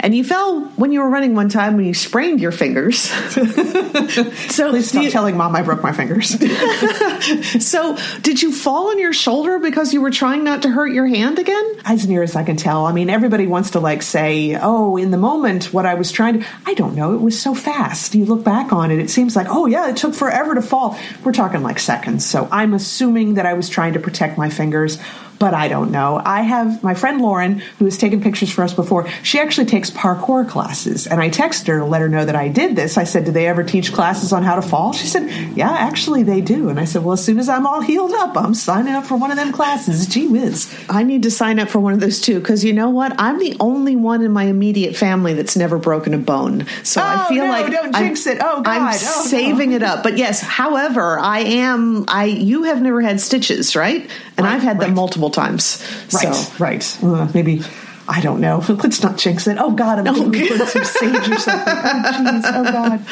And 0.00 0.14
you 0.14 0.24
fell 0.24 0.60
when 0.76 0.92
you 0.92 1.00
were 1.00 1.10
running 1.10 1.34
one 1.34 1.48
time 1.48 1.76
when 1.76 1.86
you 1.86 1.94
sprained 1.94 2.40
your 2.40 2.52
fingers. 2.52 2.98
so 3.00 4.70
please 4.70 4.88
stop 4.88 5.02
you, 5.02 5.10
telling 5.10 5.36
mom 5.36 5.54
I 5.56 5.62
broke 5.62 5.82
my 5.82 5.92
fingers. 5.92 6.30
so 7.64 7.96
did 8.22 8.42
you 8.42 8.52
fall 8.52 8.90
on 8.90 8.98
your 8.98 9.12
shoulder 9.12 9.58
because 9.58 9.92
you 9.92 10.00
were 10.00 10.10
trying 10.10 10.44
not 10.44 10.62
to 10.62 10.70
hurt 10.70 10.92
your 10.92 11.06
hand 11.06 11.38
again? 11.38 11.64
As 11.84 12.06
near 12.06 12.22
as 12.22 12.36
I 12.36 12.44
can 12.44 12.56
tell. 12.56 12.86
I 12.86 12.92
mean, 12.92 13.10
everybody 13.10 13.46
wants 13.46 13.70
to 13.70 13.80
like 13.80 14.02
say, 14.02 14.56
"Oh, 14.60 14.96
in 14.96 15.10
the 15.10 15.18
moment, 15.18 15.72
what 15.72 15.86
I 15.86 15.94
was 15.94 16.12
trying 16.12 16.40
to." 16.40 16.46
I 16.66 16.74
don't 16.74 16.94
know. 16.94 17.14
It 17.14 17.20
was 17.20 17.40
so 17.40 17.54
fast. 17.54 18.14
You 18.14 18.24
look 18.24 18.44
back 18.44 18.72
on 18.72 18.90
it, 18.90 18.98
it 18.98 19.10
seems 19.10 19.36
like, 19.36 19.46
"Oh 19.48 19.66
yeah, 19.66 19.88
it 19.88 19.96
took 19.96 20.14
forever 20.14 20.54
to 20.54 20.62
fall." 20.62 20.98
We're 21.24 21.32
talking 21.32 21.62
like 21.62 21.78
seconds. 21.78 22.26
So 22.26 22.48
I'm 22.50 22.74
assuming 22.74 23.34
that 23.34 23.46
I 23.46 23.54
was 23.54 23.68
trying 23.68 23.94
to 23.94 24.00
protect 24.00 24.38
my 24.38 24.50
fingers 24.50 24.98
but 25.40 25.54
I 25.54 25.68
don't 25.68 25.90
know. 25.90 26.20
I 26.22 26.42
have 26.42 26.82
my 26.82 26.92
friend 26.92 27.20
Lauren, 27.20 27.60
who 27.78 27.86
has 27.86 27.96
taken 27.96 28.20
pictures 28.20 28.52
for 28.52 28.62
us 28.62 28.74
before. 28.74 29.08
She 29.22 29.40
actually 29.40 29.66
takes 29.66 29.90
parkour 29.90 30.46
classes, 30.46 31.06
and 31.06 31.18
I 31.18 31.30
texted 31.30 31.66
her 31.68 31.78
to 31.78 31.84
let 31.86 32.02
her 32.02 32.10
know 32.10 32.26
that 32.26 32.36
I 32.36 32.48
did 32.48 32.76
this. 32.76 32.98
I 32.98 33.04
said, 33.04 33.24
"Do 33.24 33.32
they 33.32 33.48
ever 33.48 33.64
teach 33.64 33.92
classes 33.92 34.34
on 34.34 34.42
how 34.42 34.54
to 34.54 34.62
fall?" 34.62 34.92
She 34.92 35.06
said, 35.06 35.30
"Yeah, 35.56 35.70
actually 35.70 36.22
they 36.22 36.42
do." 36.42 36.68
And 36.68 36.78
I 36.78 36.84
said, 36.84 37.02
"Well, 37.02 37.14
as 37.14 37.24
soon 37.24 37.38
as 37.38 37.48
I'm 37.48 37.66
all 37.66 37.80
healed 37.80 38.12
up, 38.12 38.36
I'm 38.36 38.52
signing 38.52 38.92
up 38.92 39.06
for 39.06 39.16
one 39.16 39.30
of 39.30 39.38
them 39.38 39.50
classes." 39.50 40.06
Gee 40.06 40.28
whiz! 40.28 40.72
I 40.90 41.04
need 41.04 41.22
to 41.22 41.30
sign 41.30 41.58
up 41.58 41.70
for 41.70 41.80
one 41.80 41.94
of 41.94 42.00
those 42.00 42.20
too, 42.20 42.38
because 42.38 42.62
you 42.62 42.74
know 42.74 42.90
what? 42.90 43.18
I'm 43.18 43.38
the 43.38 43.56
only 43.60 43.96
one 43.96 44.22
in 44.22 44.32
my 44.32 44.44
immediate 44.44 44.94
family 44.94 45.32
that's 45.32 45.56
never 45.56 45.78
broken 45.78 46.12
a 46.12 46.18
bone. 46.18 46.66
So 46.82 47.00
oh, 47.00 47.04
I 47.06 47.28
feel 47.28 47.46
no, 47.46 47.50
like 47.50 47.72
don't 47.72 47.94
jinx 47.94 48.26
I'm, 48.26 48.36
it. 48.36 48.42
Oh 48.42 48.60
God! 48.60 48.66
I'm 48.66 48.88
oh, 48.88 49.24
saving 49.26 49.70
no. 49.70 49.76
it 49.76 49.82
up. 49.82 50.02
But 50.02 50.18
yes, 50.18 50.42
however, 50.42 51.18
I 51.18 51.40
am. 51.40 52.04
I 52.08 52.26
you 52.26 52.64
have 52.64 52.82
never 52.82 53.00
had 53.00 53.22
stitches, 53.22 53.74
right? 53.74 54.06
And 54.40 54.46
right, 54.46 54.54
I've 54.54 54.62
had 54.62 54.78
right. 54.78 54.86
them 54.86 54.94
multiple 54.94 55.28
times. 55.28 55.84
Right, 56.14 56.34
so. 56.34 56.54
right. 56.58 56.98
Uh, 57.02 57.28
maybe 57.34 57.62
I 58.08 58.22
don't 58.22 58.40
know. 58.40 58.64
Let's 58.68 59.02
not 59.02 59.18
jinx 59.18 59.46
it. 59.46 59.58
Oh 59.60 59.70
God, 59.70 59.98
I'm 59.98 60.04
going 60.14 60.32
to 60.32 60.56
put 60.56 60.68
some 60.68 60.84
sage 60.84 61.28
or 61.28 61.36
something. 61.36 61.74
Oh 61.76 62.02
jeez. 62.14 62.42
Oh 62.46 62.72
God. 62.72 63.06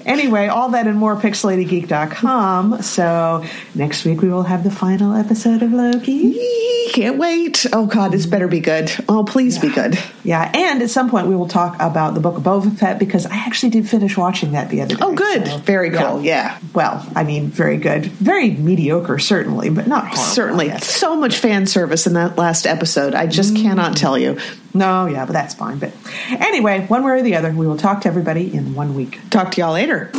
Anyway, 0.06 0.46
all 0.46 0.68
that 0.70 0.86
and 0.86 0.96
more 0.98 1.16
pixelatedgeek.com. 1.16 2.82
So 2.82 3.44
next 3.74 4.04
week 4.04 4.22
we 4.22 4.28
will 4.28 4.44
have 4.44 4.62
the 4.64 4.70
final 4.70 5.14
episode 5.14 5.62
of 5.62 5.72
Loki. 5.72 6.38
Can't 6.96 7.18
wait. 7.18 7.66
Oh 7.74 7.84
God, 7.84 8.12
this 8.12 8.24
better 8.24 8.48
be 8.48 8.60
good. 8.60 8.90
Oh, 9.06 9.22
please 9.22 9.56
yeah. 9.56 9.62
be 9.68 9.68
good. 9.68 9.98
Yeah, 10.24 10.50
and 10.54 10.80
at 10.80 10.88
some 10.88 11.10
point 11.10 11.26
we 11.26 11.36
will 11.36 11.46
talk 11.46 11.74
about 11.78 12.14
the 12.14 12.20
book 12.20 12.38
of 12.38 12.42
Boba 12.42 12.74
Fett 12.74 12.98
because 12.98 13.26
I 13.26 13.36
actually 13.36 13.68
did 13.68 13.86
finish 13.86 14.16
watching 14.16 14.52
that 14.52 14.70
the 14.70 14.80
other 14.80 14.94
day. 14.94 15.02
Oh, 15.04 15.14
good. 15.14 15.46
So, 15.46 15.58
very 15.58 15.90
cool. 15.90 16.22
Yeah. 16.22 16.54
yeah. 16.54 16.58
Well, 16.72 17.06
I 17.14 17.22
mean, 17.24 17.48
very 17.48 17.76
good. 17.76 18.06
Very 18.06 18.52
mediocre, 18.52 19.18
certainly, 19.18 19.68
but 19.68 19.86
not 19.86 20.04
horrible. 20.04 20.22
Certainly. 20.22 20.78
So 20.78 21.14
much 21.16 21.36
fan 21.36 21.66
service 21.66 22.06
in 22.06 22.14
that 22.14 22.38
last 22.38 22.66
episode. 22.66 23.14
I 23.14 23.26
just 23.26 23.52
mm. 23.52 23.60
cannot 23.60 23.94
tell 23.94 24.16
you. 24.16 24.38
No, 24.72 25.04
yeah, 25.04 25.26
but 25.26 25.34
that's 25.34 25.52
fine. 25.52 25.78
But 25.78 25.92
anyway, 26.30 26.86
one 26.86 27.04
way 27.04 27.12
or 27.12 27.22
the 27.22 27.34
other, 27.36 27.50
we 27.50 27.66
will 27.66 27.76
talk 27.76 28.00
to 28.00 28.08
everybody 28.08 28.54
in 28.54 28.74
one 28.74 28.94
week. 28.94 29.20
Talk 29.28 29.50
to 29.52 29.60
y'all 29.60 29.74
later. 29.74 30.10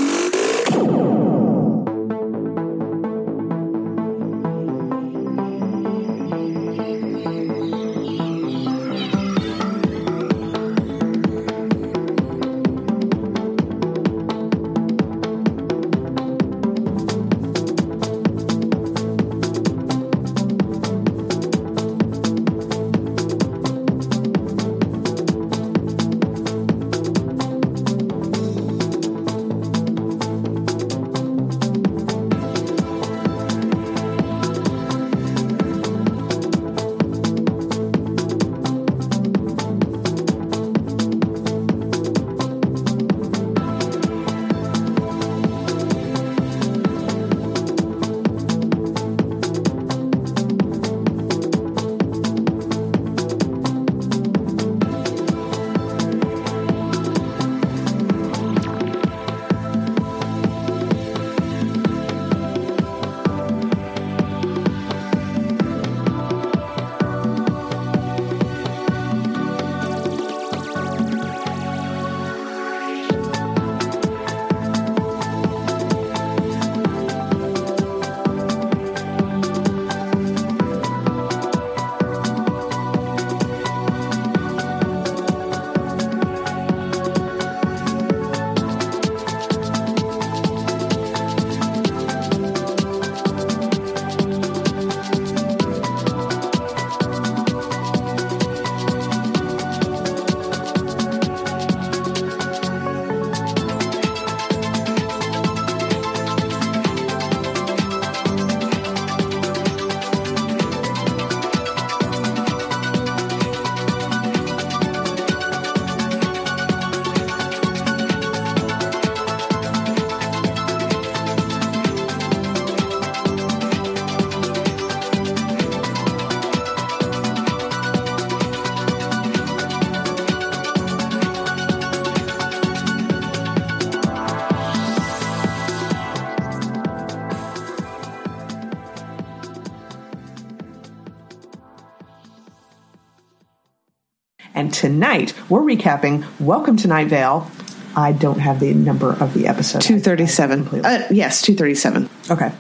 We're 145.49 145.61
recapping 145.61 146.25
Welcome 146.39 146.77
to 146.77 146.87
Night 146.87 147.07
Vale. 147.07 147.49
I 147.95 148.11
don't 148.11 148.39
have 148.39 148.59
the 148.59 148.73
number 148.73 149.11
of 149.13 149.33
the 149.33 149.47
episode. 149.47 149.81
237. 149.81 150.85
Uh, 150.85 151.07
yes, 151.09 151.41
237. 151.41 152.09
Okay. 152.29 152.51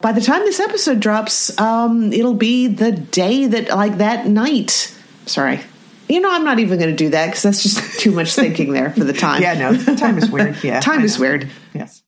By 0.00 0.12
the 0.12 0.20
time 0.20 0.40
this 0.40 0.60
episode 0.60 1.00
drops, 1.00 1.58
um, 1.58 2.12
it'll 2.12 2.34
be 2.34 2.66
the 2.66 2.92
day 2.92 3.46
that, 3.46 3.70
like 3.70 3.98
that 3.98 4.26
night. 4.26 4.94
Sorry. 5.26 5.60
You 6.08 6.20
know, 6.20 6.30
I'm 6.30 6.44
not 6.44 6.58
even 6.58 6.78
going 6.78 6.90
to 6.90 6.96
do 6.96 7.08
that 7.10 7.26
because 7.26 7.42
that's 7.42 7.62
just 7.62 8.00
too 8.00 8.10
much 8.12 8.34
thinking 8.34 8.72
there 8.74 8.90
for 8.90 9.04
the 9.04 9.14
time. 9.14 9.40
Yeah, 9.40 9.54
no, 9.54 9.96
time 9.96 10.18
is 10.18 10.30
weird. 10.30 10.56
Yeah, 10.62 10.80
time 10.80 11.00
I 11.00 11.04
is 11.04 11.16
know. 11.18 11.22
weird. 11.22 11.50
Yes. 11.72 12.03